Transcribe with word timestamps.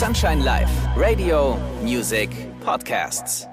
Sunshine 0.00 0.42
Live, 0.42 0.70
Radio, 0.96 1.58
Music, 1.82 2.30
Podcasts. 2.64 3.46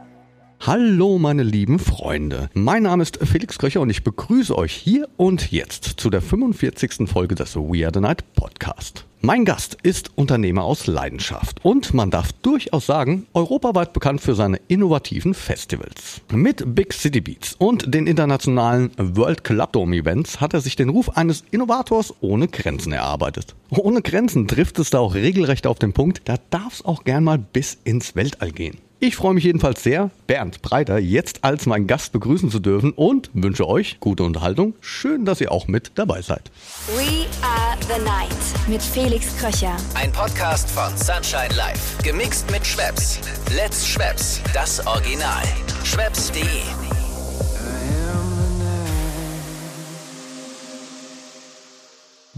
Hallo 0.62 1.20
meine 1.20 1.44
lieben 1.44 1.78
Freunde, 1.78 2.50
mein 2.54 2.84
Name 2.84 3.04
ist 3.04 3.20
Felix 3.22 3.58
Kröcher 3.58 3.82
und 3.82 3.90
ich 3.90 4.06
begrüße 4.06 4.58
euch 4.58 4.72
hier 4.72 5.10
und 5.18 5.52
jetzt 5.52 5.84
zu 5.84 6.10
der 6.10 6.22
45. 6.22 7.10
Folge 7.10 7.36
des 7.36 7.58
We 7.58 7.84
Are 7.86 7.92
The 7.94 8.00
Night 8.00 8.34
Podcast. 8.34 9.07
Mein 9.28 9.44
Gast 9.44 9.76
ist 9.84 10.12
Unternehmer 10.16 10.64
aus 10.64 10.88
Leidenschaft 10.88 11.60
und 11.62 11.94
man 11.94 12.10
darf 12.10 12.32
durchaus 12.32 12.86
sagen, 12.86 13.28
europaweit 13.34 13.92
bekannt 13.92 14.22
für 14.22 14.36
seine 14.36 14.62
innovativen 14.70 15.34
Festivals. 15.34 16.22
Mit 16.32 16.64
Big 16.74 16.94
City 16.94 17.20
Beats 17.20 17.54
und 17.60 17.94
den 17.94 18.08
internationalen 18.08 18.90
World 18.98 19.44
Club 19.44 19.74
Dome 19.74 19.98
Events 19.98 20.40
hat 20.40 20.54
er 20.54 20.62
sich 20.62 20.78
den 20.78 20.88
Ruf 20.88 21.10
eines 21.18 21.44
Innovators 21.52 22.14
ohne 22.22 22.48
Grenzen 22.48 22.94
erarbeitet. 22.94 23.54
Ohne 23.70 24.02
Grenzen 24.02 24.48
trifft 24.48 24.80
es 24.80 24.92
da 24.92 25.00
auch 25.00 25.14
regelrecht 25.14 25.68
auf 25.68 25.78
den 25.78 25.92
Punkt, 25.92 26.22
da 26.24 26.36
darf 26.50 26.76
es 26.76 26.86
auch 26.86 27.04
gern 27.04 27.26
mal 27.26 27.38
bis 27.38 27.78
ins 27.84 28.16
Weltall 28.16 28.54
gehen. 28.54 28.78
Ich 29.00 29.16
freue 29.16 29.36
mich 29.36 29.44
jedenfalls 29.44 29.84
sehr, 29.84 30.10
Bernd 30.26 30.64
Breiter 30.64 30.98
jetzt 30.98 31.44
als 31.44 31.68
mein 31.68 31.86
Gast 31.86 32.14
begrüßen 32.14 32.50
zu 32.50 32.60
dürfen 32.60 32.94
und 32.94 33.30
wünsche 33.34 33.68
euch 33.68 34.00
gute 34.00 34.24
Unterhaltung. 34.24 34.74
Schön, 34.82 35.24
dass 35.24 35.40
ihr 35.40 35.52
auch 35.52 35.68
mit 35.68 35.92
dabei 35.96 36.24
seid. 36.24 36.50
We 36.96 37.28
are 37.44 37.78
the 37.82 38.04
night 38.04 38.68
mit 38.68 38.82
Felix 38.82 39.38
Kröcher. 39.38 39.78
Ein 39.94 40.12
Podcast 40.12 40.72
von 40.72 40.98
Sunshine 40.98 41.56
Live. 41.56 42.00
Gemixt 42.04 42.50
mit 42.50 42.66
Schwepps. 42.66 43.20
Let's 43.56 43.88
Schwepps. 43.88 44.42
Das 44.52 44.86
Original. 44.88 45.44
Schwepps.de. 45.84 46.97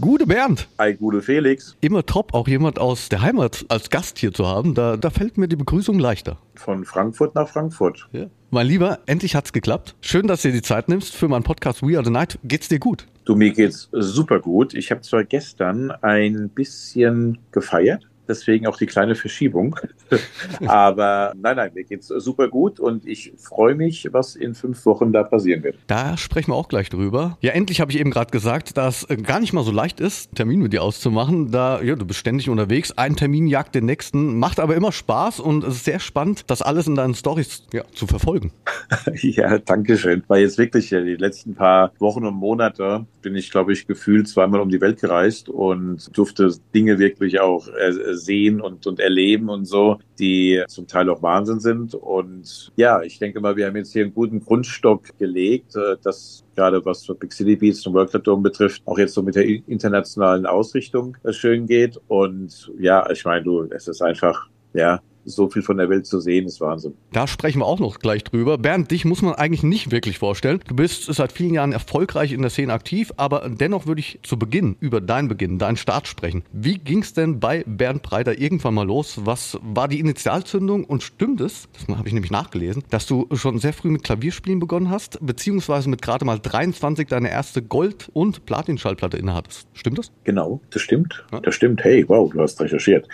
Gute 0.00 0.26
Bernd. 0.26 0.66
Hi, 0.78 0.94
gute 0.94 1.20
Felix. 1.20 1.76
Immer 1.82 2.06
top, 2.06 2.32
auch 2.32 2.48
jemand 2.48 2.78
aus 2.78 3.10
der 3.10 3.20
Heimat 3.20 3.66
als 3.68 3.90
Gast 3.90 4.18
hier 4.18 4.32
zu 4.32 4.46
haben. 4.46 4.74
Da, 4.74 4.96
da 4.96 5.10
fällt 5.10 5.36
mir 5.36 5.46
die 5.46 5.56
Begrüßung 5.56 5.98
leichter. 5.98 6.38
Von 6.54 6.86
Frankfurt 6.86 7.34
nach 7.34 7.48
Frankfurt. 7.48 8.08
Ja. 8.12 8.26
Mein 8.50 8.66
Lieber, 8.66 9.00
endlich 9.04 9.34
hat's 9.34 9.52
geklappt. 9.52 9.96
Schön, 10.00 10.26
dass 10.26 10.40
du 10.40 10.48
dir 10.48 10.54
die 10.54 10.62
Zeit 10.62 10.88
nimmst 10.88 11.14
für 11.14 11.28
meinen 11.28 11.42
Podcast 11.42 11.82
We 11.86 11.96
Are 11.96 12.04
the 12.04 12.10
Night. 12.10 12.38
Geht's 12.44 12.68
dir 12.68 12.78
gut? 12.78 13.06
Du, 13.26 13.36
mir 13.36 13.52
geht's 13.52 13.90
super 13.92 14.40
gut. 14.40 14.72
Ich 14.72 14.90
habe 14.90 15.02
zwar 15.02 15.24
gestern 15.24 15.90
ein 15.90 16.48
bisschen 16.48 17.36
gefeiert, 17.52 18.08
deswegen 18.30 18.66
auch 18.66 18.76
die 18.76 18.86
kleine 18.86 19.14
Verschiebung. 19.14 19.76
Aber 20.66 21.34
nein, 21.36 21.56
nein, 21.56 21.72
mir 21.74 21.84
geht's 21.84 22.08
super 22.08 22.48
gut 22.48 22.80
und 22.80 23.06
ich 23.06 23.32
freue 23.36 23.74
mich, 23.74 24.08
was 24.12 24.36
in 24.36 24.54
fünf 24.54 24.86
Wochen 24.86 25.12
da 25.12 25.24
passieren 25.24 25.62
wird. 25.62 25.76
Da 25.86 26.16
sprechen 26.16 26.52
wir 26.52 26.54
auch 26.54 26.68
gleich 26.68 26.88
drüber. 26.88 27.36
Ja, 27.40 27.52
endlich 27.52 27.80
habe 27.80 27.92
ich 27.92 27.98
eben 27.98 28.10
gerade 28.10 28.30
gesagt, 28.30 28.76
dass 28.76 29.04
äh, 29.04 29.16
gar 29.16 29.40
nicht 29.40 29.52
mal 29.52 29.64
so 29.64 29.72
leicht 29.72 30.00
ist, 30.00 30.34
Termin 30.34 30.60
mit 30.60 30.72
dir 30.72 30.82
auszumachen. 30.82 31.50
Da, 31.50 31.82
ja, 31.82 31.96
du 31.96 32.06
bist 32.06 32.20
ständig 32.20 32.48
unterwegs, 32.48 32.92
ein 32.92 33.16
Termin 33.16 33.46
jagt 33.46 33.74
den 33.74 33.86
nächsten, 33.86 34.38
macht 34.38 34.60
aber 34.60 34.76
immer 34.76 34.92
Spaß 34.92 35.40
und 35.40 35.64
es 35.64 35.76
ist 35.76 35.84
sehr 35.84 36.00
spannend, 36.00 36.44
das 36.46 36.62
alles 36.62 36.86
in 36.86 36.94
deinen 36.94 37.14
Stories 37.14 37.64
ja, 37.72 37.82
zu 37.92 38.06
verfolgen. 38.06 38.52
ja, 39.14 39.58
danke 39.58 39.98
schön. 39.98 40.22
War 40.28 40.38
jetzt 40.38 40.58
wirklich 40.58 40.92
äh, 40.92 41.04
die 41.04 41.16
letzten 41.16 41.54
paar 41.54 41.92
Wochen 41.98 42.24
und 42.24 42.34
Monate 42.34 43.06
bin 43.22 43.34
ich, 43.34 43.50
glaube 43.50 43.72
ich, 43.72 43.86
gefühlt 43.86 44.28
zweimal 44.28 44.60
um 44.60 44.70
die 44.70 44.80
Welt 44.80 45.00
gereist 45.00 45.48
und 45.48 46.16
durfte 46.16 46.50
Dinge 46.74 46.98
wirklich 46.98 47.40
auch 47.40 47.68
äh, 47.68 48.14
sehen 48.20 48.60
und, 48.60 48.86
und 48.86 49.00
erleben 49.00 49.48
und 49.48 49.64
so, 49.64 49.98
die 50.18 50.62
zum 50.68 50.86
Teil 50.86 51.08
auch 51.10 51.22
Wahnsinn 51.22 51.60
sind. 51.60 51.94
Und 51.94 52.70
ja, 52.76 53.02
ich 53.02 53.18
denke 53.18 53.40
mal, 53.40 53.56
wir 53.56 53.66
haben 53.66 53.76
jetzt 53.76 53.92
hier 53.92 54.04
einen 54.04 54.14
guten 54.14 54.40
Grundstock 54.40 55.18
gelegt, 55.18 55.76
äh, 55.76 55.96
dass 56.02 56.44
gerade 56.54 56.84
was 56.84 57.02
so 57.02 57.14
Big 57.14 57.32
City 57.32 57.56
Beats 57.56 57.86
und 57.86 57.94
World 57.94 58.10
Club 58.10 58.24
Dome 58.24 58.42
betrifft, 58.42 58.82
auch 58.86 58.98
jetzt 58.98 59.14
so 59.14 59.22
mit 59.22 59.34
der 59.34 59.46
internationalen 59.46 60.46
Ausrichtung 60.46 61.16
äh, 61.24 61.32
schön 61.32 61.66
geht. 61.66 61.98
Und 62.08 62.70
ja, 62.78 63.08
ich 63.10 63.24
meine, 63.24 63.42
du, 63.42 63.62
es 63.70 63.88
ist 63.88 64.02
einfach, 64.02 64.48
ja, 64.72 65.00
so 65.24 65.48
viel 65.48 65.62
von 65.62 65.76
der 65.76 65.88
Welt 65.88 66.06
zu 66.06 66.20
sehen, 66.20 66.46
ist 66.46 66.60
Wahnsinn. 66.60 66.94
Da 67.12 67.26
sprechen 67.26 67.60
wir 67.60 67.66
auch 67.66 67.78
noch 67.78 67.98
gleich 67.98 68.24
drüber. 68.24 68.58
Bernd, 68.58 68.90
dich 68.90 69.04
muss 69.04 69.22
man 69.22 69.34
eigentlich 69.34 69.62
nicht 69.62 69.90
wirklich 69.90 70.18
vorstellen. 70.18 70.60
Du 70.66 70.74
bist 70.74 71.12
seit 71.12 71.32
vielen 71.32 71.54
Jahren 71.54 71.72
erfolgreich 71.72 72.32
in 72.32 72.42
der 72.42 72.50
Szene 72.50 72.72
aktiv, 72.72 73.12
aber 73.16 73.48
dennoch 73.48 73.86
würde 73.86 74.00
ich 74.00 74.20
zu 74.22 74.38
Beginn 74.38 74.76
über 74.80 75.00
deinen 75.00 75.28
Beginn, 75.28 75.58
deinen 75.58 75.76
Start 75.76 76.06
sprechen. 76.06 76.42
Wie 76.52 76.78
ging 76.78 77.02
es 77.02 77.12
denn 77.12 77.40
bei 77.40 77.64
Bernd 77.66 78.02
Breiter 78.02 78.38
irgendwann 78.38 78.74
mal 78.74 78.86
los? 78.86 79.20
Was 79.24 79.58
war 79.62 79.88
die 79.88 80.00
Initialzündung 80.00 80.84
und 80.84 81.02
stimmt 81.02 81.40
es, 81.40 81.68
das 81.72 81.96
habe 81.96 82.08
ich 82.08 82.14
nämlich 82.14 82.30
nachgelesen, 82.30 82.84
dass 82.90 83.06
du 83.06 83.28
schon 83.34 83.58
sehr 83.58 83.72
früh 83.72 83.90
mit 83.90 84.04
Klavierspielen 84.04 84.60
begonnen 84.60 84.90
hast, 84.90 85.18
beziehungsweise 85.20 85.88
mit 85.88 86.02
gerade 86.02 86.24
mal 86.24 86.38
23 86.38 87.08
deine 87.08 87.30
erste 87.30 87.62
Gold- 87.62 88.08
und 88.12 88.46
Platin-Schallplatte 88.46 89.16
innehattest? 89.16 89.68
Stimmt 89.74 89.98
das? 89.98 90.12
Genau, 90.24 90.60
das 90.70 90.82
stimmt. 90.82 91.24
Ja? 91.32 91.40
Das 91.40 91.54
stimmt. 91.54 91.84
Hey, 91.84 92.08
wow, 92.08 92.30
du 92.32 92.40
hast 92.40 92.60
recherchiert. 92.60 93.06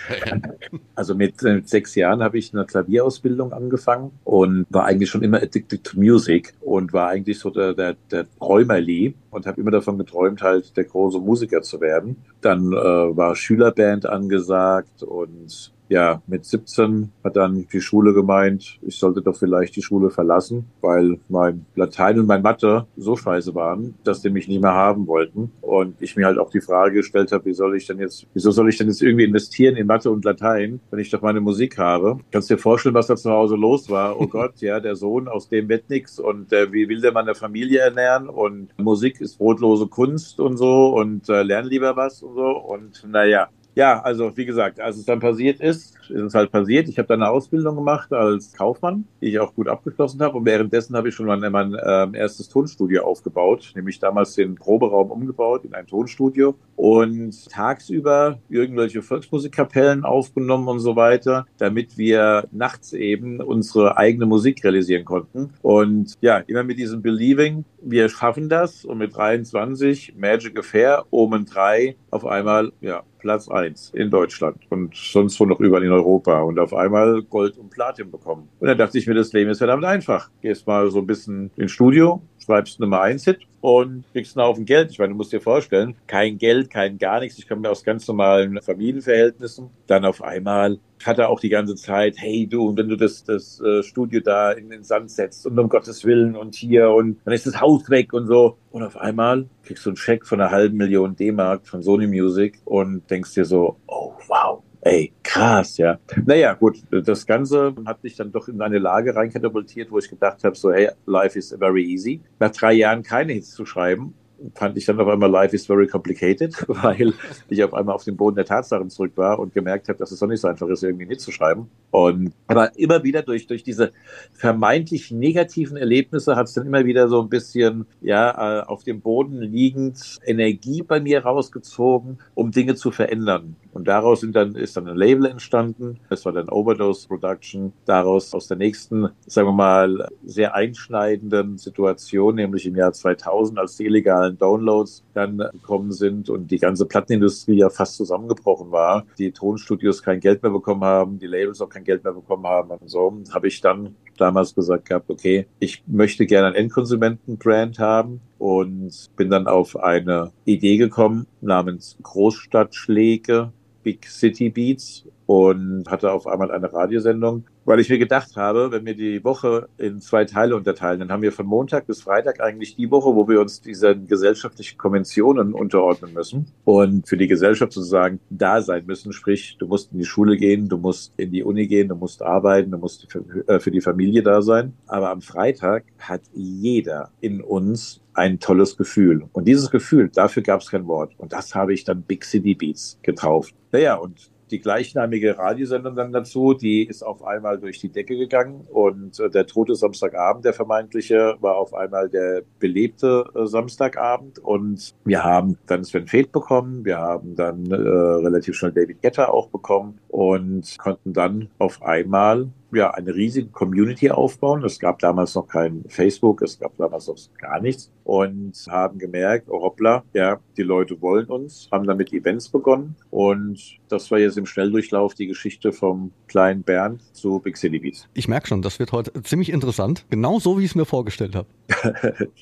also 0.95 1.15
mit, 1.15 1.43
mit 1.43 1.69
sechs 1.69 1.96
Jahren 1.97 2.23
habe 2.23 2.39
ich 2.39 2.55
eine 2.55 2.65
Klavierausbildung 2.65 3.53
angefangen 3.53 4.13
und 4.25 4.67
war 4.71 4.85
eigentlich 4.85 5.11
schon 5.11 5.23
immer 5.23 5.39
addicted 5.39 5.83
to 5.83 5.99
music 5.99 6.55
und 6.61 6.93
war 6.93 7.09
eigentlich 7.09 7.39
so 7.39 7.51
der, 7.51 7.75
der, 7.75 7.97
der 8.11 8.27
Träumerli 8.39 9.15
und 9.31 9.47
habe 9.47 9.61
immer 9.61 9.71
davon 9.71 9.99
geträumt, 9.99 10.43
halt 10.43 10.77
der 10.77 10.85
große 10.85 11.19
Musiker 11.19 11.63
zu 11.63 11.81
werden. 11.81 12.17
Dann 12.41 12.73
äh, 12.73 12.77
war 13.17 13.35
Schülerband 13.35 14.07
angesagt 14.07 15.03
und 15.03 15.73
ja, 15.89 16.23
mit 16.27 16.45
17 16.45 17.13
hat 17.23 17.37
dann 17.37 17.67
die 17.73 17.81
Schule 17.81 18.13
gemeint, 18.13 18.79
ich 18.83 18.99
sollte 18.99 19.23
doch 19.23 19.37
vielleicht 19.37 19.77
die 19.77 19.83
Schule 19.83 20.11
verlassen, 20.11 20.67
weil 20.81 21.19
mein 21.29 21.67
Latein 21.75 22.21
und 22.21 22.27
mein 22.27 22.43
Mathe 22.43 22.87
so 22.97 23.17
scheiße 23.17 23.55
waren, 23.55 23.95
dass 24.05 24.23
die 24.23 24.31
mich 24.31 24.49
nicht 24.49 24.63
mehr 24.63 24.75
haben 24.75 25.07
wollten. 25.07 25.53
Und 25.61 26.01
ich 26.01 26.17
mir 26.17 26.27
halt 26.27 26.39
auch 26.39 26.51
die 26.51 26.61
Frage 26.61 26.97
gestellt 26.97 27.33
habe, 27.33 27.45
wie 27.47 27.55
soll 27.55 27.77
ich 27.77 27.87
denn 27.87 27.99
jetzt, 27.99 28.27
wieso 28.35 28.51
soll 28.51 28.69
ich 28.69 28.79
denn 28.79 28.89
jetzt 28.89 29.03
irgendwie 29.03 29.25
investieren 29.25 29.77
in 29.77 29.87
Mathe 29.87 30.11
und 30.11 30.25
Latein, 30.25 30.81
wenn 30.91 30.99
ich 30.99 31.11
doch 31.11 31.23
meine 31.23 31.41
Musik 31.41 31.79
habe? 31.79 32.19
Kannst 32.33 32.51
dir 32.51 32.59
vorstellen, 32.59 32.95
was 32.95 33.07
da 33.07 33.17
zu 33.17 33.31
Hause 33.31 33.57
los 33.57 33.89
war? 33.91 34.21
Oh 34.21 34.27
Gott, 34.37 34.61
ja, 34.61 34.81
der 34.81 34.97
Sohn, 34.97 35.29
aus 35.29 35.49
dem 35.49 35.69
wird 35.69 35.89
nix 35.89 36.19
und 36.19 36.53
äh, 36.53 36.73
wie 36.73 36.89
will 36.89 37.01
der 37.01 37.13
meine 37.13 37.35
Familie 37.35 37.81
ernähren? 37.81 38.29
Und 38.29 38.77
Musik 38.79 39.21
ist 39.21 39.39
brotlose 39.39 39.87
Kunst 39.87 40.41
und 40.41 40.57
so 40.57 40.89
und 40.97 41.29
äh, 41.29 41.43
lern 41.43 41.67
lieber 41.67 41.97
was 41.97 42.23
und 42.23 42.35
so. 42.35 42.47
Und 42.47 43.05
naja, 43.09 43.49
ja, 43.77 44.01
also 44.03 44.37
wie 44.37 44.47
gesagt, 44.47 44.81
als 44.81 44.97
es 44.97 45.05
dann 45.05 45.21
passiert 45.21 45.61
ist, 45.61 45.96
ist 46.11 46.23
es 46.23 46.35
halt 46.35 46.51
passiert. 46.51 46.89
Ich 46.89 46.99
habe 46.99 47.09
dann 47.09 47.23
eine 47.23 47.31
Ausbildung 47.31 47.77
gemacht 47.77 48.13
als 48.13 48.53
Kaufmann, 48.53 49.05
die 49.21 49.27
ich 49.27 49.39
auch 49.39 49.55
gut 49.55 49.69
abgeschlossen 49.69 50.21
habe. 50.21 50.39
Und 50.39 50.45
währenddessen 50.45 50.97
habe 50.97 51.09
ich 51.09 51.15
schon 51.15 51.27
mein, 51.27 51.41
mein 51.53 51.75
äh, 51.75 52.19
erstes 52.19 52.49
Tonstudio 52.49 53.05
aufgebaut, 53.05 53.73
nämlich 53.75 53.99
damals 53.99 54.35
den 54.35 54.55
Proberaum 54.55 55.11
umgebaut 55.11 55.65
in 55.65 55.75
ein 55.75 55.87
Tonstudio 55.87 56.55
und 56.77 57.49
tagsüber 57.51 58.39
irgendwelche 58.49 59.03
Volksmusikkapellen 59.03 60.05
aufgenommen 60.05 60.69
und 60.69 60.81
so 60.81 60.97
weiter, 60.97 61.47
damit 61.59 61.97
wir 61.99 62.49
nachts 62.53 62.93
eben 62.93 63.41
unsere 63.41 63.97
eigene 63.97 64.27
Musik 64.27 64.63
realisieren 64.65 65.05
konnten. 65.05 65.51
Und 65.63 66.15
ja, 66.21 66.39
immer 66.39 66.65
mit 66.65 66.79
diesem 66.79 67.03
Believing, 67.03 67.65
wir 67.83 68.09
schaffen 68.09 68.49
das 68.49 68.85
und 68.85 68.99
mit 68.99 69.17
23 69.17 70.15
Magic 70.17 70.59
Affair, 70.59 71.05
Omen 71.11 71.47
3 71.47 71.97
auf 72.11 72.27
einmal, 72.27 72.73
ja, 72.81 73.03
Platz 73.19 73.49
eins 73.49 73.91
in 73.93 74.09
Deutschland 74.09 74.59
und 74.71 74.95
sonst 74.95 75.41
wo 75.41 75.47
noch 75.47 75.59
überall 75.59 75.83
in 75.83 75.91
Europa 75.97 76.41
und 76.43 76.59
auf 76.59 76.75
einmal 76.75 77.23
Gold 77.23 77.59
und 77.59 77.71
Platin 77.71 78.11
bekommen. 78.11 78.49
Und 78.61 78.69
dann 78.69 78.79
dachte 78.79 78.99
ich 78.99 79.07
mir, 79.07 79.15
das 79.15 79.33
Leben 79.33 79.51
ist 79.51 79.59
verdammt 79.59 79.85
einfach. 79.85 80.31
Gehst 80.41 80.67
mal 80.67 80.91
so 80.91 81.01
ein 81.01 81.07
bisschen 81.07 81.51
ins 81.57 81.73
Studio, 81.73 82.23
schreibst 82.39 82.81
Nummer 82.81 83.01
eins 83.01 83.25
Hit 83.25 83.41
und 83.61 84.05
kriegst 84.13 84.37
einen 84.37 84.47
Haufen 84.47 84.65
Geld. 84.65 84.91
Ich 84.93 84.99
meine, 84.99 85.11
du 85.11 85.17
musst 85.17 85.33
dir 85.33 85.41
vorstellen, 85.41 85.97
kein 86.07 86.39
Geld, 86.39 86.71
kein 86.71 86.99
gar 86.99 87.21
nichts. 87.21 87.39
Ich 87.39 87.49
komme 87.49 87.69
aus 87.69 87.83
ganz 87.83 88.07
normalen 88.07 88.61
Familienverhältnissen. 88.63 89.71
Dann 89.87 90.05
auf 90.05 90.23
einmal 90.23 90.79
hat 91.05 91.19
er 91.19 91.29
auch 91.29 91.41
die 91.41 91.49
ganze 91.49 91.75
Zeit, 91.75 92.17
hey 92.19 92.47
du, 92.47 92.69
und 92.69 92.79
wenn 92.79 92.89
du 92.89 92.97
das, 92.97 93.25
das 93.25 93.61
äh, 93.61 93.83
Studio 93.83 94.21
da 94.21 94.53
in 94.53 94.71
den 94.71 94.85
Sand 94.85 95.11
setzt 95.11 95.47
und 95.47 95.59
um 95.59 95.69
Gottes 95.69 96.05
Willen 96.05 96.37
und 96.37 96.55
hier 96.55 96.91
und 96.91 97.19
dann 97.25 97.35
ist 97.35 97.47
das 97.47 97.61
Haus 97.61 97.91
weg 97.91 98.13
und 98.13 98.27
so. 98.27 98.57
Und 98.71 98.83
auf 98.83 98.97
einmal 98.97 99.47
kriegst 99.65 99.85
du 99.85 99.91
einen 99.91 99.97
Scheck 99.97 100.27
von 100.27 100.41
einer 100.41 100.51
halben 100.51 100.77
Million 100.77 101.17
D-Mark 101.17 101.67
von 101.67 101.83
Sony 101.83 102.07
Music 102.07 102.61
und 102.65 103.11
denkst 103.11 103.35
dir 103.35 103.45
so, 103.45 103.77
oh 103.89 104.13
wow, 104.29 104.63
ey, 104.87 105.13
krass, 105.23 105.77
ja. 105.79 105.99
Naja, 106.25 106.55
gut, 106.55 106.79
das 106.91 107.27
Ganze 107.27 107.75
hat 107.85 108.03
mich 108.05 108.17
dann 108.17 108.33
doch 108.33 108.49
in 108.49 108.61
eine 108.61 108.79
Lage 108.79 109.15
reinkatapultiert, 109.15 109.91
wo 109.91 109.99
ich 109.99 110.09
gedacht 110.09 110.45
habe, 110.45 110.57
so, 110.57 110.73
hey, 110.73 110.91
life 111.07 111.39
is 111.39 111.55
very 111.59 111.83
easy. 111.85 112.21
Nach 112.39 112.51
drei 112.51 112.75
Jahren 112.75 113.03
keine 113.03 113.33
Hits 113.33 113.51
zu 113.51 113.67
schreiben, 113.67 114.15
fand 114.55 114.77
ich 114.77 114.85
dann 114.85 115.01
auf 115.01 115.09
einmal 115.09 115.31
Life 115.31 115.55
is 115.55 115.67
very 115.67 115.87
complicated, 115.87 116.55
weil 116.69 117.15
ich 117.49 117.65
auf 117.65 117.75
einmal 117.75 117.95
auf 117.95 118.05
den 118.05 118.17
Boden 118.17 118.37
der 118.37 118.45
Tatsachen 118.45 118.91
zurück 118.91 119.13
war 119.17 119.39
und 119.39 119.55
gemerkt 119.55 119.89
habe, 119.89 119.99
dass 119.99 120.13
es 120.13 120.19
doch 120.19 120.27
nicht 120.27 120.41
so 120.41 120.49
einfach 120.49 120.69
ist, 120.69 120.83
irgendwie 120.83 121.07
nicht 121.07 121.21
zu 121.21 121.33
schreiben. 121.33 121.69
Und 121.91 122.33
aber 122.47 122.77
immer 122.79 123.03
wieder 123.03 123.23
durch, 123.23 123.47
durch 123.47 123.63
diese 123.63 123.93
vermeintlich 124.33 125.11
negativen 125.11 125.77
Erlebnisse 125.77 126.37
hat 126.37 126.49
es 126.49 126.55
dann 126.55 126.67
immer 126.67 126.85
wieder 126.85 127.09
so 127.09 127.21
ein 127.21 127.29
bisschen, 127.29 127.87
ja, 128.01 128.61
äh, 128.61 128.65
auf 128.65 128.85
dem 128.85 129.01
Boden 129.01 129.41
liegend 129.41 130.19
Energie 130.25 130.83
bei 130.83 131.01
mir 131.01 131.21
rausgezogen, 131.25 132.19
um 132.35 132.51
Dinge 132.51 132.75
zu 132.75 132.91
verändern. 132.91 133.57
Und 133.77 133.89
daraus 133.89 134.23
sind 134.23 134.35
dann, 134.35 134.55
ist 134.55 134.75
dann 134.79 134.89
ein 134.89 134.97
Label 134.97 135.27
entstanden. 135.27 136.01
Das 136.09 136.25
war 136.25 136.33
dann 136.33 136.49
Overdose 136.49 137.07
Production. 137.07 137.75
Daraus 137.85 138.33
aus 138.33 138.49
der 138.49 138.57
nächsten, 138.57 139.11
sagen 139.27 139.49
wir 139.49 139.53
mal, 139.53 140.09
sehr 140.25 140.55
einschneidenden 140.55 141.59
Situation, 141.59 142.37
nämlich 142.37 142.65
im 142.65 142.75
Jahr 142.75 142.95
2000, 142.95 143.59
als 143.59 143.77
die 143.77 143.85
illegalen 143.85 144.39
Downloads 144.39 145.05
dann 145.13 145.37
gekommen 145.53 145.93
sind 145.93 146.31
und 146.31 146.51
die 146.51 146.59
ganze 146.59 146.87
Plattenindustrie 146.87 147.59
ja 147.59 147.69
fast 147.69 147.97
zusammengebrochen 147.97 148.73
war, 148.73 149.05
die 149.19 149.31
Tonstudios 149.31 150.03
kein 150.03 150.21
Geld 150.21 150.43
mehr 150.43 150.53
bekommen 150.53 150.85
haben, 150.85 151.19
die 151.19 151.27
Labels 151.27 151.61
auch 151.61 151.69
kein 151.69 151.85
Geld 151.85 152.03
mehr 152.03 152.15
bekommen 152.15 152.47
haben 152.47 152.71
und 152.71 152.89
so, 152.89 153.13
habe 153.31 153.49
ich 153.49 153.61
dann 153.61 153.95
damals 154.17 154.55
gesagt 154.55 154.89
gehabt, 154.89 155.11
okay, 155.11 155.47
ich 155.59 155.83
möchte 155.87 156.25
gerne 156.25 156.49
ein 156.49 156.55
Endkonsumentenbrand 156.55 157.79
haben 157.79 158.21
und 158.39 159.11
bin 159.17 159.31
dann 159.31 159.47
auf 159.47 159.79
eine 159.79 160.33
Idee 160.45 160.77
gekommen 160.77 161.27
namens 161.41 161.97
Großstadtschläge, 162.03 163.53
Big 163.87 164.05
City 164.09 164.51
Beats 164.51 165.07
und 165.27 165.85
hatte 165.89 166.11
auf 166.11 166.27
einmal 166.27 166.51
eine 166.51 166.73
Radiosendung, 166.73 167.45
weil 167.65 167.79
ich 167.79 167.89
mir 167.89 167.99
gedacht 167.99 168.37
habe, 168.37 168.73
wenn 168.73 168.85
wir 168.85 168.97
die 168.97 169.23
Woche 169.23 169.69
in 169.79 170.01
zwei 170.01 170.25
Teile 170.25 170.57
unterteilen, 170.57 170.99
dann 170.99 171.13
haben 171.13 171.23
wir 171.23 171.31
von 171.31 171.47
Montag 171.47 171.87
bis 171.87 172.03
Freitag 172.03 172.41
eigentlich 172.41 172.75
die 172.75 172.91
Woche, 172.91 173.15
wo 173.15 173.29
wir 173.29 173.41
uns 173.41 173.61
diesen 173.61 174.09
gesellschaftlichen 174.09 174.77
Konventionen 174.77 175.53
unterordnen 175.53 176.15
müssen 176.15 176.47
und 176.65 177.07
für 177.07 177.17
die 177.17 177.29
Gesellschaft 177.29 177.73
sozusagen 177.73 178.19
da 178.29 178.61
sein 178.61 178.87
müssen. 178.87 179.13
Sprich, 179.13 179.57
du 179.61 179.69
musst 179.69 179.93
in 179.93 179.99
die 179.99 180.05
Schule 180.05 180.37
gehen, 180.37 180.69
du 180.69 180.79
musst 180.79 181.13
in 181.17 181.31
die 181.31 181.45
Uni 181.45 181.69
gehen, 181.69 181.87
du 181.87 181.95
musst 181.95 182.23
arbeiten, 182.23 182.73
du 182.73 182.79
musst 182.79 183.07
für, 183.09 183.61
für 183.61 183.71
die 183.71 183.81
Familie 183.81 184.25
da 184.25 184.43
sein. 184.43 184.73
Aber 184.89 185.11
am 185.11 185.21
Freitag 185.21 185.85
hat 186.01 186.23
jeder 186.35 187.11
in 187.21 187.41
uns 187.41 188.01
ein 188.17 188.41
tolles 188.41 188.77
Gefühl. 188.77 189.29
Und 189.33 189.47
dieses 189.47 189.71
Gefühl, 189.71 190.09
dafür 190.09 190.43
gab 190.43 190.61
es 190.61 190.71
kein 190.71 190.87
Wort. 190.87 191.13
Und 191.19 191.33
das 191.33 191.55
habe 191.55 191.75
ich 191.75 191.85
dann 191.85 192.03
Big 192.03 192.25
City 192.25 192.55
Beats 192.55 192.99
getauft. 193.03 193.55
Naja, 193.73 193.97
und 193.97 194.31
die 194.51 194.61
gleichnamige 194.61 195.39
Radiosendung 195.39 195.97
dann 195.97 196.13
dazu, 196.13 196.55
die 196.55 196.85
ist 196.85 197.03
auf 197.03 197.25
einmal 197.25 197.59
durch 197.59 197.81
die 197.81 197.89
Decke 197.89 198.17
gegangen 198.17 198.67
und 198.71 199.19
äh, 199.19 199.29
der 199.29 199.47
tote 199.47 199.75
Samstagabend, 199.75 200.45
der 200.45 200.53
vermeintliche, 200.53 201.37
war 201.41 201.57
auf 201.57 201.75
einmal 201.75 202.09
der 202.09 202.43
belebte 202.59 203.25
äh, 203.35 203.47
Samstagabend 203.47 204.39
und 204.39 204.95
wir 205.05 205.25
haben 205.25 205.59
dann 205.67 205.85
Sven 205.85 206.07
Feth 206.07 206.33
bekommen, 206.33 206.85
wir 206.85 206.99
haben 206.99 207.35
dann 207.35 207.67
äh, 207.67 207.75
relativ 207.75 208.55
schnell 208.55 208.73
David 208.73 209.03
Getter 209.03 209.33
auch 209.33 209.49
bekommen 209.49 209.99
und 210.09 210.77
konnten 210.79 211.13
dann 211.13 211.49
auf 211.59 211.83
einmal 211.83 212.49
ja, 212.73 212.91
eine 212.91 213.15
riesige 213.15 213.49
Community 213.49 214.11
aufbauen. 214.11 214.65
Es 214.65 214.79
gab 214.79 214.99
damals 214.99 215.35
noch 215.35 215.47
kein 215.47 215.85
Facebook, 215.89 216.43
es 216.43 216.59
gab 216.59 216.77
damals 216.77 217.07
noch 217.07 217.17
gar 217.39 217.61
nichts 217.61 217.93
und 218.05 218.55
haben 218.69 218.99
gemerkt, 218.99 219.49
oh 219.49 219.61
hoppla, 219.63 220.05
ja, 220.13 220.39
die 220.57 220.63
Leute 220.63 221.01
wollen 221.01 221.27
uns, 221.27 221.69
haben 221.73 221.87
damit 221.87 222.13
Events 222.13 222.49
begonnen 222.49 222.97
und 223.11 223.79
das 223.89 224.11
war 224.11 224.19
jetzt 224.19 224.39
im 224.39 224.47
Schnelldurchlauf 224.47 225.15
die 225.15 225.27
Geschichte 225.27 225.73
vom 225.73 226.13
kleinen 226.29 226.63
Bernd 226.63 227.03
zu 227.15 227.41
Big 227.41 227.57
City 227.57 227.79
Beats. 227.79 228.09
Ich 228.15 228.29
merke 228.29 228.49
schon, 228.49 228.63
das 228.63 228.79
wird 228.79 228.93
heute 228.93 229.23
ziemlich 229.23 229.51
interessant, 229.51 230.07
genau 230.11 230.39
so, 230.39 230.59
wie 230.59 230.65
ich 230.65 230.71
es 230.71 230.75
mir 230.75 230.85
vorgestellt 230.85 231.35
habe. 231.35 231.49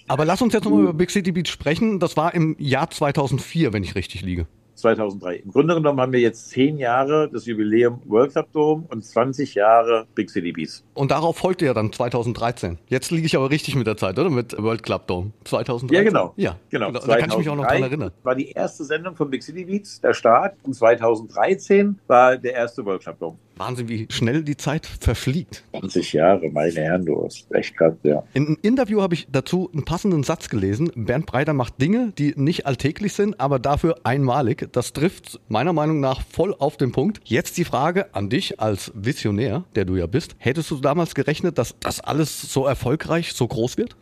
Aber 0.08 0.24
lass 0.24 0.42
uns 0.42 0.52
jetzt 0.52 0.64
nochmal 0.64 0.82
über 0.82 0.94
Big 0.94 1.10
City 1.10 1.32
Beats 1.32 1.50
sprechen. 1.50 1.98
Das 1.98 2.16
war 2.16 2.34
im 2.34 2.56
Jahr 2.58 2.90
2004, 2.90 3.72
wenn 3.72 3.82
ich 3.82 3.94
richtig 3.94 4.22
liege. 4.22 4.46
2003. 4.74 5.36
Im 5.36 5.50
Grunde 5.50 5.74
genommen 5.74 6.00
haben 6.00 6.12
wir 6.12 6.20
jetzt 6.20 6.50
zehn 6.50 6.78
Jahre 6.78 7.28
das 7.32 7.46
Jubiläum 7.46 8.00
World 8.06 8.32
Club 8.32 8.52
Dome 8.52 8.84
und 8.88 9.04
20 9.04 9.54
Jahre 9.54 10.06
Big 10.14 10.30
City 10.30 10.52
Beats. 10.52 10.84
Und 10.94 11.10
darauf 11.10 11.36
folgte 11.36 11.66
ja 11.66 11.74
dann 11.74 11.92
2013. 11.92 12.78
Jetzt 12.88 13.10
liege 13.10 13.26
ich 13.26 13.36
aber 13.36 13.50
richtig 13.50 13.76
mit 13.76 13.86
der 13.86 13.96
Zeit, 13.96 14.18
oder? 14.18 14.30
Mit 14.30 14.56
World 14.60 14.82
Club 14.82 15.06
Dome 15.06 15.32
2013. 15.44 15.96
Ja, 15.96 16.02
genau. 16.02 16.32
Ja, 16.36 16.56
genau. 16.70 16.90
Da 16.90 17.16
kann 17.16 17.30
ich 17.30 17.38
mich 17.38 17.48
auch 17.48 17.56
noch 17.56 17.66
dran 17.66 17.82
erinnern. 17.82 18.12
War 18.22 18.34
die 18.34 18.50
erste 18.50 18.84
Sendung 18.84 19.16
von 19.16 19.30
Big 19.30 19.42
City 19.42 19.64
Beats, 19.64 20.00
der 20.00 20.14
Start. 20.14 20.56
Und 20.62 20.74
2013 20.74 21.98
war 22.06 22.36
der 22.36 22.54
erste 22.54 22.84
World 22.84 23.02
Club 23.02 23.18
Dome. 23.18 23.38
Wahnsinn, 23.56 23.88
wie 23.88 24.06
schnell 24.10 24.42
die 24.42 24.56
Zeit 24.56 24.86
verfliegt. 24.86 25.64
20 25.70 26.12
Jahre, 26.12 26.48
meine 26.50 26.74
Herren, 26.74 27.04
du 27.04 27.24
hast 27.24 27.52
echt 27.52 27.76
krass, 27.76 27.94
ja. 28.02 28.24
In 28.34 28.46
einem 28.46 28.58
Interview 28.62 29.00
habe 29.00 29.14
ich 29.14 29.26
dazu 29.30 29.70
einen 29.72 29.84
passenden 29.84 30.22
Satz 30.22 30.48
gelesen. 30.48 30.90
Bernd 30.94 31.26
Breiter 31.26 31.52
macht 31.52 31.80
Dinge, 31.80 32.12
die 32.18 32.34
nicht 32.36 32.66
alltäglich 32.66 33.12
sind, 33.12 33.38
aber 33.40 33.58
dafür 33.58 33.96
einmalig. 34.04 34.68
Das 34.72 34.92
trifft 34.92 35.40
meiner 35.48 35.72
Meinung 35.72 36.00
nach 36.00 36.22
voll 36.22 36.54
auf 36.58 36.76
den 36.76 36.92
Punkt. 36.92 37.20
Jetzt 37.24 37.56
die 37.56 37.64
Frage 37.64 38.14
an 38.14 38.28
dich 38.28 38.60
als 38.60 38.92
Visionär, 38.94 39.64
der 39.74 39.84
du 39.84 39.96
ja 39.96 40.06
bist. 40.06 40.36
Hättest 40.38 40.70
du 40.70 40.76
damals 40.76 41.14
gerechnet, 41.14 41.58
dass 41.58 41.74
das 41.80 42.00
alles 42.00 42.42
so 42.42 42.66
erfolgreich, 42.66 43.32
so 43.32 43.46
groß 43.46 43.76
wird? 43.76 43.96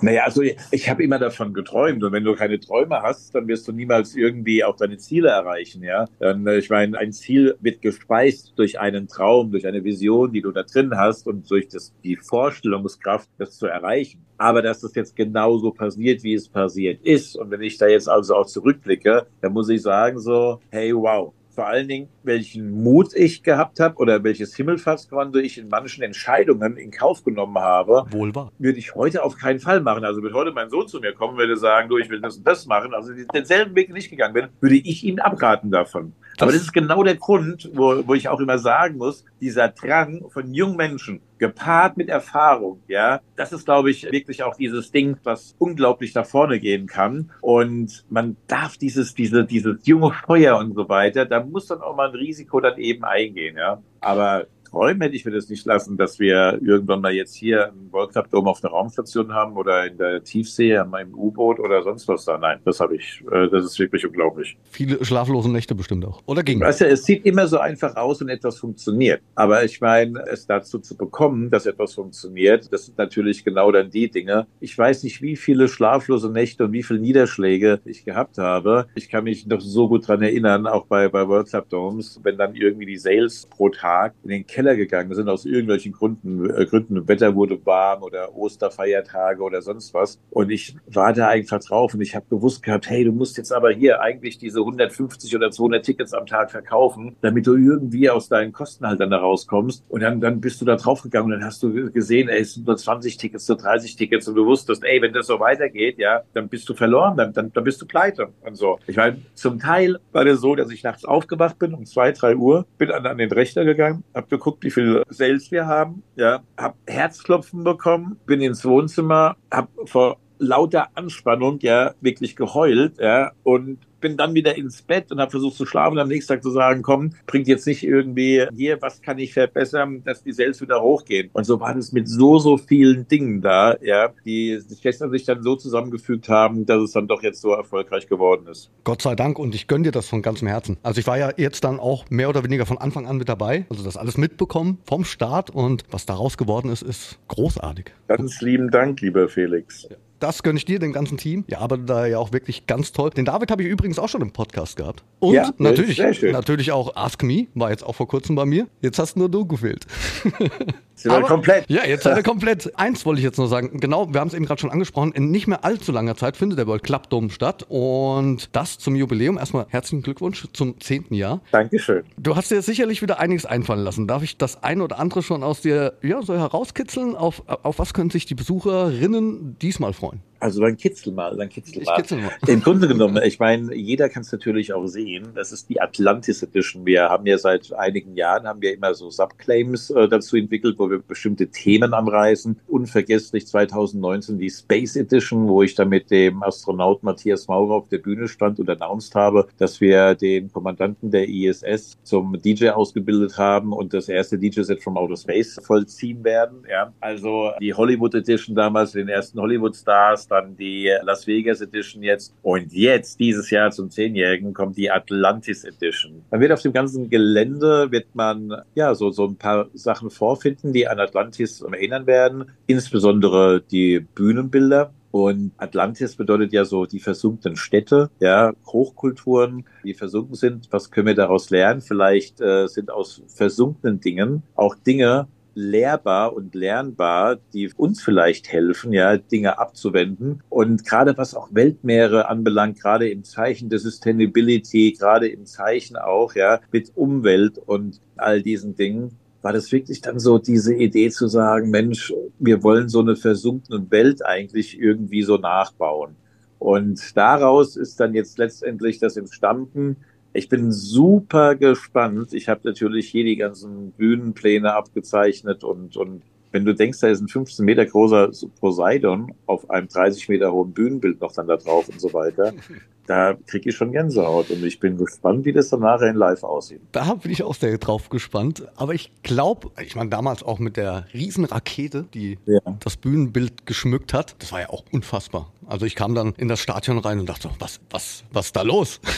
Naja, 0.00 0.24
also 0.24 0.42
ich 0.42 0.88
habe 0.88 1.02
immer 1.02 1.18
davon 1.18 1.52
geträumt 1.52 2.02
und 2.04 2.12
wenn 2.12 2.24
du 2.24 2.34
keine 2.34 2.60
Träume 2.60 3.02
hast, 3.02 3.34
dann 3.34 3.48
wirst 3.48 3.66
du 3.66 3.72
niemals 3.72 4.14
irgendwie 4.14 4.62
auch 4.62 4.76
deine 4.76 4.98
Ziele 4.98 5.30
erreichen, 5.30 5.82
ja. 5.82 6.06
Dann, 6.18 6.46
äh, 6.46 6.58
ich 6.58 6.70
meine, 6.70 6.98
ein 6.98 7.12
Ziel 7.12 7.56
wird 7.60 7.82
gespeist 7.82 8.52
durch 8.56 8.78
einen 8.78 9.08
Traum, 9.08 9.50
durch 9.50 9.66
eine 9.66 9.82
Vision, 9.84 10.32
die 10.32 10.42
du 10.42 10.52
da 10.52 10.62
drin 10.62 10.96
hast 10.96 11.26
und 11.26 11.50
durch 11.50 11.68
das, 11.68 11.92
die 12.04 12.16
Vorstellungskraft, 12.16 13.28
das 13.38 13.58
zu 13.58 13.66
erreichen. 13.66 14.24
Aber 14.38 14.62
dass 14.62 14.80
das 14.80 14.94
jetzt 14.94 15.16
genauso 15.16 15.70
passiert, 15.72 16.22
wie 16.22 16.34
es 16.34 16.48
passiert 16.48 17.00
ist 17.02 17.36
und 17.36 17.50
wenn 17.50 17.62
ich 17.62 17.78
da 17.78 17.86
jetzt 17.86 18.08
also 18.08 18.36
auch 18.36 18.46
zurückblicke, 18.46 19.26
dann 19.40 19.52
muss 19.52 19.68
ich 19.68 19.82
sagen 19.82 20.18
so, 20.18 20.60
hey, 20.70 20.94
wow, 20.94 21.32
vor 21.54 21.66
allen 21.66 21.86
Dingen, 21.86 22.08
welchen 22.22 22.82
Mut 22.82 23.14
ich 23.14 23.42
gehabt 23.42 23.78
habe 23.78 23.96
oder 23.96 24.24
welches 24.24 24.56
Himmelfahrtskommando 24.56 25.38
ich 25.38 25.58
in 25.58 25.68
manchen 25.68 26.02
Entscheidungen 26.02 26.76
in 26.76 26.90
Kauf 26.90 27.24
genommen 27.24 27.58
habe, 27.58 28.06
Wohl 28.10 28.34
wahr. 28.34 28.50
würde 28.58 28.78
ich 28.78 28.94
heute 28.94 29.22
auf 29.22 29.36
keinen 29.36 29.60
Fall 29.60 29.80
machen. 29.80 30.04
Also 30.04 30.22
würde 30.22 30.34
heute 30.34 30.52
mein 30.52 30.70
Sohn 30.70 30.88
zu 30.88 31.00
mir 31.00 31.12
kommen, 31.12 31.36
würde 31.36 31.56
sagen, 31.56 31.88
du, 31.88 31.98
ich 31.98 32.08
will 32.08 32.20
das 32.20 32.38
und 32.38 32.46
das 32.46 32.66
machen, 32.66 32.94
also 32.94 33.12
denselben 33.34 33.74
Weg 33.74 33.92
nicht 33.92 34.10
gegangen 34.10 34.34
bin, 34.34 34.48
würde 34.60 34.76
ich 34.76 35.04
ihm 35.04 35.18
abraten 35.18 35.70
davon. 35.70 36.14
Das 36.36 36.42
Aber 36.42 36.52
das 36.52 36.62
ist 36.62 36.72
genau 36.72 37.02
der 37.02 37.16
Grund, 37.16 37.70
wo, 37.74 38.06
wo 38.06 38.14
ich 38.14 38.28
auch 38.28 38.40
immer 38.40 38.58
sagen 38.58 38.96
muss, 38.98 39.24
dieser 39.40 39.68
Drang 39.68 40.24
von 40.30 40.52
jungen 40.54 40.76
Menschen, 40.76 41.20
gepaart 41.38 41.96
mit 41.96 42.08
Erfahrung, 42.08 42.80
ja, 42.86 43.20
das 43.34 43.52
ist, 43.52 43.64
glaube 43.64 43.90
ich, 43.90 44.10
wirklich 44.12 44.44
auch 44.44 44.54
dieses 44.56 44.92
Ding, 44.92 45.16
was 45.24 45.56
unglaublich 45.58 46.14
nach 46.14 46.24
vorne 46.24 46.60
gehen 46.60 46.86
kann. 46.86 47.32
Und 47.40 48.04
man 48.10 48.36
darf 48.46 48.76
dieses, 48.76 49.14
diese, 49.14 49.44
dieses 49.44 49.84
junge 49.84 50.12
Feuer 50.12 50.56
und 50.56 50.74
so 50.74 50.88
weiter, 50.88 51.26
da 51.26 51.42
muss 51.42 51.66
dann 51.66 51.82
auch 51.82 51.96
mal 51.96 52.10
ein 52.10 52.14
Risiko 52.14 52.60
dann 52.60 52.78
eben 52.78 53.04
eingehen, 53.04 53.56
ja. 53.56 53.82
Aber 54.00 54.46
träumen 54.72 55.02
hätte 55.02 55.14
ich 55.14 55.24
mir 55.24 55.32
das 55.32 55.48
nicht 55.48 55.64
lassen, 55.66 55.96
dass 55.96 56.18
wir 56.18 56.58
irgendwann 56.62 57.00
mal 57.00 57.12
jetzt 57.12 57.34
hier 57.34 57.68
einen 57.68 57.92
World 57.92 58.12
Cup 58.14 58.30
Dome 58.30 58.50
auf 58.50 58.64
einer 58.64 58.72
Raumstation 58.72 59.32
haben 59.32 59.56
oder 59.56 59.86
in 59.86 59.98
der 59.98 60.24
Tiefsee 60.24 60.76
an 60.76 60.90
meinem 60.90 61.14
U-Boot 61.14 61.60
oder 61.60 61.82
sonst 61.82 62.08
was 62.08 62.24
da. 62.24 62.38
Nein, 62.38 62.58
das 62.64 62.80
habe 62.80 62.96
ich, 62.96 63.22
äh, 63.30 63.48
das 63.48 63.64
ist 63.64 63.78
wirklich 63.78 64.04
unglaublich. 64.06 64.56
Viele 64.70 65.04
schlaflose 65.04 65.50
Nächte 65.50 65.74
bestimmt 65.74 66.04
auch. 66.04 66.22
Oder 66.26 66.42
ging 66.42 66.60
weißt 66.60 66.80
du, 66.80 66.86
es 66.86 67.04
sieht 67.04 67.24
immer 67.26 67.46
so 67.46 67.58
einfach 67.58 67.94
aus 67.96 68.22
und 68.22 68.30
etwas 68.30 68.58
funktioniert. 68.58 69.20
Aber 69.34 69.62
ich 69.64 69.80
meine, 69.80 70.24
es 70.30 70.46
dazu 70.46 70.78
zu 70.78 70.96
bekommen, 70.96 71.50
dass 71.50 71.66
etwas 71.66 71.94
funktioniert, 71.94 72.72
das 72.72 72.86
sind 72.86 72.96
natürlich 72.98 73.44
genau 73.44 73.70
dann 73.70 73.90
die 73.90 74.10
Dinge. 74.10 74.46
Ich 74.60 74.76
weiß 74.76 75.02
nicht, 75.02 75.20
wie 75.20 75.36
viele 75.36 75.68
schlaflose 75.68 76.30
Nächte 76.30 76.64
und 76.64 76.72
wie 76.72 76.82
viele 76.82 77.00
Niederschläge 77.00 77.80
ich 77.84 78.04
gehabt 78.04 78.38
habe. 78.38 78.86
Ich 78.94 79.10
kann 79.10 79.24
mich 79.24 79.46
noch 79.46 79.60
so 79.60 79.88
gut 79.88 80.08
dran 80.08 80.22
erinnern, 80.22 80.66
auch 80.66 80.86
bei, 80.86 81.08
bei 81.08 81.28
World 81.28 81.50
Cup 81.50 81.68
Domes, 81.68 82.20
wenn 82.22 82.38
dann 82.38 82.54
irgendwie 82.54 82.86
die 82.86 82.96
Sales 82.96 83.46
pro 83.50 83.68
Tag 83.68 84.14
in 84.22 84.30
den 84.30 84.46
Keller 84.46 84.61
Keller 84.62 84.76
gegangen 84.76 85.12
sind 85.14 85.28
aus 85.28 85.44
irgendwelchen 85.44 85.92
Gründen. 85.92 86.48
Äh, 86.48 86.66
Gründen, 86.66 87.08
Wetter 87.08 87.34
wurde 87.34 87.58
warm 87.66 88.02
oder 88.02 88.34
Osterfeiertage 88.34 89.42
oder 89.42 89.60
sonst 89.60 89.92
was. 89.92 90.20
Und 90.30 90.50
ich 90.50 90.76
war 90.86 91.12
da 91.12 91.28
einfach 91.28 91.58
drauf 91.58 91.94
und 91.94 92.00
ich 92.00 92.14
habe 92.14 92.26
gewusst 92.30 92.62
gehabt, 92.62 92.88
hey, 92.88 93.04
du 93.04 93.10
musst 93.12 93.36
jetzt 93.38 93.52
aber 93.52 93.70
hier 93.72 94.00
eigentlich 94.00 94.38
diese 94.38 94.60
150 94.60 95.34
oder 95.34 95.50
200 95.50 95.84
Tickets 95.84 96.14
am 96.14 96.26
Tag 96.26 96.52
verkaufen, 96.52 97.16
damit 97.22 97.46
du 97.46 97.56
irgendwie 97.56 98.08
aus 98.08 98.28
deinen 98.28 98.52
Kosten 98.52 98.86
halt 98.86 99.00
dann 99.00 99.10
da 99.10 99.18
rauskommst. 99.18 99.84
Und 99.88 100.00
dann, 100.00 100.20
dann 100.20 100.40
bist 100.40 100.60
du 100.60 100.64
da 100.64 100.76
drauf 100.76 101.02
gegangen 101.02 101.26
und 101.26 101.32
dann 101.32 101.44
hast 101.44 101.62
du 101.62 101.90
gesehen, 101.90 102.28
ey, 102.28 102.40
es 102.40 102.54
sind 102.54 102.66
nur 102.66 102.76
20 102.76 103.16
Tickets, 103.16 103.48
nur 103.48 103.58
30 103.58 103.96
Tickets 103.96 104.28
und 104.28 104.36
du 104.36 104.46
wusstest, 104.46 104.84
ey, 104.84 105.02
wenn 105.02 105.12
das 105.12 105.26
so 105.26 105.40
weitergeht, 105.40 105.98
ja, 105.98 106.22
dann 106.34 106.48
bist 106.48 106.68
du 106.68 106.74
verloren, 106.74 107.16
dann, 107.16 107.32
dann, 107.32 107.52
dann 107.52 107.64
bist 107.64 107.82
du 107.82 107.86
pleite 107.86 108.28
und 108.42 108.54
so. 108.54 108.78
Ich 108.86 108.96
meine, 108.96 109.18
zum 109.34 109.58
Teil 109.58 109.98
war 110.12 110.24
das 110.24 110.40
so, 110.40 110.54
dass 110.54 110.70
ich 110.70 110.84
nachts 110.84 111.04
aufgewacht 111.04 111.58
bin 111.58 111.74
um 111.74 111.84
zwei, 111.84 112.12
drei 112.12 112.36
Uhr, 112.36 112.66
bin 112.78 112.92
an, 112.92 113.06
an 113.06 113.18
den 113.18 113.32
Rechner 113.32 113.64
gegangen, 113.64 114.04
habe 114.14 114.28
geguckt, 114.28 114.51
geguckt, 114.52 114.64
wie 114.64 114.70
viel 114.70 115.02
Sales 115.08 115.50
wir 115.50 115.66
haben, 115.66 116.02
ja, 116.16 116.42
habe 116.58 116.74
Herzklopfen 116.86 117.64
bekommen, 117.64 118.18
bin 118.26 118.40
ins 118.40 118.64
Wohnzimmer, 118.64 119.36
habe 119.50 119.68
vor 119.86 120.18
lauter 120.38 120.88
Anspannung 120.94 121.58
ja 121.60 121.94
wirklich 122.00 122.36
geheult, 122.36 122.98
ja, 122.98 123.32
und 123.42 123.78
bin 124.02 124.18
dann 124.18 124.34
wieder 124.34 124.54
ins 124.58 124.82
Bett 124.82 125.10
und 125.10 125.20
habe 125.20 125.30
versucht 125.30 125.56
zu 125.56 125.64
schlafen 125.64 125.94
und 125.94 126.00
am 126.00 126.08
nächsten 126.08 126.34
Tag 126.34 126.42
zu 126.42 126.50
sagen, 126.50 126.82
komm, 126.82 127.14
bringt 127.26 127.48
jetzt 127.48 127.66
nicht 127.66 127.82
irgendwie 127.82 128.46
hier, 128.54 128.82
was 128.82 129.00
kann 129.00 129.18
ich 129.18 129.32
verbessern, 129.32 130.02
dass 130.04 130.22
die 130.22 130.32
Sales 130.32 130.60
wieder 130.60 130.82
hochgehen. 130.82 131.30
Und 131.32 131.44
so 131.44 131.58
war 131.60 131.74
das 131.74 131.92
mit 131.92 132.08
so, 132.08 132.38
so 132.38 132.58
vielen 132.58 133.08
Dingen 133.08 133.40
da, 133.40 133.76
ja, 133.80 134.12
die 134.26 134.58
sich 134.58 134.82
gestern 134.82 135.10
sich 135.10 135.24
dann 135.24 135.42
so 135.42 135.56
zusammengefügt 135.56 136.28
haben, 136.28 136.66
dass 136.66 136.82
es 136.82 136.92
dann 136.92 137.08
doch 137.08 137.22
jetzt 137.22 137.40
so 137.40 137.52
erfolgreich 137.52 138.08
geworden 138.08 138.46
ist. 138.48 138.70
Gott 138.84 139.00
sei 139.00 139.14
Dank 139.14 139.38
und 139.38 139.54
ich 139.54 139.68
gönne 139.68 139.84
dir 139.84 139.92
das 139.92 140.08
von 140.08 140.20
ganzem 140.20 140.48
Herzen. 140.48 140.76
Also 140.82 141.00
ich 141.00 141.06
war 141.06 141.16
ja 141.16 141.30
jetzt 141.36 141.64
dann 141.64 141.80
auch 141.80 142.10
mehr 142.10 142.28
oder 142.28 142.44
weniger 142.44 142.66
von 142.66 142.78
Anfang 142.78 143.06
an 143.06 143.16
mit 143.16 143.28
dabei, 143.28 143.64
also 143.70 143.82
das 143.84 143.96
alles 143.96 144.18
mitbekommen 144.18 144.78
vom 144.84 145.04
Start 145.04 145.50
und 145.50 145.84
was 145.90 146.04
daraus 146.04 146.36
geworden 146.36 146.70
ist, 146.70 146.82
ist 146.82 147.18
großartig. 147.28 147.92
Ganz 148.08 148.40
lieben 148.40 148.70
Dank, 148.70 149.00
lieber 149.00 149.28
Felix. 149.28 149.88
Das 150.22 150.44
gönne 150.44 150.56
ich 150.56 150.64
dir, 150.64 150.78
dem 150.78 150.92
ganzen 150.92 151.18
Team. 151.18 151.42
Ihr 151.48 151.60
arbeitet 151.60 151.90
da 151.90 152.06
ja 152.06 152.18
auch 152.18 152.32
wirklich 152.32 152.68
ganz 152.68 152.92
toll. 152.92 153.10
Den 153.10 153.24
David 153.24 153.50
habe 153.50 153.64
ich 153.64 153.68
übrigens 153.68 153.91
übrigens 153.92 153.98
auch 153.98 154.08
schon 154.08 154.22
im 154.22 154.32
Podcast 154.32 154.76
gehabt. 154.76 155.02
Und 155.20 155.34
Ja, 155.34 155.52
natürlich, 155.58 155.98
natürlich 156.32 156.72
auch 156.72 156.96
Ask 156.96 157.22
Me, 157.22 157.46
war 157.54 157.70
jetzt 157.70 157.84
auch 157.84 157.94
vor 157.94 158.08
kurzem 158.08 158.36
bei 158.36 158.46
mir. 158.46 158.66
Jetzt 158.80 158.98
hast 158.98 159.16
nur 159.16 159.28
du 159.28 159.46
gefehlt. 159.46 159.86
Sind 160.94 161.12
wir 161.12 161.22
komplett. 161.22 161.68
Ja, 161.68 161.84
jetzt 161.84 162.04
seid 162.04 162.16
ihr 162.16 162.22
komplett. 162.32 162.78
Eins 162.78 163.04
wollte 163.06 163.20
ich 163.20 163.24
jetzt 163.24 163.38
noch 163.38 163.46
sagen. 163.46 163.80
Genau, 163.80 164.12
wir 164.12 164.20
haben 164.20 164.28
es 164.28 164.34
eben 164.34 164.44
gerade 164.44 164.60
schon 164.60 164.70
angesprochen. 164.70 165.12
In 165.12 165.30
nicht 165.30 165.46
mehr 165.46 165.64
allzu 165.64 165.92
langer 165.92 166.16
Zeit 166.16 166.36
findet 166.36 166.58
der 166.58 166.66
World 166.66 166.82
Club 166.82 167.08
Dome 167.10 167.30
statt. 167.30 167.64
Und 167.68 168.50
das 168.52 168.78
zum 168.78 168.94
Jubiläum. 168.94 169.38
Erstmal 169.38 169.66
herzlichen 169.68 170.02
Glückwunsch 170.02 170.46
zum 170.52 170.80
zehnten 170.80 171.14
Jahr. 171.14 171.40
Dankeschön. 171.50 172.04
Du 172.18 172.36
hast 172.36 172.50
dir 172.50 172.62
sicherlich 172.62 173.02
wieder 173.02 173.18
einiges 173.18 173.46
einfallen 173.46 173.82
lassen. 173.82 174.06
Darf 174.06 174.22
ich 174.22 174.36
das 174.36 174.62
eine 174.62 174.84
oder 174.84 174.98
andere 174.98 175.22
schon 175.22 175.42
aus 175.42 175.60
dir 175.62 175.94
ja, 176.02 176.22
so 176.22 176.34
herauskitzeln? 176.34 177.16
Auf, 177.16 177.42
auf 177.46 177.78
was 177.78 177.94
können 177.94 178.10
sich 178.10 178.26
die 178.26 178.34
Besucherinnen 178.34 179.58
diesmal 179.60 179.92
freuen? 179.92 180.20
Also 180.42 180.60
dann 180.60 180.76
kitzel 180.76 181.12
mal, 181.12 181.36
dann 181.36 181.48
kitzel 181.48 181.82
Ich 181.82 181.86
mal. 181.86 181.94
kitzel 181.98 182.18
mal. 182.18 182.32
Im 182.48 182.60
Grunde 182.60 182.88
genommen, 182.88 183.22
ich 183.22 183.38
meine, 183.38 183.72
jeder 183.76 184.08
kann 184.08 184.22
es 184.22 184.32
natürlich 184.32 184.72
auch 184.72 184.88
sehen. 184.88 185.28
Das 185.36 185.52
ist 185.52 185.68
die 185.68 185.80
Atlantis 185.80 186.42
Edition. 186.42 186.84
Wir 186.84 187.02
haben 187.02 187.24
ja 187.26 187.38
seit 187.38 187.72
einigen 187.72 188.16
Jahren 188.16 188.48
haben 188.48 188.60
wir 188.60 188.74
immer 188.74 188.92
so 188.92 189.08
Subclaims 189.08 189.90
äh, 189.90 190.08
dazu 190.08 190.36
entwickelt, 190.36 190.76
wo 190.82 190.90
wir 190.90 190.98
bestimmte 190.98 191.46
Themen 191.46 191.94
anreißen. 191.94 192.58
Unvergesslich 192.66 193.46
2019 193.46 194.38
die 194.38 194.50
Space 194.50 194.96
Edition, 194.96 195.48
wo 195.48 195.62
ich 195.62 195.74
dann 195.74 195.88
mit 195.88 196.10
dem 196.10 196.42
Astronaut 196.42 197.02
Matthias 197.02 197.46
Maurer 197.46 197.74
auf 197.74 197.88
der 197.88 197.98
Bühne 197.98 198.26
stand 198.26 198.58
und 198.58 198.68
announced 198.68 199.14
habe, 199.14 199.46
dass 199.58 199.80
wir 199.80 200.14
den 200.14 200.50
Kommandanten 200.52 201.10
der 201.10 201.28
ISS 201.28 201.96
zum 202.02 202.40
DJ 202.40 202.70
ausgebildet 202.70 203.38
haben 203.38 203.72
und 203.72 203.94
das 203.94 204.08
erste 204.08 204.38
DJ-Set 204.38 204.82
from 204.82 204.96
Outer 204.96 205.16
Space 205.16 205.58
vollziehen 205.62 206.24
werden. 206.24 206.64
Ja, 206.68 206.92
also 207.00 207.52
die 207.60 207.72
Hollywood 207.72 208.14
Edition 208.14 208.56
damals, 208.56 208.92
den 208.92 209.08
ersten 209.08 209.40
Hollywood-Stars, 209.40 210.26
dann 210.26 210.56
die 210.56 210.90
Las 211.02 211.26
Vegas 211.26 211.60
Edition 211.60 212.02
jetzt 212.02 212.34
und 212.42 212.72
jetzt 212.72 213.20
dieses 213.20 213.50
Jahr 213.50 213.70
zum 213.70 213.90
Zehnjährigen 213.90 214.52
kommt 214.52 214.76
die 214.76 214.90
Atlantis 214.90 215.64
Edition. 215.64 216.22
Man 216.30 216.40
wird 216.40 216.50
auf 216.50 216.62
dem 216.62 216.72
ganzen 216.72 217.08
Gelände 217.08 217.90
wird 217.92 218.14
man 218.14 218.52
ja 218.74 218.94
so 218.94 219.10
so 219.10 219.26
ein 219.26 219.36
paar 219.36 219.68
Sachen 219.74 220.10
vorfinden, 220.10 220.71
die 220.72 220.88
an 220.88 221.00
Atlantis 221.00 221.60
erinnern 221.60 222.06
werden, 222.06 222.46
insbesondere 222.66 223.62
die 223.62 224.00
Bühnenbilder. 224.00 224.92
Und 225.10 225.52
Atlantis 225.58 226.16
bedeutet 226.16 226.54
ja 226.54 226.64
so 226.64 226.86
die 226.86 226.98
versunkenen 226.98 227.56
Städte, 227.56 228.10
ja, 228.18 228.54
Hochkulturen, 228.66 229.66
die 229.84 229.92
versunken 229.92 230.34
sind. 230.34 230.68
Was 230.70 230.90
können 230.90 231.06
wir 231.06 231.14
daraus 231.14 231.50
lernen? 231.50 231.82
Vielleicht 231.82 232.40
äh, 232.40 232.66
sind 232.66 232.90
aus 232.90 233.22
versunkenen 233.28 234.00
Dingen 234.00 234.42
auch 234.54 234.74
Dinge 234.74 235.28
lehrbar 235.54 236.34
und 236.34 236.54
lernbar, 236.54 237.36
die 237.52 237.70
uns 237.76 238.02
vielleicht 238.02 238.50
helfen, 238.50 238.92
ja, 238.92 239.16
Dinge 239.16 239.58
abzuwenden. 239.58 240.42
Und 240.48 240.84
gerade 240.86 241.16
was 241.16 241.34
auch 241.34 241.48
Weltmeere 241.52 242.28
anbelangt, 242.28 242.80
gerade 242.80 243.08
im 243.10 243.24
Zeichen 243.24 243.68
der 243.68 243.78
Sustainability, 243.78 244.92
gerade 244.98 245.28
im 245.28 245.46
Zeichen 245.46 245.96
auch, 245.96 246.34
ja, 246.34 246.60
mit 246.70 246.92
Umwelt 246.94 247.58
und 247.58 248.00
all 248.16 248.42
diesen 248.42 248.76
Dingen, 248.76 249.18
war 249.42 249.52
das 249.52 249.70
wirklich 249.72 250.00
dann 250.00 250.18
so 250.18 250.38
diese 250.38 250.74
Idee 250.74 251.10
zu 251.10 251.26
sagen, 251.26 251.70
Mensch, 251.70 252.12
wir 252.38 252.62
wollen 252.62 252.88
so 252.88 253.00
eine 253.00 253.16
versunkene 253.16 253.90
Welt 253.90 254.24
eigentlich 254.24 254.78
irgendwie 254.78 255.22
so 255.22 255.36
nachbauen. 255.36 256.16
Und 256.58 257.16
daraus 257.16 257.76
ist 257.76 257.98
dann 257.98 258.14
jetzt 258.14 258.38
letztendlich 258.38 259.00
das 259.00 259.16
entstanden. 259.16 259.96
Ich 260.32 260.48
bin 260.48 260.70
super 260.70 261.56
gespannt. 261.56 262.32
Ich 262.32 262.48
habe 262.48 262.60
natürlich 262.64 263.08
hier 263.08 263.24
die 263.24 263.36
ganzen 263.36 263.90
Bühnenpläne 263.92 264.72
abgezeichnet 264.72 265.64
und, 265.64 265.96
und 265.96 266.22
wenn 266.52 266.64
du 266.64 266.74
denkst, 266.74 267.00
da 267.00 267.08
ist 267.08 267.20
ein 267.20 267.28
15 267.28 267.64
Meter 267.64 267.84
großer 267.84 268.30
Poseidon 268.60 269.34
auf 269.46 269.68
einem 269.70 269.88
30 269.88 270.28
Meter 270.28 270.52
hohen 270.52 270.72
Bühnenbild 270.72 271.20
noch 271.20 271.32
dann 271.32 271.48
da 271.48 271.56
drauf 271.56 271.88
und 271.88 272.00
so 272.00 272.12
weiter, 272.12 272.52
da 273.06 273.34
kriege 273.46 273.70
ich 273.70 273.76
schon 273.76 273.92
Gänsehaut 273.92 274.50
und 274.50 274.64
ich 274.64 274.78
bin 274.80 274.96
gespannt, 274.96 275.44
wie 275.44 275.52
das 275.52 275.68
dann 275.70 275.80
nachher 275.80 276.08
in 276.10 276.16
live 276.16 276.42
aussieht. 276.44 276.80
Da 276.92 277.14
bin 277.14 277.32
ich 277.32 277.42
auch 277.42 277.54
sehr 277.54 277.76
drauf 277.78 278.08
gespannt. 278.08 278.66
Aber 278.76 278.94
ich 278.94 279.12
glaube, 279.22 279.70
ich 279.84 279.96
meine, 279.96 280.10
damals 280.10 280.42
auch 280.42 280.58
mit 280.58 280.76
der 280.76 281.06
Riesenrakete, 281.12 282.04
die 282.14 282.38
Ja. 282.46 282.60
das 282.80 282.96
Bühnenbild 282.96 283.66
geschmückt 283.66 284.14
hat, 284.14 284.36
das 284.38 284.52
war 284.52 284.60
ja 284.60 284.70
auch 284.70 284.84
unfassbar. 284.92 285.52
Also 285.66 285.86
ich 285.86 285.94
kam 285.94 286.14
dann 286.14 286.34
in 286.36 286.48
das 286.48 286.60
Stadion 286.60 286.98
rein 286.98 287.20
und 287.20 287.28
dachte, 287.28 287.48
so, 287.48 287.50
was, 287.58 287.80
was, 287.90 288.24
was 288.32 288.46
ist 288.46 288.56
da 288.56 288.62
los? 288.62 289.00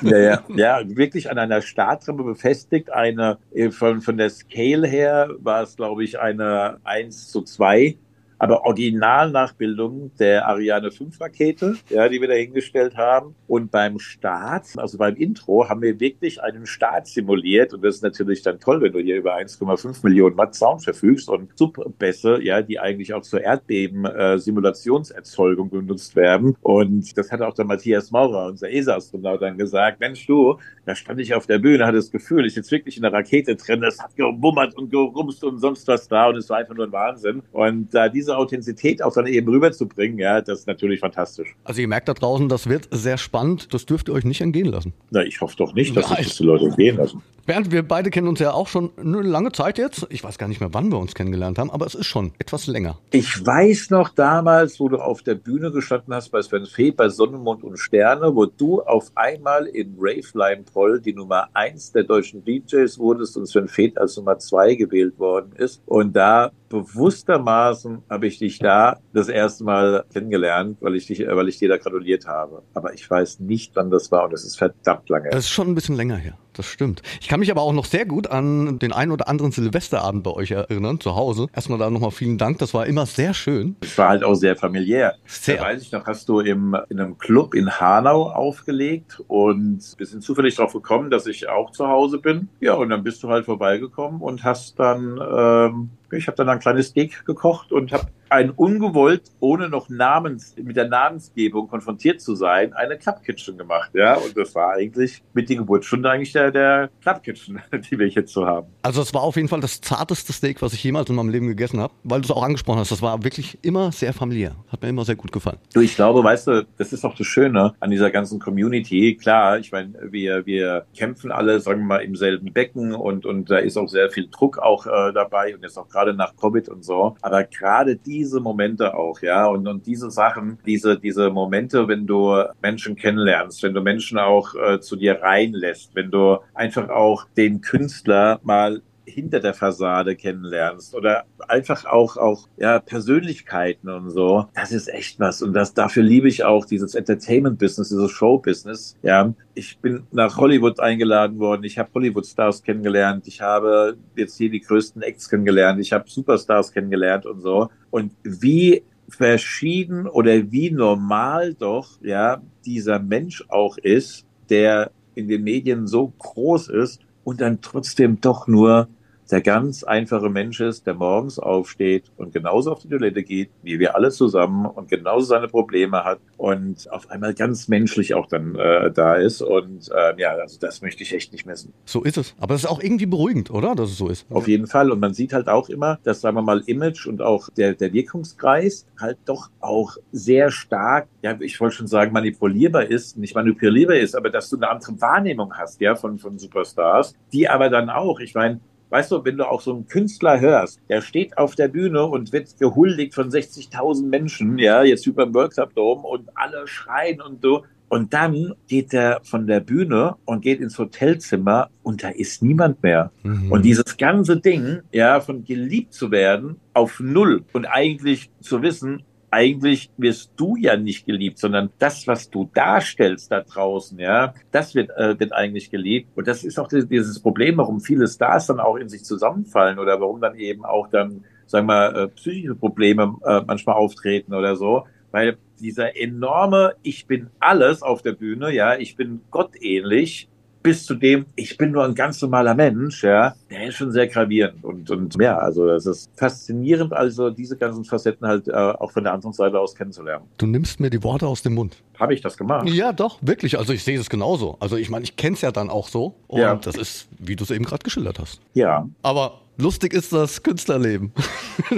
Ja, 0.00 0.16
ja, 0.16 0.42
ja, 0.54 0.80
wirklich 0.86 1.28
an 1.28 1.38
einer 1.38 1.60
Starttreppe 1.60 2.22
befestigt. 2.22 2.92
Eine 2.92 3.38
äh, 3.52 3.70
von, 3.72 4.00
von 4.00 4.16
der 4.16 4.30
Scale 4.30 4.86
her 4.86 5.28
war 5.40 5.64
es, 5.64 5.74
glaube 5.74 6.04
ich, 6.04 6.20
eine 6.20 6.78
1 6.84 7.28
zu 7.30 7.42
2. 7.42 7.96
Aber 8.42 8.64
Originalnachbildung 8.64 10.10
der 10.18 10.48
Ariane 10.48 10.90
5 10.90 11.20
Rakete, 11.20 11.76
ja, 11.90 12.08
die 12.08 12.20
wir 12.20 12.26
da 12.26 12.34
hingestellt 12.34 12.96
haben. 12.96 13.36
Und 13.46 13.70
beim 13.70 14.00
Start, 14.00 14.66
also 14.78 14.98
beim 14.98 15.14
Intro, 15.14 15.68
haben 15.68 15.80
wir 15.80 16.00
wirklich 16.00 16.42
einen 16.42 16.66
Start 16.66 17.06
simuliert. 17.06 17.72
Und 17.72 17.84
das 17.84 17.94
ist 17.94 18.02
natürlich 18.02 18.42
dann 18.42 18.58
toll, 18.58 18.82
wenn 18.82 18.92
du 18.92 18.98
hier 18.98 19.18
über 19.18 19.36
1,5 19.36 20.00
Millionen 20.02 20.36
Watt 20.36 20.56
Sound 20.56 20.82
verfügst 20.82 21.28
und 21.28 21.56
Subbässe, 21.56 22.42
ja, 22.42 22.62
die 22.62 22.80
eigentlich 22.80 23.14
auch 23.14 23.22
zur 23.22 23.42
Erdbeben-Simulationserzeugung 23.42 25.70
benutzt 25.70 26.16
werden. 26.16 26.56
Und 26.62 27.16
das 27.16 27.30
hat 27.30 27.42
auch 27.42 27.54
der 27.54 27.64
Matthias 27.64 28.10
Maurer, 28.10 28.46
unser 28.46 28.72
ESA-Astronaut, 28.72 29.40
dann 29.40 29.56
gesagt, 29.56 30.00
Mensch 30.00 30.26
du, 30.26 30.58
da 30.84 30.96
stand 30.96 31.20
ich 31.20 31.32
auf 31.32 31.46
der 31.46 31.60
Bühne, 31.60 31.86
hatte 31.86 31.98
das 31.98 32.10
Gefühl, 32.10 32.44
ich 32.44 32.54
sitze 32.54 32.72
wirklich 32.72 32.96
in 32.96 33.02
der 33.02 33.12
Rakete 33.12 33.54
drin, 33.54 33.82
das 33.82 34.02
hat 34.02 34.16
gebummert 34.16 34.76
und 34.76 34.90
gerumst 34.90 35.44
und 35.44 35.60
sonst 35.60 35.86
was 35.86 36.08
da 36.08 36.26
und 36.26 36.38
es 36.38 36.50
war 36.50 36.56
einfach 36.56 36.74
nur 36.74 36.86
ein 36.86 36.92
Wahnsinn. 36.92 37.44
Und 37.52 37.94
da 37.94 38.08
diese 38.08 38.31
Authentizität 38.36 39.02
auch 39.02 39.12
dann 39.12 39.26
eben 39.26 39.48
rüberzubringen, 39.48 40.18
ja, 40.18 40.40
das 40.40 40.60
ist 40.60 40.66
natürlich 40.66 41.00
fantastisch. 41.00 41.54
Also 41.64 41.80
ihr 41.80 41.88
merkt 41.88 42.08
da 42.08 42.14
draußen, 42.14 42.48
das 42.48 42.68
wird 42.68 42.88
sehr 42.90 43.18
spannend. 43.18 43.72
Das 43.74 43.86
dürft 43.86 44.08
ihr 44.08 44.14
euch 44.14 44.24
nicht 44.24 44.40
entgehen 44.40 44.66
lassen. 44.66 44.92
Na, 45.10 45.22
ich 45.22 45.40
hoffe 45.40 45.56
doch 45.56 45.74
nicht, 45.74 45.96
dass 45.96 46.08
Nein. 46.08 46.18
sich 46.18 46.28
das 46.28 46.36
die 46.36 46.44
Leute 46.44 46.70
gehen 46.76 46.96
lassen. 46.96 47.22
Bernd, 47.44 47.72
wir 47.72 47.82
beide 47.82 48.10
kennen 48.10 48.28
uns 48.28 48.38
ja 48.38 48.52
auch 48.52 48.68
schon 48.68 48.90
eine 48.96 49.20
lange 49.20 49.50
Zeit 49.50 49.76
jetzt. 49.76 50.06
Ich 50.10 50.22
weiß 50.22 50.38
gar 50.38 50.46
nicht 50.46 50.60
mehr, 50.60 50.72
wann 50.72 50.92
wir 50.92 50.98
uns 50.98 51.12
kennengelernt 51.14 51.58
haben, 51.58 51.72
aber 51.72 51.86
es 51.86 51.96
ist 51.96 52.06
schon 52.06 52.32
etwas 52.38 52.68
länger. 52.68 52.98
Ich 53.10 53.44
weiß 53.44 53.90
noch 53.90 54.10
damals, 54.10 54.78
wo 54.78 54.88
du 54.88 54.98
auf 54.98 55.22
der 55.22 55.34
Bühne 55.34 55.72
gestanden 55.72 56.14
hast 56.14 56.30
bei 56.30 56.40
Sven 56.40 56.66
Fee 56.66 56.92
bei 56.92 57.08
Sonne, 57.08 57.38
Mond 57.38 57.64
und 57.64 57.78
Sterne, 57.78 58.36
wo 58.36 58.46
du 58.46 58.80
auf 58.82 59.10
einmal 59.16 59.66
in 59.66 59.96
Rave 59.98 60.28
Lime 60.34 60.62
Poll 60.72 61.00
die 61.00 61.14
Nummer 61.14 61.48
eins 61.52 61.90
der 61.90 62.04
deutschen 62.04 62.44
DJs 62.44 62.96
wurdest 63.00 63.36
und 63.36 63.46
Sven 63.46 63.66
Fee 63.66 63.92
als 63.96 64.16
Nummer 64.16 64.38
zwei 64.38 64.76
gewählt 64.76 65.18
worden 65.18 65.52
ist. 65.56 65.82
Und 65.86 66.14
da 66.14 66.52
bewusstermaßen 66.72 68.02
habe 68.08 68.26
ich 68.26 68.38
dich 68.38 68.58
da 68.58 68.98
das 69.12 69.28
erste 69.28 69.64
Mal 69.64 70.04
kennengelernt, 70.12 70.78
weil 70.80 70.96
ich 70.96 71.06
dich, 71.06 71.20
äh, 71.20 71.36
weil 71.36 71.48
ich 71.48 71.58
dir 71.58 71.68
da 71.68 71.76
gratuliert 71.76 72.26
habe. 72.26 72.62
Aber 72.74 72.94
ich 72.94 73.08
weiß 73.08 73.40
nicht, 73.40 73.76
wann 73.76 73.90
das 73.90 74.10
war 74.10 74.24
und 74.24 74.32
es 74.32 74.44
ist 74.44 74.56
verdammt 74.56 75.08
lange. 75.08 75.30
Es 75.30 75.44
ist 75.44 75.50
schon 75.50 75.68
ein 75.68 75.74
bisschen 75.74 75.96
länger 75.96 76.16
her. 76.16 76.36
Das 76.54 76.66
stimmt. 76.66 77.02
Ich 77.20 77.28
kann 77.28 77.40
mich 77.40 77.50
aber 77.50 77.62
auch 77.62 77.72
noch 77.72 77.86
sehr 77.86 78.04
gut 78.04 78.26
an 78.26 78.78
den 78.78 78.92
einen 78.92 79.10
oder 79.10 79.28
anderen 79.28 79.52
Silvesterabend 79.52 80.22
bei 80.22 80.32
euch 80.32 80.50
erinnern, 80.50 81.00
zu 81.00 81.14
Hause. 81.14 81.46
Erstmal 81.54 81.78
da 81.78 81.88
nochmal 81.88 82.10
vielen 82.10 82.36
Dank. 82.36 82.58
Das 82.58 82.74
war 82.74 82.86
immer 82.86 83.06
sehr 83.06 83.32
schön. 83.32 83.76
Es 83.80 83.96
war 83.96 84.10
halt 84.10 84.22
auch 84.22 84.34
sehr 84.34 84.54
familiär. 84.56 85.14
Sehr. 85.26 85.56
Da 85.56 85.64
weiß 85.64 85.82
ich 85.82 85.92
noch, 85.92 86.04
hast 86.06 86.28
du 86.28 86.40
im, 86.40 86.76
in 86.90 87.00
einem 87.00 87.16
Club 87.16 87.54
in 87.54 87.70
Hanau 87.70 88.30
aufgelegt 88.30 89.22
und 89.28 89.80
wir 89.96 90.06
sind 90.06 90.22
zufällig 90.22 90.56
darauf 90.56 90.74
gekommen, 90.74 91.10
dass 91.10 91.26
ich 91.26 91.48
auch 91.48 91.70
zu 91.70 91.88
Hause 91.88 92.18
bin. 92.18 92.48
Ja, 92.60 92.74
und 92.74 92.90
dann 92.90 93.02
bist 93.02 93.22
du 93.22 93.28
halt 93.28 93.46
vorbeigekommen 93.46 94.20
und 94.20 94.44
hast 94.44 94.78
dann, 94.78 95.18
ähm, 95.18 95.90
ich 96.10 96.26
habe 96.26 96.36
dann 96.36 96.48
ein 96.50 96.58
kleines 96.58 96.88
Steak 96.88 97.24
gekocht 97.24 97.72
und 97.72 97.92
habe 97.92 98.06
ein 98.32 98.50
ungewollt, 98.50 99.22
ohne 99.40 99.68
noch 99.68 99.88
Namens, 99.88 100.54
mit 100.56 100.76
der 100.76 100.88
Namensgebung 100.88 101.68
konfrontiert 101.68 102.20
zu 102.20 102.34
sein, 102.34 102.72
eine 102.72 102.96
Club 102.96 103.22
Kitchen 103.22 103.58
gemacht. 103.58 103.90
Ja, 103.94 104.14
und 104.14 104.36
das 104.36 104.54
war 104.54 104.72
eigentlich 104.72 105.22
mit 105.34 105.48
die 105.48 105.56
Geburtsstunde 105.56 106.10
eigentlich 106.10 106.32
der, 106.32 106.50
der 106.50 106.90
Club 107.02 107.22
Kitchen, 107.22 107.60
die 107.90 107.98
wir 107.98 108.08
jetzt 108.08 108.32
so 108.32 108.46
haben. 108.46 108.68
Also 108.82 109.02
es 109.02 109.12
war 109.12 109.22
auf 109.22 109.36
jeden 109.36 109.48
Fall 109.48 109.60
das 109.60 109.80
zarteste 109.80 110.32
Steak, 110.32 110.62
was 110.62 110.72
ich 110.72 110.82
jemals 110.82 111.10
in 111.10 111.16
meinem 111.16 111.28
Leben 111.28 111.46
gegessen 111.46 111.80
habe, 111.80 111.92
weil 112.04 112.20
du 112.20 112.26
es 112.26 112.30
auch 112.30 112.42
angesprochen 112.42 112.78
hast. 112.78 112.90
Das 112.90 113.02
war 113.02 113.22
wirklich 113.22 113.58
immer 113.62 113.92
sehr 113.92 114.12
familiär. 114.12 114.56
Hat 114.68 114.82
mir 114.82 114.88
immer 114.88 115.04
sehr 115.04 115.16
gut 115.16 115.30
gefallen. 115.30 115.58
Du, 115.74 115.80
ich 115.80 115.94
glaube, 115.94 116.24
weißt 116.24 116.46
du, 116.46 116.66
das 116.78 116.92
ist 116.92 117.04
auch 117.04 117.14
das 117.14 117.26
Schöne 117.26 117.74
an 117.80 117.90
dieser 117.90 118.10
ganzen 118.10 118.38
Community. 118.38 119.16
Klar, 119.20 119.58
ich 119.58 119.72
meine, 119.72 119.92
wir, 120.10 120.46
wir 120.46 120.86
kämpfen 120.96 121.30
alle, 121.30 121.60
sagen 121.60 121.80
wir 121.80 121.86
mal, 121.86 121.98
im 121.98 122.16
selben 122.16 122.52
Becken 122.52 122.94
und, 122.94 123.26
und 123.26 123.50
da 123.50 123.58
ist 123.58 123.76
auch 123.76 123.88
sehr 123.88 124.10
viel 124.10 124.28
Druck 124.30 124.58
auch 124.58 124.86
äh, 124.86 125.12
dabei 125.12 125.54
und 125.54 125.62
jetzt 125.62 125.78
auch 125.78 125.88
gerade 125.88 126.14
nach 126.14 126.34
Covid 126.36 126.68
und 126.70 126.84
so. 126.84 127.16
Aber 127.20 127.44
gerade 127.44 127.96
diese 128.22 128.38
Momente 128.38 128.94
auch, 128.94 129.20
ja, 129.20 129.46
und, 129.46 129.66
und 129.66 129.84
diese 129.84 130.08
Sachen, 130.12 130.58
diese, 130.64 130.96
diese 130.96 131.30
Momente, 131.30 131.88
wenn 131.88 132.06
du 132.06 132.44
Menschen 132.62 132.94
kennenlernst, 132.94 133.64
wenn 133.64 133.74
du 133.74 133.80
Menschen 133.80 134.16
auch 134.16 134.54
äh, 134.54 134.80
zu 134.80 134.94
dir 134.94 135.20
reinlässt, 135.20 135.90
wenn 135.96 136.12
du 136.12 136.38
einfach 136.54 136.88
auch 136.88 137.26
den 137.36 137.60
Künstler 137.60 138.38
mal 138.44 138.80
hinter 139.12 139.40
der 139.40 139.54
Fassade 139.54 140.16
kennenlernst 140.16 140.94
oder 140.94 141.24
einfach 141.48 141.84
auch 141.84 142.16
auch 142.16 142.48
ja 142.56 142.78
Persönlichkeiten 142.78 143.88
und 143.88 144.10
so 144.10 144.46
das 144.54 144.72
ist 144.72 144.88
echt 144.88 145.20
was. 145.20 145.42
Und 145.42 145.52
das 145.52 145.74
dafür 145.74 146.02
liebe 146.02 146.28
ich 146.28 146.44
auch 146.44 146.64
dieses 146.64 146.94
Entertainment 146.94 147.58
Business 147.58 147.88
dieses 147.88 148.10
Show 148.10 148.38
Business 148.38 148.96
ja 149.02 149.32
ich 149.54 149.78
bin 149.78 150.04
nach 150.12 150.36
Hollywood 150.38 150.80
eingeladen 150.80 151.38
worden. 151.38 151.64
Ich 151.64 151.78
habe 151.78 151.90
Hollywood 151.94 152.26
Stars 152.26 152.62
kennengelernt. 152.62 153.26
Ich 153.26 153.40
habe 153.40 153.96
jetzt 154.16 154.36
hier 154.36 154.50
die 154.50 154.60
größten 154.60 155.02
Acts 155.02 155.28
kennengelernt. 155.28 155.80
Ich 155.80 155.92
habe 155.92 156.08
Superstars 156.08 156.72
kennengelernt 156.72 157.26
und 157.26 157.40
so. 157.40 157.68
Und 157.90 158.12
wie 158.22 158.82
verschieden 159.08 160.06
oder 160.06 160.50
wie 160.50 160.70
normal 160.70 161.54
doch, 161.54 162.00
ja, 162.02 162.40
dieser 162.64 162.98
Mensch 162.98 163.44
auch 163.48 163.76
ist, 163.78 164.24
der 164.48 164.90
in 165.14 165.28
den 165.28 165.44
Medien 165.44 165.86
so 165.86 166.12
groß 166.18 166.68
ist 166.68 167.00
und 167.24 167.40
dann 167.40 167.60
trotzdem 167.60 168.20
doch 168.20 168.46
nur 168.46 168.88
der 169.32 169.40
ganz 169.40 169.82
einfache 169.82 170.28
Mensch 170.28 170.60
ist, 170.60 170.86
der 170.86 170.92
morgens 170.92 171.38
aufsteht 171.38 172.12
und 172.18 172.34
genauso 172.34 172.70
auf 172.70 172.80
die 172.80 172.88
Toilette 172.88 173.22
geht, 173.22 173.48
wie 173.62 173.78
wir 173.78 173.96
alle 173.96 174.10
zusammen 174.10 174.66
und 174.66 174.90
genauso 174.90 175.24
seine 175.24 175.48
Probleme 175.48 176.04
hat 176.04 176.20
und 176.36 176.86
auf 176.92 177.10
einmal 177.10 177.32
ganz 177.32 177.66
menschlich 177.66 178.12
auch 178.12 178.26
dann 178.26 178.56
äh, 178.56 178.90
da 178.92 179.14
ist. 179.14 179.40
Und 179.40 179.90
äh, 179.90 180.20
ja, 180.20 180.32
also 180.32 180.58
das 180.60 180.82
möchte 180.82 181.02
ich 181.02 181.14
echt 181.14 181.32
nicht 181.32 181.46
missen. 181.46 181.72
So 181.86 182.02
ist 182.02 182.18
es. 182.18 182.34
Aber 182.38 182.52
das 182.52 182.64
ist 182.64 182.70
auch 182.70 182.82
irgendwie 182.82 183.06
beruhigend, 183.06 183.50
oder? 183.50 183.74
Dass 183.74 183.88
es 183.88 183.96
so 183.96 184.08
ist. 184.08 184.26
Auf 184.30 184.48
jeden 184.48 184.66
Fall. 184.66 184.90
Und 184.90 185.00
man 185.00 185.14
sieht 185.14 185.32
halt 185.32 185.48
auch 185.48 185.70
immer, 185.70 185.98
dass, 186.02 186.20
sagen 186.20 186.36
wir 186.36 186.42
mal, 186.42 186.62
Image 186.66 187.06
und 187.06 187.22
auch 187.22 187.48
der, 187.56 187.72
der 187.72 187.94
Wirkungskreis 187.94 188.86
halt 189.00 189.16
doch 189.24 189.48
auch 189.60 189.96
sehr 190.12 190.50
stark, 190.50 191.08
ja, 191.22 191.40
ich 191.40 191.58
wollte 191.58 191.76
schon 191.76 191.86
sagen, 191.86 192.12
manipulierbar 192.12 192.84
ist, 192.84 193.16
nicht 193.16 193.34
manipulierbar 193.34 193.96
ist, 193.96 194.14
aber 194.14 194.28
dass 194.28 194.50
du 194.50 194.56
eine 194.56 194.68
andere 194.68 195.00
Wahrnehmung 195.00 195.54
hast, 195.54 195.80
ja, 195.80 195.94
von, 195.94 196.18
von 196.18 196.38
Superstars, 196.38 197.14
die 197.32 197.48
aber 197.48 197.70
dann 197.70 197.88
auch, 197.88 198.20
ich 198.20 198.34
meine, 198.34 198.60
Weißt 198.92 199.10
du, 199.10 199.24
wenn 199.24 199.38
du 199.38 199.48
auch 199.48 199.62
so 199.62 199.72
einen 199.72 199.88
Künstler 199.88 200.38
hörst, 200.38 200.78
der 200.90 201.00
steht 201.00 201.38
auf 201.38 201.54
der 201.54 201.68
Bühne 201.68 202.04
und 202.04 202.30
wird 202.30 202.58
gehuldigt 202.58 203.14
von 203.14 203.30
60.000 203.30 204.06
Menschen, 204.06 204.58
ja, 204.58 204.82
jetzt 204.82 205.06
über 205.06 205.24
dem 205.24 205.32
World 205.32 205.56
Cup 205.56 205.74
Dome 205.74 206.02
und 206.02 206.28
alle 206.34 206.66
schreien 206.66 207.22
und 207.22 207.40
so. 207.40 207.64
Und 207.88 208.12
dann 208.12 208.52
geht 208.68 208.92
er 208.92 209.20
von 209.22 209.46
der 209.46 209.60
Bühne 209.60 210.16
und 210.26 210.42
geht 210.42 210.60
ins 210.60 210.78
Hotelzimmer 210.78 211.70
und 211.82 212.02
da 212.02 212.10
ist 212.10 212.42
niemand 212.42 212.82
mehr. 212.82 213.12
Mhm. 213.22 213.50
Und 213.50 213.64
dieses 213.64 213.96
ganze 213.96 214.38
Ding, 214.38 214.82
ja, 214.92 215.22
von 215.22 215.42
geliebt 215.42 215.94
zu 215.94 216.10
werden 216.10 216.56
auf 216.74 217.00
Null 217.00 217.44
und 217.54 217.64
eigentlich 217.64 218.30
zu 218.42 218.60
wissen, 218.60 219.04
eigentlich 219.32 219.90
wirst 219.96 220.32
du 220.36 220.56
ja 220.56 220.76
nicht 220.76 221.06
geliebt, 221.06 221.38
sondern 221.38 221.70
das, 221.78 222.06
was 222.06 222.28
du 222.28 222.50
darstellst 222.52 223.32
da 223.32 223.40
draußen, 223.40 223.98
ja, 223.98 224.34
das 224.50 224.74
wird, 224.74 224.90
äh, 224.90 225.18
wird 225.18 225.32
eigentlich 225.32 225.70
geliebt. 225.70 226.10
Und 226.14 226.28
das 226.28 226.44
ist 226.44 226.58
auch 226.58 226.68
dieses 226.68 227.20
Problem, 227.20 227.56
warum 227.56 227.80
viele 227.80 228.06
Stars 228.06 228.48
dann 228.48 228.60
auch 228.60 228.76
in 228.76 228.90
sich 228.90 229.04
zusammenfallen 229.04 229.78
oder 229.78 229.98
warum 230.00 230.20
dann 230.20 230.34
eben 230.36 230.66
auch 230.66 230.88
dann, 230.88 231.24
sagen 231.46 231.66
wir, 231.66 231.96
äh, 231.96 232.08
psychische 232.08 232.54
Probleme 232.54 233.16
äh, 233.24 233.40
manchmal 233.46 233.76
auftreten 233.76 234.34
oder 234.34 234.54
so. 234.54 234.84
Weil 235.12 235.38
dieser 235.60 235.96
enorme 235.96 236.74
Ich 236.82 237.06
bin 237.06 237.30
alles 237.40 237.82
auf 237.82 238.02
der 238.02 238.12
Bühne, 238.12 238.52
ja, 238.52 238.76
ich 238.76 238.96
bin 238.96 239.22
gottähnlich, 239.30 240.28
bis 240.62 240.86
zu 240.86 240.94
dem, 240.94 241.26
ich 241.34 241.56
bin 241.56 241.72
nur 241.72 241.84
ein 241.84 241.94
ganz 241.94 242.20
normaler 242.22 242.54
Mensch, 242.54 243.02
ja, 243.02 243.34
der 243.50 243.68
ist 243.68 243.76
schon 243.76 243.90
sehr 243.90 244.06
gravierend. 244.06 244.64
Und, 244.64 244.90
und 244.90 245.16
ja, 245.20 245.38
also 245.38 245.66
das 245.66 245.86
ist 245.86 246.10
faszinierend, 246.16 246.92
also 246.92 247.30
diese 247.30 247.56
ganzen 247.56 247.84
Facetten 247.84 248.26
halt 248.26 248.48
äh, 248.48 248.52
auch 248.52 248.90
von 248.92 249.04
der 249.04 249.12
anderen 249.12 249.32
Seite 249.32 249.58
aus 249.58 249.74
kennenzulernen. 249.74 250.24
Du 250.38 250.46
nimmst 250.46 250.80
mir 250.80 250.90
die 250.90 251.02
Worte 251.02 251.26
aus 251.26 251.42
dem 251.42 251.54
Mund. 251.54 251.76
Habe 251.98 252.14
ich 252.14 252.20
das 252.20 252.36
gemacht? 252.36 252.68
Ja, 252.68 252.92
doch, 252.92 253.18
wirklich. 253.20 253.58
Also 253.58 253.72
ich 253.72 253.84
sehe 253.84 253.98
es 253.98 254.08
genauso. 254.08 254.56
Also 254.60 254.76
ich 254.76 254.90
meine, 254.90 255.04
ich 255.04 255.16
kenne 255.16 255.34
es 255.34 255.40
ja 255.40 255.52
dann 255.52 255.70
auch 255.70 255.88
so. 255.88 256.14
Und 256.28 256.40
ja. 256.40 256.54
das 256.56 256.76
ist, 256.76 257.08
wie 257.18 257.36
du 257.36 257.44
es 257.44 257.50
eben 257.50 257.64
gerade 257.64 257.82
geschildert 257.82 258.18
hast. 258.18 258.40
Ja. 258.54 258.88
Aber 259.02 259.40
lustig 259.58 259.92
ist 259.92 260.12
das 260.12 260.42
Künstlerleben. 260.42 261.12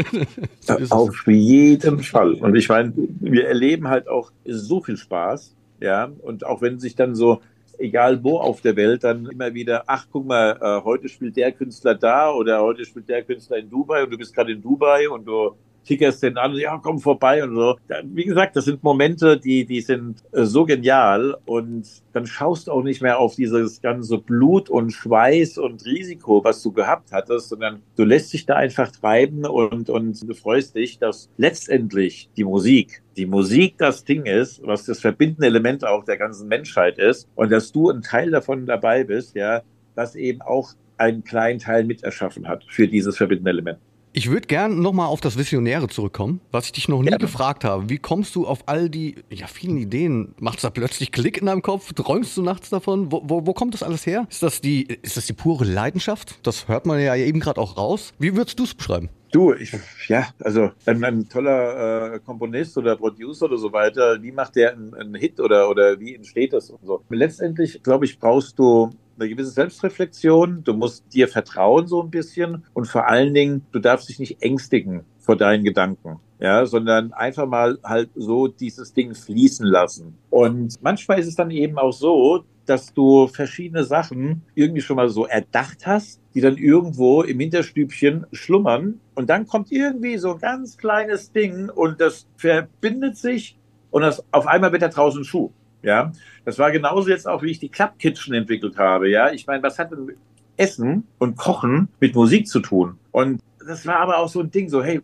so 0.60 0.74
Auf 0.90 1.26
jeden 1.26 2.02
Fall. 2.02 2.34
Und 2.34 2.54
ich 2.54 2.68
meine, 2.68 2.92
wir 2.96 3.48
erleben 3.48 3.88
halt 3.88 4.08
auch 4.08 4.30
so 4.46 4.80
viel 4.80 4.96
Spaß. 4.96 5.54
Ja, 5.80 6.10
und 6.22 6.46
auch 6.46 6.62
wenn 6.62 6.78
sich 6.78 6.94
dann 6.94 7.14
so 7.14 7.40
egal 7.78 8.22
wo 8.22 8.38
auf 8.38 8.60
der 8.60 8.76
Welt, 8.76 9.04
dann 9.04 9.26
immer 9.26 9.52
wieder, 9.54 9.84
ach 9.86 10.06
guck 10.10 10.26
mal, 10.26 10.58
äh, 10.60 10.84
heute 10.84 11.08
spielt 11.08 11.36
der 11.36 11.52
Künstler 11.52 11.94
da 11.94 12.30
oder 12.32 12.60
heute 12.62 12.84
spielt 12.84 13.08
der 13.08 13.22
Künstler 13.22 13.58
in 13.58 13.70
Dubai 13.70 14.04
und 14.04 14.10
du 14.10 14.18
bist 14.18 14.34
gerade 14.34 14.52
in 14.52 14.62
Dubai 14.62 15.08
und 15.08 15.26
du 15.26 15.56
tickerst 15.84 16.22
den 16.22 16.36
an, 16.38 16.54
ja, 16.54 16.78
komm 16.82 16.98
vorbei 16.98 17.44
und 17.44 17.54
so. 17.54 17.76
Wie 18.04 18.24
gesagt, 18.24 18.56
das 18.56 18.64
sind 18.64 18.82
Momente, 18.82 19.38
die, 19.38 19.64
die 19.64 19.80
sind 19.80 20.22
äh, 20.32 20.44
so 20.44 20.64
genial 20.64 21.36
und 21.46 21.86
dann 22.12 22.26
schaust 22.26 22.70
auch 22.70 22.82
nicht 22.82 23.02
mehr 23.02 23.18
auf 23.18 23.34
dieses 23.34 23.80
ganze 23.80 24.18
Blut 24.18 24.70
und 24.70 24.90
Schweiß 24.90 25.58
und 25.58 25.84
Risiko, 25.84 26.42
was 26.42 26.62
du 26.62 26.72
gehabt 26.72 27.12
hattest, 27.12 27.48
sondern 27.48 27.82
du 27.96 28.04
lässt 28.04 28.32
dich 28.32 28.46
da 28.46 28.54
einfach 28.56 28.90
treiben 28.90 29.44
und, 29.44 29.90
und 29.90 30.28
du 30.28 30.34
freust 30.34 30.74
dich, 30.74 30.98
dass 30.98 31.30
letztendlich 31.36 32.28
die 32.36 32.44
Musik 32.44 33.02
die 33.16 33.26
Musik 33.26 33.78
das 33.78 34.04
Ding 34.04 34.26
ist, 34.26 34.60
was 34.64 34.86
das 34.86 35.00
verbindende 35.00 35.46
Element 35.46 35.84
auch 35.84 36.04
der 36.04 36.16
ganzen 36.16 36.48
Menschheit 36.48 36.98
ist 36.98 37.28
und 37.34 37.52
dass 37.52 37.72
du 37.72 37.90
ein 37.90 38.02
Teil 38.02 38.30
davon 38.30 38.66
dabei 38.66 39.04
bist, 39.04 39.34
ja, 39.34 39.62
das 39.94 40.16
eben 40.16 40.42
auch 40.42 40.72
einen 40.96 41.24
kleinen 41.24 41.58
Teil 41.58 41.84
miterschaffen 41.84 42.48
hat 42.48 42.64
für 42.68 42.88
dieses 42.88 43.16
verbindende 43.16 43.50
Element. 43.50 43.78
Ich 44.16 44.30
würde 44.30 44.46
gern 44.46 44.80
nochmal 44.80 45.08
auf 45.08 45.20
das 45.20 45.36
Visionäre 45.36 45.88
zurückkommen, 45.88 46.40
was 46.52 46.66
ich 46.66 46.72
dich 46.72 46.86
noch 46.86 47.02
nie 47.02 47.10
ja. 47.10 47.16
gefragt 47.16 47.64
habe. 47.64 47.90
Wie 47.90 47.98
kommst 47.98 48.36
du 48.36 48.46
auf 48.46 48.68
all 48.68 48.88
die 48.88 49.16
ja, 49.28 49.48
vielen 49.48 49.76
Ideen? 49.76 50.36
Macht 50.38 50.58
es 50.58 50.62
da 50.62 50.70
plötzlich 50.70 51.10
Klick 51.10 51.38
in 51.38 51.46
deinem 51.46 51.62
Kopf? 51.62 51.92
Träumst 51.94 52.36
du 52.36 52.42
nachts 52.42 52.70
davon? 52.70 53.10
Wo, 53.10 53.22
wo, 53.24 53.44
wo 53.44 53.52
kommt 53.52 53.74
das 53.74 53.82
alles 53.82 54.06
her? 54.06 54.28
Ist 54.30 54.44
das, 54.44 54.60
die, 54.60 54.84
ist 55.02 55.16
das 55.16 55.26
die 55.26 55.32
pure 55.32 55.64
Leidenschaft? 55.64 56.38
Das 56.44 56.68
hört 56.68 56.86
man 56.86 57.00
ja 57.00 57.16
eben 57.16 57.40
gerade 57.40 57.60
auch 57.60 57.76
raus. 57.76 58.12
Wie 58.20 58.36
würdest 58.36 58.56
du 58.60 58.62
es 58.62 58.76
beschreiben? 58.76 59.08
Du, 59.32 59.52
ich, 59.52 59.72
ja, 60.06 60.28
also 60.38 60.70
ein, 60.86 61.02
ein 61.02 61.28
toller 61.28 62.14
äh, 62.14 62.20
Komponist 62.20 62.78
oder 62.78 62.94
Producer 62.94 63.46
oder 63.46 63.58
so 63.58 63.72
weiter, 63.72 64.22
wie 64.22 64.30
macht 64.30 64.54
der 64.54 64.74
einen, 64.74 64.94
einen 64.94 65.16
Hit 65.16 65.40
oder, 65.40 65.68
oder 65.68 65.98
wie 65.98 66.14
entsteht 66.14 66.52
das 66.52 66.70
und 66.70 66.86
so? 66.86 67.02
Letztendlich, 67.08 67.82
glaube 67.82 68.04
ich, 68.04 68.20
brauchst 68.20 68.60
du 68.60 68.90
eine 69.18 69.28
gewisse 69.28 69.50
Selbstreflexion, 69.50 70.64
du 70.64 70.74
musst 70.74 71.04
dir 71.12 71.28
vertrauen 71.28 71.86
so 71.86 72.02
ein 72.02 72.10
bisschen 72.10 72.64
und 72.72 72.86
vor 72.86 73.08
allen 73.08 73.34
Dingen, 73.34 73.66
du 73.72 73.78
darfst 73.78 74.08
dich 74.08 74.18
nicht 74.18 74.42
ängstigen 74.42 75.04
vor 75.18 75.36
deinen 75.36 75.64
Gedanken, 75.64 76.20
ja, 76.38 76.66
sondern 76.66 77.12
einfach 77.12 77.46
mal 77.46 77.78
halt 77.82 78.10
so 78.14 78.48
dieses 78.48 78.92
Ding 78.92 79.14
fließen 79.14 79.66
lassen. 79.66 80.18
Und 80.30 80.74
manchmal 80.82 81.18
ist 81.18 81.28
es 81.28 81.34
dann 81.34 81.50
eben 81.50 81.78
auch 81.78 81.92
so, 81.92 82.44
dass 82.66 82.92
du 82.92 83.26
verschiedene 83.26 83.84
Sachen 83.84 84.42
irgendwie 84.54 84.80
schon 84.80 84.96
mal 84.96 85.08
so 85.08 85.26
erdacht 85.26 85.86
hast, 85.86 86.20
die 86.34 86.40
dann 86.40 86.56
irgendwo 86.56 87.22
im 87.22 87.40
Hinterstübchen 87.40 88.26
schlummern 88.32 89.00
und 89.14 89.30
dann 89.30 89.46
kommt 89.46 89.70
irgendwie 89.70 90.16
so 90.18 90.32
ein 90.32 90.38
ganz 90.38 90.76
kleines 90.76 91.32
Ding 91.32 91.68
und 91.68 92.00
das 92.00 92.26
verbindet 92.36 93.16
sich 93.16 93.56
und 93.90 94.02
das 94.02 94.24
auf 94.32 94.46
einmal 94.46 94.72
wird 94.72 94.82
da 94.82 94.88
draußen 94.88 95.24
Schuh. 95.24 95.50
Ja, 95.84 96.12
das 96.44 96.58
war 96.58 96.70
genauso 96.72 97.10
jetzt 97.10 97.28
auch, 97.28 97.42
wie 97.42 97.50
ich 97.50 97.58
die 97.58 97.68
Club 97.68 97.98
Kitchen 97.98 98.34
entwickelt 98.34 98.78
habe. 98.78 99.08
Ja, 99.10 99.30
ich 99.30 99.46
meine, 99.46 99.62
was 99.62 99.78
hat 99.78 99.92
denn 99.92 100.12
Essen 100.56 101.06
und 101.18 101.36
Kochen 101.36 101.88
mit 102.00 102.14
Musik 102.14 102.48
zu 102.48 102.60
tun? 102.60 102.98
Und 103.12 103.40
das 103.66 103.86
war 103.86 103.96
aber 103.96 104.18
auch 104.18 104.28
so 104.28 104.40
ein 104.40 104.50
Ding, 104.50 104.68
so, 104.68 104.82
hey, 104.82 104.96
äh, 104.96 105.00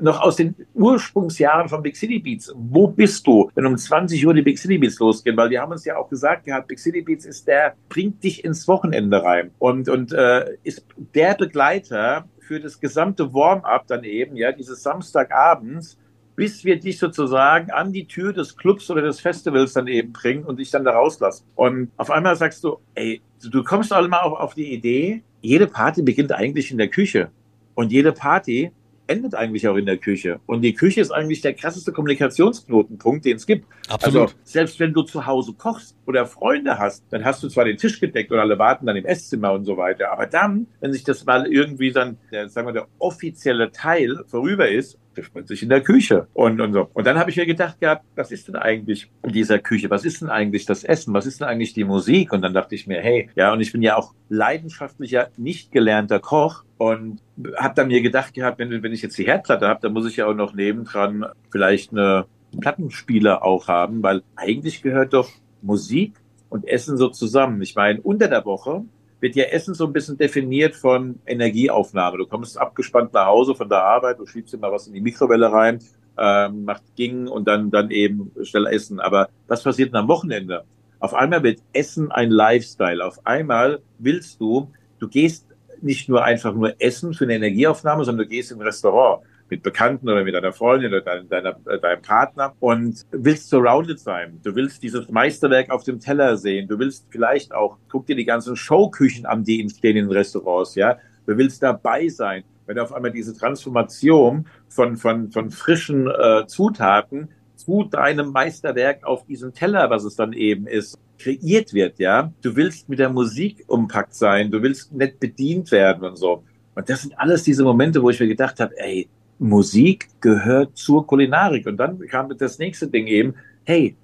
noch 0.00 0.20
aus 0.20 0.36
den 0.36 0.54
Ursprungsjahren 0.74 1.68
von 1.68 1.82
Big 1.82 1.96
City 1.96 2.18
Beats, 2.18 2.52
wo 2.54 2.88
bist 2.88 3.26
du, 3.26 3.50
wenn 3.54 3.66
um 3.66 3.76
20 3.76 4.24
Uhr 4.26 4.34
die 4.34 4.42
Big 4.42 4.58
City 4.58 4.78
Beats 4.78 4.98
losgehen? 4.98 5.36
Weil 5.36 5.50
wir 5.50 5.60
haben 5.60 5.72
uns 5.72 5.84
ja 5.84 5.96
auch 5.96 6.08
gesagt 6.08 6.44
gehabt, 6.44 6.68
Big 6.68 6.78
City 6.78 7.02
Beats 7.02 7.24
ist 7.24 7.46
der, 7.46 7.74
bringt 7.88 8.22
dich 8.22 8.44
ins 8.44 8.68
Wochenende 8.68 9.22
rein 9.22 9.50
und, 9.58 9.88
und 9.88 10.12
äh, 10.12 10.56
ist 10.62 10.84
der 11.14 11.34
Begleiter 11.34 12.28
für 12.40 12.60
das 12.60 12.80
gesamte 12.80 13.32
Warm-up 13.34 13.86
dann 13.88 14.04
eben, 14.04 14.36
ja, 14.36 14.52
dieses 14.52 14.82
Samstagabends, 14.82 15.98
bis 16.36 16.64
wir 16.64 16.78
dich 16.78 16.98
sozusagen 16.98 17.70
an 17.70 17.92
die 17.92 18.06
Tür 18.06 18.32
des 18.32 18.56
Clubs 18.56 18.90
oder 18.90 19.02
des 19.02 19.20
Festivals 19.20 19.72
dann 19.72 19.88
eben 19.88 20.12
bringen 20.12 20.44
und 20.44 20.58
dich 20.58 20.70
dann 20.70 20.84
da 20.84 20.92
rauslassen. 20.92 21.46
Und 21.54 21.90
auf 21.96 22.10
einmal 22.10 22.36
sagst 22.36 22.62
du, 22.62 22.78
ey, 22.94 23.22
du 23.42 23.64
kommst 23.64 23.92
alle 23.92 24.08
mal 24.08 24.20
auf, 24.20 24.38
auf 24.38 24.54
die 24.54 24.72
Idee, 24.72 25.22
jede 25.40 25.66
Party 25.66 26.02
beginnt 26.02 26.32
eigentlich 26.32 26.70
in 26.70 26.78
der 26.78 26.88
Küche. 26.88 27.30
Und 27.74 27.90
jede 27.90 28.12
Party 28.12 28.70
endet 29.06 29.34
eigentlich 29.34 29.68
auch 29.68 29.76
in 29.76 29.86
der 29.86 29.96
Küche. 29.98 30.40
Und 30.46 30.62
die 30.62 30.74
Küche 30.74 31.00
ist 31.00 31.10
eigentlich 31.10 31.40
der 31.40 31.54
krasseste 31.54 31.92
Kommunikationsknotenpunkt, 31.92 33.24
den 33.24 33.36
es 33.36 33.46
gibt. 33.46 33.66
Absolut. 33.88 34.22
Also 34.22 34.34
selbst 34.44 34.80
wenn 34.80 34.92
du 34.92 35.02
zu 35.02 35.26
Hause 35.26 35.54
kochst 35.56 35.96
oder 36.06 36.26
Freunde 36.26 36.78
hast, 36.78 37.04
dann 37.10 37.24
hast 37.24 37.42
du 37.42 37.48
zwar 37.48 37.64
den 37.64 37.76
Tisch 37.76 38.00
gedeckt 38.00 38.30
und 38.32 38.38
alle 38.38 38.58
warten 38.58 38.86
dann 38.86 38.96
im 38.96 39.04
Esszimmer 39.04 39.52
und 39.52 39.64
so 39.64 39.76
weiter. 39.76 40.12
Aber 40.12 40.26
dann, 40.26 40.66
wenn 40.80 40.92
sich 40.92 41.04
das 41.04 41.24
mal 41.24 41.46
irgendwie 41.46 41.92
dann, 41.92 42.18
der, 42.30 42.48
sagen 42.48 42.68
wir, 42.68 42.72
der 42.72 42.88
offizielle 42.98 43.70
Teil 43.70 44.24
vorüber 44.26 44.68
ist, 44.68 44.98
trifft 45.14 45.34
man 45.34 45.46
sich 45.46 45.62
in 45.62 45.70
der 45.70 45.80
Küche 45.80 46.28
und, 46.34 46.60
und 46.60 46.72
so. 46.74 46.90
Und 46.92 47.06
dann 47.06 47.18
habe 47.18 47.30
ich 47.30 47.36
mir 47.36 47.46
gedacht 47.46 47.80
gehabt, 47.80 48.04
was 48.14 48.30
ist 48.30 48.48
denn 48.48 48.56
eigentlich 48.56 49.10
in 49.22 49.32
dieser 49.32 49.58
Küche? 49.58 49.88
Was 49.88 50.04
ist 50.04 50.20
denn 50.20 50.28
eigentlich 50.28 50.66
das 50.66 50.84
Essen? 50.84 51.14
Was 51.14 51.24
ist 51.24 51.40
denn 51.40 51.48
eigentlich 51.48 51.72
die 51.72 51.84
Musik? 51.84 52.32
Und 52.32 52.42
dann 52.42 52.52
dachte 52.52 52.74
ich 52.74 52.86
mir, 52.86 53.00
hey, 53.00 53.30
ja, 53.34 53.52
und 53.52 53.60
ich 53.60 53.72
bin 53.72 53.82
ja 53.82 53.96
auch 53.96 54.14
leidenschaftlicher, 54.28 55.30
nicht 55.38 55.72
gelernter 55.72 56.20
Koch 56.20 56.65
und 56.78 57.20
habe 57.56 57.74
dann 57.74 57.88
mir 57.88 58.02
gedacht 58.02 58.34
gehabt, 58.34 58.58
wenn, 58.58 58.82
wenn 58.82 58.92
ich 58.92 59.02
jetzt 59.02 59.18
die 59.18 59.26
Herdplatte 59.26 59.68
habe, 59.68 59.80
dann 59.80 59.92
muss 59.92 60.06
ich 60.06 60.16
ja 60.16 60.26
auch 60.26 60.34
noch 60.34 60.54
nebendran 60.54 61.26
vielleicht 61.50 61.92
eine 61.92 62.26
Plattenspieler 62.60 63.44
auch 63.44 63.68
haben, 63.68 64.02
weil 64.02 64.22
eigentlich 64.36 64.82
gehört 64.82 65.12
doch 65.12 65.28
Musik 65.62 66.14
und 66.48 66.66
Essen 66.66 66.96
so 66.96 67.08
zusammen. 67.08 67.60
Ich 67.62 67.74
meine, 67.74 68.00
unter 68.00 68.28
der 68.28 68.44
Woche 68.44 68.84
wird 69.20 69.34
ja 69.36 69.44
Essen 69.44 69.74
so 69.74 69.86
ein 69.86 69.92
bisschen 69.92 70.18
definiert 70.18 70.76
von 70.76 71.18
Energieaufnahme. 71.26 72.18
Du 72.18 72.26
kommst 72.26 72.58
abgespannt 72.58 73.14
nach 73.14 73.26
Hause 73.26 73.54
von 73.54 73.68
der 73.68 73.82
Arbeit, 73.82 74.18
du 74.18 74.26
schiebst 74.26 74.58
mal 74.60 74.70
was 74.70 74.86
in 74.86 74.94
die 74.94 75.00
Mikrowelle 75.00 75.50
rein, 75.50 75.80
ähm, 76.18 76.64
macht 76.64 76.82
Ging 76.94 77.26
und 77.26 77.48
dann, 77.48 77.70
dann 77.70 77.90
eben 77.90 78.30
schnell 78.42 78.66
essen. 78.66 79.00
Aber 79.00 79.28
was 79.48 79.62
passiert 79.62 79.90
denn 79.90 79.96
am 79.96 80.08
Wochenende? 80.08 80.64
Auf 80.98 81.14
einmal 81.14 81.42
wird 81.42 81.60
Essen 81.72 82.10
ein 82.10 82.30
Lifestyle. 82.30 83.04
Auf 83.04 83.26
einmal 83.26 83.80
willst 83.98 84.40
du, 84.40 84.70
du 84.98 85.08
gehst 85.08 85.46
nicht 85.86 86.08
nur 86.10 86.22
einfach 86.22 86.52
nur 86.52 86.74
essen 86.78 87.14
für 87.14 87.24
eine 87.24 87.36
Energieaufnahme, 87.36 88.04
sondern 88.04 88.24
du 88.24 88.28
gehst 88.28 88.52
in 88.52 88.58
ein 88.58 88.66
Restaurant. 88.66 89.22
mit 89.48 89.62
Bekannten 89.62 90.08
oder 90.08 90.24
mit 90.24 90.34
deiner 90.34 90.52
Freundin 90.52 90.92
oder 90.92 91.02
dein, 91.02 91.28
deiner, 91.28 91.56
äh, 91.66 91.78
deinem 91.78 92.02
Partner 92.02 92.54
und 92.58 93.06
willst 93.12 93.48
surrounded 93.48 94.00
sein. 94.00 94.40
Du 94.42 94.54
willst 94.56 94.82
dieses 94.82 95.08
Meisterwerk 95.08 95.70
auf 95.70 95.84
dem 95.84 96.00
Teller 96.00 96.36
sehen. 96.36 96.66
Du 96.66 96.78
willst 96.78 97.06
vielleicht 97.10 97.54
auch, 97.54 97.78
guck 97.88 98.06
dir 98.06 98.16
die 98.16 98.24
ganzen 98.24 98.56
Showküchen 98.56 99.24
an, 99.24 99.44
die 99.44 99.60
entstehen 99.60 99.96
in 99.96 100.10
Restaurants, 100.10 100.74
ja. 100.74 100.98
Du 101.26 101.36
willst 101.38 101.62
dabei 101.62 102.08
sein. 102.08 102.42
Wenn 102.66 102.78
auf 102.80 102.92
einmal 102.92 103.12
diese 103.12 103.36
Transformation 103.36 104.48
von, 104.68 104.96
von, 104.96 105.30
von 105.30 105.50
frischen 105.50 106.08
äh, 106.08 106.46
Zutaten 106.48 107.28
zu 107.56 107.84
deinem 107.84 108.30
Meisterwerk 108.30 109.04
auf 109.04 109.26
diesem 109.26 109.52
Teller, 109.52 109.90
was 109.90 110.04
es 110.04 110.16
dann 110.16 110.32
eben 110.32 110.66
ist, 110.66 110.98
kreiert 111.18 111.72
wird, 111.72 111.98
ja. 111.98 112.32
Du 112.42 112.54
willst 112.56 112.88
mit 112.88 112.98
der 112.98 113.08
Musik 113.08 113.64
umpackt 113.66 114.14
sein, 114.14 114.50
du 114.50 114.62
willst 114.62 114.92
nett 114.92 115.18
bedient 115.18 115.70
werden 115.72 116.04
und 116.04 116.16
so. 116.16 116.44
Und 116.74 116.88
das 116.88 117.02
sind 117.02 117.18
alles 117.18 117.42
diese 117.42 117.64
Momente, 117.64 118.02
wo 118.02 118.10
ich 118.10 118.20
mir 118.20 118.28
gedacht 118.28 118.60
habe, 118.60 118.78
ey, 118.78 119.08
Musik 119.38 120.08
gehört 120.20 120.76
zur 120.76 121.06
Kulinarik. 121.06 121.66
Und 121.66 121.78
dann 121.78 121.98
kam 122.00 122.36
das 122.36 122.58
nächste 122.58 122.88
Ding 122.88 123.06
eben, 123.06 123.34
hey, 123.64 123.96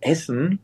Essen 0.00 0.58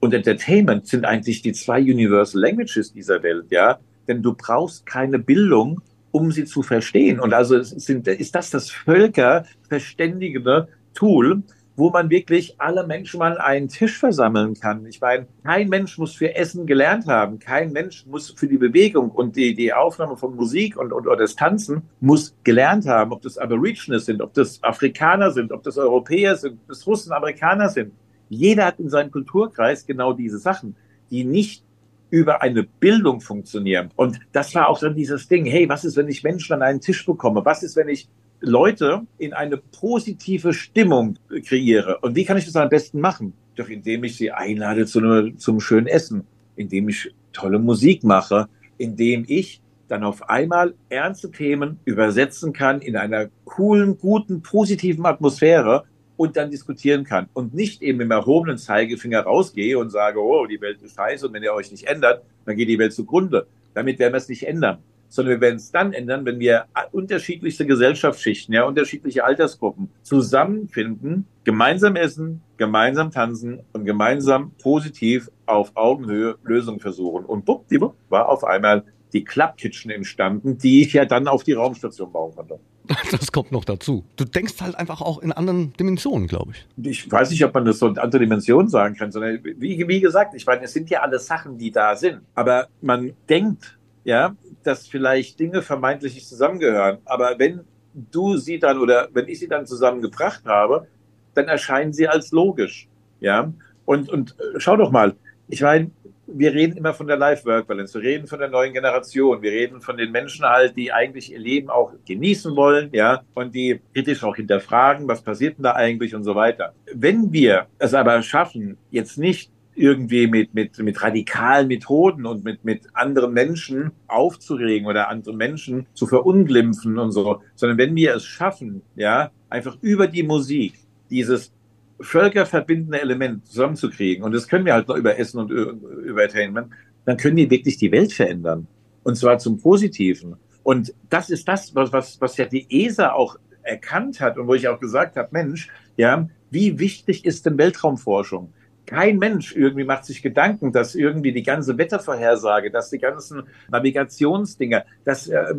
und 0.00 0.14
Entertainment 0.14 0.86
sind 0.86 1.04
eigentlich 1.04 1.42
die 1.42 1.52
zwei 1.52 1.80
Universal 1.80 2.40
Languages 2.42 2.92
dieser 2.92 3.22
Welt, 3.22 3.46
ja. 3.50 3.78
Denn 4.06 4.22
du 4.22 4.34
brauchst 4.34 4.86
keine 4.86 5.18
Bildung, 5.18 5.80
um 6.10 6.32
sie 6.32 6.44
zu 6.44 6.62
verstehen. 6.62 7.20
Und 7.20 7.34
also 7.34 7.62
sind, 7.62 8.08
ist 8.08 8.34
das 8.34 8.50
das 8.50 8.70
völkerverständigende 8.70 10.68
Tool, 10.94 11.42
wo 11.78 11.90
man 11.90 12.10
wirklich 12.10 12.60
alle 12.60 12.84
Menschen 12.84 13.18
mal 13.20 13.38
einen 13.38 13.68
Tisch 13.68 13.98
versammeln 13.98 14.54
kann. 14.54 14.84
Ich 14.86 15.00
meine, 15.00 15.28
kein 15.44 15.68
Mensch 15.68 15.96
muss 15.96 16.12
für 16.12 16.34
Essen 16.34 16.66
gelernt 16.66 17.06
haben, 17.06 17.38
kein 17.38 17.70
Mensch 17.70 18.04
muss 18.04 18.30
für 18.30 18.48
die 18.48 18.58
Bewegung 18.58 19.12
und 19.12 19.36
die, 19.36 19.54
die 19.54 19.72
Aufnahme 19.72 20.16
von 20.16 20.34
Musik 20.34 20.76
und, 20.76 20.92
und 20.92 21.06
oder 21.06 21.18
das 21.18 21.36
Tanzen 21.36 21.82
muss 22.00 22.34
gelernt 22.42 22.88
haben, 22.88 23.12
ob 23.12 23.22
das 23.22 23.38
Aborigines 23.38 24.06
sind, 24.06 24.20
ob 24.20 24.34
das 24.34 24.60
Afrikaner 24.64 25.30
sind, 25.30 25.52
ob 25.52 25.62
das 25.62 25.78
Europäer 25.78 26.34
sind, 26.34 26.54
ob 26.54 26.66
das 26.66 26.84
Russen, 26.84 27.12
Amerikaner 27.12 27.68
sind. 27.68 27.92
Jeder 28.28 28.66
hat 28.66 28.80
in 28.80 28.90
seinem 28.90 29.12
Kulturkreis 29.12 29.86
genau 29.86 30.12
diese 30.12 30.38
Sachen, 30.38 30.74
die 31.12 31.22
nicht 31.22 31.62
über 32.10 32.42
eine 32.42 32.64
Bildung 32.64 33.20
funktionieren. 33.20 33.90
Und 33.94 34.18
das 34.32 34.52
war 34.56 34.68
auch 34.68 34.80
dann 34.80 34.96
dieses 34.96 35.28
Ding, 35.28 35.44
hey, 35.44 35.68
was 35.68 35.84
ist, 35.84 35.96
wenn 35.96 36.08
ich 36.08 36.24
Menschen 36.24 36.54
an 36.54 36.62
einen 36.62 36.80
Tisch 36.80 37.06
bekomme? 37.06 37.44
Was 37.44 37.62
ist, 37.62 37.76
wenn 37.76 37.88
ich 37.88 38.08
Leute 38.40 39.02
in 39.18 39.32
eine 39.32 39.56
positive 39.56 40.52
Stimmung 40.52 41.16
kreiere. 41.44 41.98
Und 42.02 42.14
wie 42.14 42.24
kann 42.24 42.36
ich 42.36 42.44
das 42.44 42.56
am 42.56 42.68
besten 42.68 43.00
machen? 43.00 43.32
Doch 43.56 43.68
indem 43.68 44.04
ich 44.04 44.16
sie 44.16 44.30
einlade 44.30 44.86
zu 44.86 45.00
einem, 45.00 45.38
zum 45.38 45.60
schönen 45.60 45.86
Essen, 45.86 46.24
indem 46.56 46.88
ich 46.88 47.12
tolle 47.32 47.58
Musik 47.58 48.04
mache, 48.04 48.48
indem 48.76 49.24
ich 49.26 49.60
dann 49.88 50.04
auf 50.04 50.28
einmal 50.28 50.74
ernste 50.88 51.30
Themen 51.30 51.80
übersetzen 51.84 52.52
kann 52.52 52.80
in 52.80 52.96
einer 52.96 53.28
coolen, 53.44 53.98
guten, 53.98 54.42
positiven 54.42 55.06
Atmosphäre 55.06 55.84
und 56.16 56.36
dann 56.36 56.50
diskutieren 56.50 57.04
kann 57.04 57.28
und 57.32 57.54
nicht 57.54 57.82
eben 57.82 58.00
im 58.00 58.10
erhobenen 58.10 58.58
Zeigefinger 58.58 59.20
rausgehe 59.20 59.78
und 59.78 59.90
sage, 59.90 60.20
oh, 60.20 60.46
die 60.46 60.60
Welt 60.60 60.82
ist 60.82 60.96
scheiße 60.96 61.26
und 61.26 61.32
wenn 61.32 61.42
ihr 61.42 61.54
euch 61.54 61.70
nicht 61.70 61.84
ändert, 61.84 62.22
dann 62.44 62.56
geht 62.56 62.68
die 62.68 62.78
Welt 62.78 62.92
zugrunde. 62.92 63.46
Damit 63.74 63.98
werden 63.98 64.12
wir 64.12 64.18
es 64.18 64.28
nicht 64.28 64.46
ändern 64.46 64.78
sondern 65.08 65.34
wir 65.34 65.40
werden 65.40 65.56
es 65.56 65.70
dann 65.70 65.92
ändern, 65.92 66.24
wenn 66.24 66.38
wir 66.38 66.66
unterschiedlichste 66.92 67.66
Gesellschaftsschichten, 67.66 68.54
ja, 68.54 68.64
unterschiedliche 68.64 69.24
Altersgruppen 69.24 69.90
zusammenfinden, 70.02 71.26
gemeinsam 71.44 71.96
essen, 71.96 72.42
gemeinsam 72.56 73.10
tanzen 73.10 73.60
und 73.72 73.84
gemeinsam 73.84 74.52
positiv 74.62 75.30
auf 75.46 75.72
Augenhöhe 75.76 76.36
Lösungen 76.44 76.80
versuchen. 76.80 77.24
Und 77.24 77.44
buppdiwupp 77.44 77.94
war 78.08 78.28
auf 78.28 78.44
einmal 78.44 78.84
die 79.12 79.24
Club 79.24 79.56
Kitchen 79.56 79.90
entstanden, 79.90 80.58
die 80.58 80.82
ich 80.82 80.92
ja 80.92 81.04
dann 81.04 81.28
auf 81.28 81.42
die 81.42 81.54
Raumstation 81.54 82.12
bauen 82.12 82.34
konnte. 82.34 82.60
Das 83.10 83.32
kommt 83.32 83.52
noch 83.52 83.64
dazu. 83.64 84.04
Du 84.16 84.24
denkst 84.24 84.54
halt 84.60 84.74
einfach 84.74 85.02
auch 85.02 85.18
in 85.18 85.32
anderen 85.32 85.74
Dimensionen, 85.74 86.26
glaube 86.26 86.52
ich. 86.52 86.90
Ich 86.90 87.10
weiß 87.10 87.30
nicht, 87.30 87.44
ob 87.44 87.52
man 87.54 87.66
das 87.66 87.78
so 87.78 87.86
in 87.86 87.98
andere 87.98 88.20
Dimensionen 88.20 88.68
sagen 88.68 88.94
kann, 88.96 89.12
sondern 89.12 89.40
wie, 89.44 89.86
wie 89.86 90.00
gesagt, 90.00 90.34
ich 90.34 90.46
meine, 90.46 90.64
es 90.64 90.72
sind 90.72 90.88
ja 90.88 91.02
alle 91.02 91.18
Sachen, 91.18 91.58
die 91.58 91.70
da 91.70 91.96
sind. 91.96 92.22
Aber 92.34 92.68
man 92.80 93.12
denkt 93.28 93.78
ja, 94.04 94.34
dass 94.62 94.86
vielleicht 94.86 95.38
Dinge 95.38 95.62
vermeintlich 95.62 96.14
nicht 96.14 96.28
zusammengehören. 96.28 96.98
Aber 97.04 97.38
wenn 97.38 97.60
du 97.94 98.36
sie 98.36 98.58
dann 98.58 98.78
oder 98.78 99.08
wenn 99.12 99.28
ich 99.28 99.38
sie 99.38 99.48
dann 99.48 99.66
zusammengebracht 99.66 100.44
habe, 100.44 100.86
dann 101.34 101.48
erscheinen 101.48 101.92
sie 101.92 102.08
als 102.08 102.30
logisch. 102.32 102.88
Ja, 103.20 103.52
und, 103.84 104.08
und 104.10 104.36
äh, 104.38 104.58
schau 104.60 104.76
doch 104.76 104.90
mal, 104.90 105.14
ich 105.48 105.62
meine, 105.62 105.90
wir 106.26 106.52
reden 106.52 106.76
immer 106.76 106.92
von 106.92 107.06
der 107.06 107.16
Life-Work-Balance, 107.16 107.94
wir 107.94 108.08
reden 108.08 108.26
von 108.26 108.38
der 108.38 108.48
neuen 108.48 108.72
Generation, 108.74 109.40
wir 109.40 109.50
reden 109.50 109.80
von 109.80 109.96
den 109.96 110.12
Menschen 110.12 110.44
halt, 110.44 110.76
die 110.76 110.92
eigentlich 110.92 111.32
ihr 111.32 111.38
Leben 111.38 111.70
auch 111.70 111.92
genießen 112.06 112.54
wollen, 112.54 112.90
ja, 112.92 113.22
und 113.34 113.54
die 113.54 113.80
kritisch 113.94 114.22
auch 114.22 114.36
hinterfragen, 114.36 115.08
was 115.08 115.22
passiert 115.22 115.56
denn 115.56 115.62
da 115.64 115.72
eigentlich 115.72 116.14
und 116.14 116.24
so 116.24 116.34
weiter. 116.34 116.74
Wenn 116.92 117.32
wir 117.32 117.66
es 117.78 117.94
aber 117.94 118.20
schaffen, 118.22 118.76
jetzt 118.90 119.16
nicht 119.16 119.50
irgendwie 119.78 120.26
mit, 120.26 120.54
mit, 120.54 120.78
mit 120.78 121.02
radikalen 121.02 121.68
Methoden 121.68 122.26
und 122.26 122.44
mit, 122.44 122.64
mit 122.64 122.82
anderen 122.94 123.32
Menschen 123.32 123.92
aufzuregen 124.06 124.86
oder 124.86 125.08
andere 125.08 125.34
Menschen 125.34 125.86
zu 125.94 126.06
verunglimpfen 126.06 126.98
und 126.98 127.12
so, 127.12 127.42
sondern 127.54 127.78
wenn 127.78 127.94
wir 127.94 128.14
es 128.14 128.24
schaffen, 128.24 128.82
ja, 128.96 129.30
einfach 129.48 129.76
über 129.80 130.06
die 130.06 130.22
Musik 130.22 130.74
dieses 131.10 131.52
völkerverbindende 132.00 133.00
Element 133.00 133.46
zusammenzukriegen, 133.46 134.24
und 134.24 134.32
das 134.32 134.48
können 134.48 134.64
wir 134.64 134.74
halt 134.74 134.88
noch 134.88 134.96
über 134.96 135.18
Essen 135.18 135.40
und 135.40 135.50
über 135.50 136.22
Entertainment, 136.22 136.68
dann 137.04 137.16
können 137.16 137.36
wir 137.36 137.50
wirklich 137.50 137.76
die 137.78 137.90
Welt 137.90 138.12
verändern. 138.12 138.66
Und 139.02 139.16
zwar 139.16 139.38
zum 139.38 139.58
Positiven. 139.58 140.36
Und 140.62 140.92
das 141.08 141.30
ist 141.30 141.48
das, 141.48 141.74
was, 141.74 141.92
was, 141.92 142.20
was 142.20 142.36
ja 142.36 142.44
die 142.44 142.66
ESA 142.68 143.12
auch 143.12 143.38
erkannt 143.62 144.20
hat 144.20 144.36
und 144.36 144.46
wo 144.46 144.54
ich 144.54 144.68
auch 144.68 144.80
gesagt 144.80 145.16
habe, 145.16 145.28
Mensch, 145.32 145.68
ja, 145.96 146.28
wie 146.50 146.78
wichtig 146.78 147.24
ist 147.24 147.46
denn 147.46 147.58
Weltraumforschung? 147.58 148.52
Kein 148.88 149.18
Mensch 149.18 149.54
irgendwie 149.54 149.84
macht 149.84 150.06
sich 150.06 150.22
Gedanken, 150.22 150.72
dass 150.72 150.94
irgendwie 150.94 151.32
die 151.32 151.42
ganze 151.42 151.76
Wettervorhersage, 151.76 152.70
dass 152.70 152.88
die 152.88 152.98
ganzen 152.98 153.42
Navigationsdinger, 153.70 154.84
dass 155.04 155.28
äh, 155.28 155.54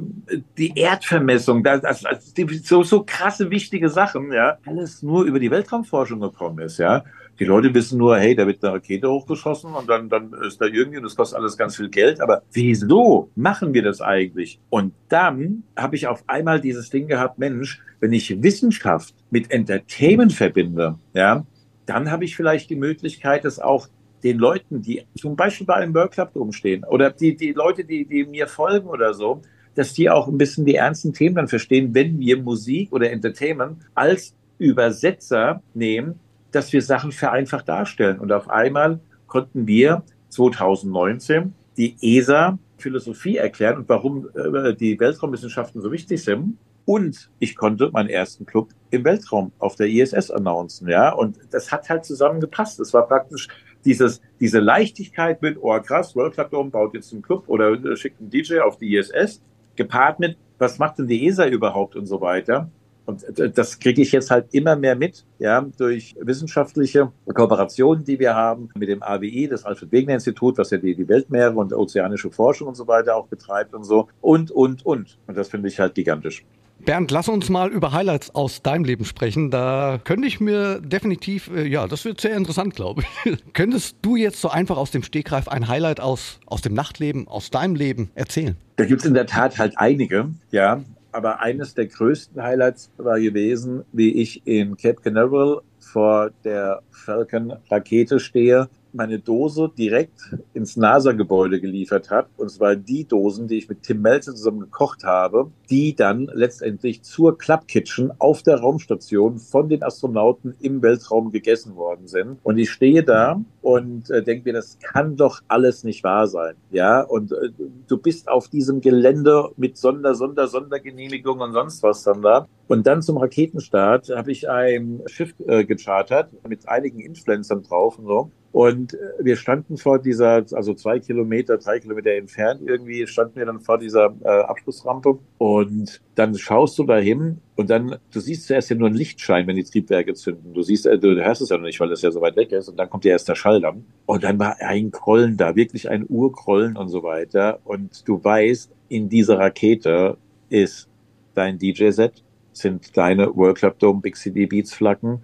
die 0.57 0.73
Erdvermessung, 0.75 1.63
dass, 1.63 1.81
dass, 1.81 2.33
die, 2.33 2.47
so, 2.57 2.81
so 2.81 3.03
krasse 3.03 3.51
wichtige 3.51 3.89
Sachen, 3.89 4.31
ja, 4.33 4.57
alles 4.65 5.03
nur 5.03 5.25
über 5.25 5.39
die 5.39 5.51
Weltraumforschung 5.51 6.19
gekommen 6.19 6.59
ist, 6.59 6.79
ja. 6.79 7.03
Die 7.39 7.45
Leute 7.45 7.73
wissen 7.73 7.99
nur, 7.99 8.17
hey, 8.17 8.35
da 8.35 8.45
wird 8.47 8.63
eine 8.63 8.73
Rakete 8.73 9.09
hochgeschossen 9.09 9.73
und 9.73 9.87
dann, 9.87 10.09
dann 10.09 10.33
ist 10.45 10.59
da 10.59 10.65
irgendwie 10.65 10.97
und 10.97 11.03
das 11.03 11.15
kostet 11.15 11.39
alles 11.39 11.55
ganz 11.55 11.77
viel 11.77 11.87
Geld. 11.87 12.19
Aber 12.19 12.41
wieso 12.51 13.29
machen 13.35 13.73
wir 13.73 13.81
das 13.81 14.01
eigentlich? 14.01 14.59
Und 14.69 14.93
dann 15.07 15.63
habe 15.77 15.95
ich 15.95 16.07
auf 16.07 16.23
einmal 16.27 16.59
dieses 16.59 16.89
Ding 16.89 17.07
gehabt, 17.07 17.39
Mensch, 17.39 17.79
wenn 18.01 18.11
ich 18.11 18.43
Wissenschaft 18.43 19.13
mit 19.29 19.51
Entertainment 19.51 20.33
verbinde, 20.33 20.97
ja, 21.13 21.45
dann 21.89 22.11
habe 22.11 22.23
ich 22.23 22.35
vielleicht 22.35 22.69
die 22.69 22.75
Möglichkeit, 22.75 23.45
dass 23.45 23.59
auch 23.59 23.87
den 24.23 24.37
Leuten, 24.37 24.81
die 24.81 25.03
zum 25.17 25.35
Beispiel 25.35 25.65
bei 25.65 25.75
einem 25.75 25.93
World 25.93 26.11
Club 26.11 26.31
rumstehen 26.35 26.83
oder 26.83 27.09
die, 27.09 27.35
die 27.35 27.51
Leute, 27.51 27.83
die, 27.83 28.05
die 28.05 28.25
mir 28.25 28.47
folgen 28.47 28.87
oder 28.87 29.13
so, 29.13 29.41
dass 29.75 29.93
die 29.93 30.09
auch 30.09 30.27
ein 30.27 30.37
bisschen 30.37 30.65
die 30.65 30.75
ernsten 30.75 31.13
Themen 31.13 31.35
dann 31.35 31.47
verstehen, 31.47 31.93
wenn 31.93 32.19
wir 32.19 32.41
Musik 32.41 32.91
oder 32.91 33.09
Entertainment 33.11 33.77
als 33.95 34.35
Übersetzer 34.57 35.63
nehmen, 35.73 36.19
dass 36.51 36.73
wir 36.73 36.81
Sachen 36.81 37.11
vereinfacht 37.11 37.67
darstellen. 37.69 38.19
Und 38.19 38.31
auf 38.31 38.49
einmal 38.49 38.99
konnten 39.27 39.65
wir 39.65 40.03
2019 40.29 41.53
die 41.77 41.95
ESA 42.01 42.59
Philosophie 42.77 43.37
erklären 43.37 43.77
und 43.77 43.89
warum 43.89 44.27
äh, 44.35 44.75
die 44.75 44.99
Weltraumwissenschaften 44.99 45.81
so 45.81 45.91
wichtig 45.91 46.23
sind. 46.23 46.57
Und 46.89 47.29
ich 47.37 47.55
konnte 47.55 47.91
meinen 47.91 48.09
ersten 48.09 48.47
Club 48.47 48.69
im 48.89 49.05
Weltraum 49.05 49.51
auf 49.59 49.75
der 49.75 49.85
ISS 49.89 50.31
announcen, 50.31 50.89
ja. 50.89 51.11
Und 51.11 51.37
das 51.51 51.71
hat 51.71 51.87
halt 51.87 52.03
zusammengepasst. 52.03 52.79
Es 52.79 52.95
war 52.95 53.07
praktisch 53.07 53.47
dieses, 53.85 54.21
diese 54.39 54.57
Leichtigkeit 54.57 55.39
mit, 55.43 55.59
oh 55.61 55.79
krass, 55.81 56.15
World 56.15 56.33
Club 56.33 56.49
Dome 56.49 56.71
baut 56.71 56.95
jetzt 56.95 57.13
einen 57.13 57.21
Club 57.21 57.43
oder 57.45 57.95
schickt 57.95 58.19
einen 58.19 58.31
DJ 58.31 58.61
auf 58.61 58.77
die 58.77 58.95
ISS, 58.95 59.43
gepaart 59.75 60.19
mit, 60.19 60.35
was 60.57 60.79
macht 60.79 60.97
denn 60.97 61.05
die 61.05 61.27
ESA 61.27 61.45
überhaupt 61.45 61.95
und 61.95 62.07
so 62.07 62.21
weiter. 62.21 62.71
Und 63.05 63.23
das 63.37 63.77
kriege 63.77 64.01
ich 64.01 64.11
jetzt 64.11 64.31
halt 64.31 64.47
immer 64.51 64.75
mehr 64.75 64.95
mit, 64.95 65.27
ja, 65.37 65.61
durch 65.77 66.15
wissenschaftliche 66.19 67.11
Kooperationen, 67.31 68.03
die 68.03 68.17
wir 68.17 68.33
haben 68.33 68.69
mit 68.73 68.89
dem 68.89 69.03
AWI, 69.03 69.47
das 69.47 69.63
Alfred 69.63 69.91
Wegener 69.91 70.15
Institut, 70.15 70.57
was 70.57 70.71
ja 70.71 70.79
die, 70.79 70.95
die 70.95 71.07
Weltmeere 71.07 71.53
und 71.53 71.71
ozeanische 71.71 72.31
Forschung 72.31 72.69
und 72.69 72.75
so 72.75 72.87
weiter 72.87 73.15
auch 73.15 73.27
betreibt 73.27 73.75
und 73.75 73.83
so. 73.83 74.07
Und, 74.21 74.49
und, 74.49 74.83
und. 74.87 75.19
Und 75.27 75.37
das 75.37 75.49
finde 75.49 75.67
ich 75.67 75.79
halt 75.79 75.93
gigantisch. 75.93 76.43
Bernd, 76.85 77.11
lass 77.11 77.27
uns 77.27 77.49
mal 77.49 77.69
über 77.69 77.91
Highlights 77.91 78.33
aus 78.33 78.61
deinem 78.61 78.83
Leben 78.83 79.05
sprechen. 79.05 79.51
Da 79.51 79.99
könnte 80.03 80.27
ich 80.27 80.39
mir 80.39 80.79
definitiv, 80.79 81.49
äh, 81.53 81.67
ja, 81.67 81.87
das 81.87 82.05
wird 82.05 82.21
sehr 82.21 82.35
interessant, 82.35 82.75
glaube 82.75 83.03
ich. 83.23 83.37
Könntest 83.53 83.97
du 84.01 84.15
jetzt 84.15 84.41
so 84.41 84.49
einfach 84.49 84.77
aus 84.77 84.91
dem 84.91 85.03
Stegreif 85.03 85.47
ein 85.47 85.67
Highlight 85.67 85.99
aus, 85.99 86.39
aus 86.45 86.61
dem 86.61 86.73
Nachtleben, 86.73 87.27
aus 87.27 87.51
deinem 87.51 87.75
Leben 87.75 88.11
erzählen? 88.15 88.55
Da 88.77 88.85
gibt 88.85 89.01
es 89.01 89.07
in 89.07 89.13
der 89.13 89.25
Tat 89.25 89.57
halt 89.57 89.77
einige, 89.77 90.29
ja. 90.51 90.81
Aber 91.11 91.41
eines 91.41 91.73
der 91.73 91.87
größten 91.87 92.41
Highlights 92.41 92.91
war 92.97 93.19
gewesen, 93.19 93.83
wie 93.91 94.11
ich 94.11 94.45
in 94.45 94.77
Cape 94.77 95.01
Canaveral 95.01 95.61
vor 95.79 96.29
der 96.43 96.81
Falcon-Rakete 96.91 98.19
stehe 98.19 98.69
meine 98.93 99.19
Dose 99.19 99.71
direkt 99.77 100.35
ins 100.53 100.77
NASA-Gebäude 100.77 101.59
geliefert 101.59 102.09
habe. 102.09 102.29
Und 102.37 102.49
zwar 102.49 102.75
die 102.75 103.05
Dosen, 103.05 103.47
die 103.47 103.57
ich 103.57 103.69
mit 103.69 103.83
Tim 103.83 104.01
Melzer 104.01 104.35
zusammen 104.35 104.59
gekocht 104.59 105.03
habe, 105.03 105.51
die 105.69 105.95
dann 105.95 106.29
letztendlich 106.33 107.03
zur 107.03 107.37
Club 107.37 107.67
Kitchen 107.67 108.11
auf 108.19 108.43
der 108.43 108.57
Raumstation 108.59 109.39
von 109.39 109.69
den 109.69 109.83
Astronauten 109.83 110.55
im 110.59 110.81
Weltraum 110.81 111.31
gegessen 111.31 111.75
worden 111.75 112.07
sind. 112.07 112.39
Und 112.43 112.57
ich 112.57 112.71
stehe 112.71 113.03
da 113.03 113.41
und 113.61 114.09
äh, 114.09 114.23
denke 114.23 114.49
mir, 114.49 114.53
das 114.53 114.79
kann 114.79 115.15
doch 115.15 115.41
alles 115.47 115.83
nicht 115.83 116.03
wahr 116.03 116.27
sein. 116.27 116.55
Ja, 116.71 117.01
und 117.01 117.31
äh, 117.31 117.49
du 117.87 117.97
bist 117.97 118.29
auf 118.29 118.47
diesem 118.47 118.81
Gelände 118.81 119.49
mit 119.57 119.77
Sonder, 119.77 120.15
Sonder, 120.15 120.47
Sondergenehmigung 120.47 121.39
und 121.39 121.53
sonst 121.53 121.83
was 121.83 122.03
dann 122.03 122.21
da. 122.21 122.47
Und 122.69 122.85
dann 122.85 123.01
zum 123.01 123.17
Raketenstart 123.17 124.09
habe 124.09 124.31
ich 124.31 124.47
ein 124.47 125.01
Schiff 125.07 125.33
äh, 125.47 125.65
gechartert 125.65 126.31
mit 126.47 126.69
einigen 126.69 126.99
Influencern 126.99 127.63
drauf 127.63 127.97
und 127.97 128.05
so. 128.05 128.31
Und 128.51 128.93
äh, 128.93 128.97
wir 129.21 129.37
standen 129.37 129.75
vor 129.75 129.97
dieser, 129.97 130.45
also 130.51 130.75
zwei 130.75 130.99
Kilometer, 130.99 131.57
drei 131.57 131.79
Kilometer 131.79 132.11
entfernt 132.11 132.61
irgendwie, 132.63 133.07
standen 133.07 133.37
wir 133.37 133.47
dann 133.47 133.59
vor 133.59 133.79
dieser 133.79 134.13
äh, 134.23 134.27
Abschlussrampe. 134.27 135.17
Und 135.39 135.99
dann 136.13 136.35
schaust 136.35 136.77
du 136.77 136.83
da 136.83 136.97
hin 136.97 137.39
und 137.55 137.71
dann, 137.71 137.95
du 138.11 138.19
siehst 138.19 138.45
zuerst 138.45 138.69
ja 138.69 138.75
nur 138.75 138.89
einen 138.89 138.97
Lichtschein, 138.97 139.47
wenn 139.47 139.55
die 139.55 139.63
Triebwerke 139.63 140.13
zünden. 140.13 140.53
Du 140.53 140.61
siehst, 140.61 140.85
äh, 140.85 140.99
du 140.99 141.15
hörst 141.15 141.41
es 141.41 141.49
ja 141.49 141.57
noch 141.57 141.65
nicht, 141.65 141.79
weil 141.79 141.89
das 141.89 142.03
ja 142.03 142.11
so 142.11 142.21
weit 142.21 142.35
weg 142.35 142.51
ist. 142.51 142.69
Und 142.69 142.77
dann 142.77 142.87
kommt 142.91 143.03
ja 143.03 143.13
erst 143.13 143.27
der 143.27 143.35
Schall 143.35 143.61
dann. 143.61 143.83
Und 144.05 144.23
dann 144.23 144.37
war 144.37 144.57
ein 144.59 144.91
Krollen 144.91 145.37
da, 145.37 145.55
wirklich 145.55 145.89
ein 145.89 146.05
Urkrollen 146.07 146.77
und 146.77 146.89
so 146.89 147.01
weiter. 147.01 147.61
Und 147.63 148.07
du 148.07 148.23
weißt, 148.23 148.71
in 148.89 149.09
dieser 149.09 149.39
Rakete 149.39 150.17
ist 150.49 150.87
dein 151.33 151.57
DJ-Set, 151.57 152.23
sind 152.59 152.95
deine 152.95 153.35
World 153.35 153.57
Club 153.57 153.79
Dome 153.79 154.01
Big 154.01 154.15
City 154.15 154.45
Beats 154.45 154.73
Flaggen, 154.73 155.21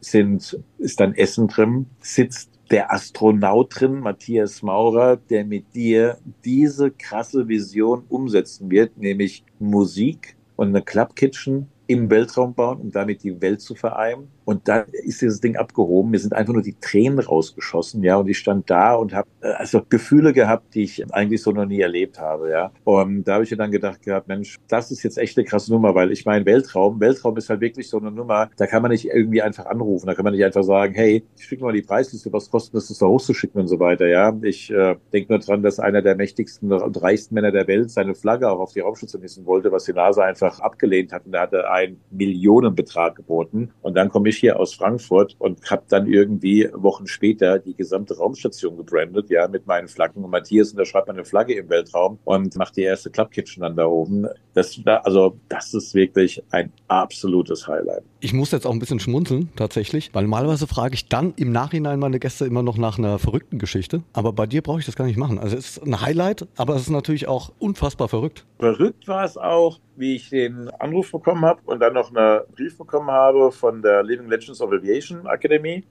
sind, 0.00 0.58
ist 0.78 1.00
dein 1.00 1.14
Essen 1.14 1.48
drin, 1.48 1.86
sitzt 2.00 2.50
der 2.70 2.92
Astronaut 2.92 3.80
drin, 3.80 4.00
Matthias 4.00 4.62
Maurer, 4.62 5.16
der 5.16 5.44
mit 5.44 5.74
dir 5.74 6.18
diese 6.44 6.90
krasse 6.90 7.48
Vision 7.48 8.04
umsetzen 8.08 8.70
wird, 8.70 8.96
nämlich 8.96 9.44
Musik 9.58 10.36
und 10.56 10.68
eine 10.68 10.82
Club 10.82 11.16
Kitchen 11.16 11.68
im 11.86 12.10
Weltraum 12.10 12.54
bauen, 12.54 12.80
um 12.80 12.90
damit 12.90 13.22
die 13.22 13.40
Welt 13.40 13.60
zu 13.60 13.74
vereinen. 13.74 14.28
Und 14.44 14.68
dann 14.68 14.84
ist 14.92 15.22
dieses 15.22 15.40
Ding 15.40 15.56
abgehoben. 15.56 16.10
Mir 16.10 16.18
sind 16.18 16.34
einfach 16.34 16.52
nur 16.52 16.62
die 16.62 16.76
Tränen 16.80 17.18
rausgeschossen, 17.18 18.02
ja. 18.02 18.16
Und 18.16 18.28
ich 18.28 18.38
stand 18.38 18.68
da 18.70 18.94
und 18.94 19.14
habe 19.14 19.28
äh, 19.40 19.48
also 19.52 19.82
Gefühle 19.88 20.32
gehabt, 20.32 20.74
die 20.74 20.82
ich 20.82 21.14
eigentlich 21.14 21.42
so 21.42 21.52
noch 21.52 21.66
nie 21.66 21.80
erlebt 21.80 22.18
habe, 22.18 22.50
ja. 22.50 22.72
Und 22.84 23.24
da 23.24 23.34
habe 23.34 23.44
ich 23.44 23.50
mir 23.50 23.56
dann 23.56 23.70
gedacht 23.70 24.02
gehabt, 24.02 24.28
Mensch, 24.28 24.58
das 24.68 24.90
ist 24.90 25.02
jetzt 25.02 25.18
echt 25.18 25.38
eine 25.38 25.46
krasse 25.46 25.72
Nummer, 25.72 25.94
weil 25.94 26.12
ich 26.12 26.24
meine, 26.24 26.44
Weltraum, 26.44 27.00
Weltraum 27.00 27.36
ist 27.36 27.48
halt 27.48 27.60
wirklich 27.60 27.88
so 27.88 27.98
eine 27.98 28.10
Nummer, 28.10 28.50
da 28.56 28.66
kann 28.66 28.82
man 28.82 28.90
nicht 28.90 29.06
irgendwie 29.06 29.42
einfach 29.42 29.66
anrufen, 29.66 30.06
da 30.06 30.14
kann 30.14 30.24
man 30.24 30.34
nicht 30.34 30.44
einfach 30.44 30.62
sagen, 30.62 30.94
hey, 30.94 31.24
ich 31.36 31.44
schicke 31.44 31.64
mal 31.64 31.72
die 31.72 31.82
Preisliste, 31.82 32.32
was 32.32 32.50
kostet 32.50 32.74
es, 32.74 32.88
das 32.88 32.98
da 32.98 33.06
hochzuschicken 33.06 33.60
und 33.60 33.68
so 33.68 33.78
weiter, 33.80 34.06
ja. 34.06 34.36
Ich 34.42 34.70
äh, 34.70 34.96
denke 35.12 35.32
nur 35.32 35.40
dran, 35.40 35.62
dass 35.62 35.78
einer 35.78 36.02
der 36.02 36.16
mächtigsten 36.16 36.72
und 36.72 37.02
reichsten 37.02 37.34
Männer 37.34 37.52
der 37.52 37.66
Welt 37.66 37.90
seine 37.90 38.14
Flagge 38.14 38.50
auch 38.50 38.60
auf 38.60 38.72
die 38.72 38.80
Raumstation 38.80 39.22
hissen 39.22 39.46
wollte, 39.46 39.72
was 39.72 39.84
die 39.84 39.92
NASA 39.92 40.24
einfach 40.24 40.60
abgelehnt 40.60 41.12
hat. 41.12 41.26
Und 41.26 41.34
er 41.34 41.42
hatte 41.42 41.70
einen 41.70 42.00
Millionenbetrag 42.10 43.16
geboten. 43.16 43.70
Und 43.82 43.96
dann 43.96 44.08
komme 44.08 44.28
ich 44.28 44.33
hier 44.36 44.58
aus 44.58 44.74
Frankfurt 44.74 45.36
und 45.38 45.70
habe 45.70 45.84
dann 45.88 46.06
irgendwie 46.06 46.68
Wochen 46.74 47.06
später 47.06 47.58
die 47.58 47.74
gesamte 47.74 48.16
Raumstation 48.16 48.76
gebrandet, 48.76 49.30
ja, 49.30 49.48
mit 49.48 49.66
meinen 49.66 49.88
Flaggen. 49.88 50.24
Und 50.24 50.30
Matthias 50.30 50.72
unterschreibt 50.72 51.08
meine 51.08 51.24
Flagge 51.24 51.54
im 51.54 51.68
Weltraum 51.68 52.18
und 52.24 52.56
macht 52.56 52.76
die 52.76 52.82
erste 52.82 53.10
Club 53.10 53.30
Kitchen 53.30 53.62
dann 53.62 53.76
da 53.76 53.86
oben. 53.86 54.26
Das, 54.54 54.80
also, 54.86 55.38
das 55.48 55.74
ist 55.74 55.94
wirklich 55.94 56.42
ein 56.50 56.72
absolutes 56.88 57.66
Highlight. 57.66 58.02
Ich 58.20 58.32
muss 58.32 58.52
jetzt 58.52 58.66
auch 58.66 58.72
ein 58.72 58.78
bisschen 58.78 59.00
schmunzeln, 59.00 59.50
tatsächlich, 59.56 60.10
weil 60.14 60.22
normalerweise 60.22 60.66
frage 60.66 60.94
ich 60.94 61.08
dann 61.08 61.34
im 61.36 61.52
Nachhinein 61.52 61.98
meine 61.98 62.18
Gäste 62.18 62.46
immer 62.46 62.62
noch 62.62 62.78
nach 62.78 62.98
einer 62.98 63.18
verrückten 63.18 63.58
Geschichte. 63.58 64.02
Aber 64.12 64.32
bei 64.32 64.46
dir 64.46 64.62
brauche 64.62 64.80
ich 64.80 64.86
das 64.86 64.96
gar 64.96 65.04
nicht 65.04 65.18
machen. 65.18 65.38
Also 65.38 65.56
es 65.56 65.76
ist 65.76 65.86
ein 65.86 66.00
Highlight, 66.00 66.46
aber 66.56 66.74
es 66.74 66.82
ist 66.82 66.90
natürlich 66.90 67.28
auch 67.28 67.52
unfassbar 67.58 68.08
verrückt. 68.08 68.46
Verrückt 68.58 69.06
war 69.08 69.24
es 69.24 69.36
auch, 69.36 69.78
wie 69.96 70.16
ich 70.16 70.30
den 70.30 70.70
Anruf 70.78 71.12
bekommen 71.12 71.44
habe 71.44 71.60
und 71.66 71.80
dann 71.80 71.94
noch 71.94 72.14
einen 72.14 72.40
Brief 72.54 72.78
bekommen 72.78 73.10
habe 73.10 73.52
von 73.52 73.82
der 73.82 74.02
Legends 74.28 74.60
of 74.60 74.72
Aviation 74.72 75.26
Academy 75.26 75.84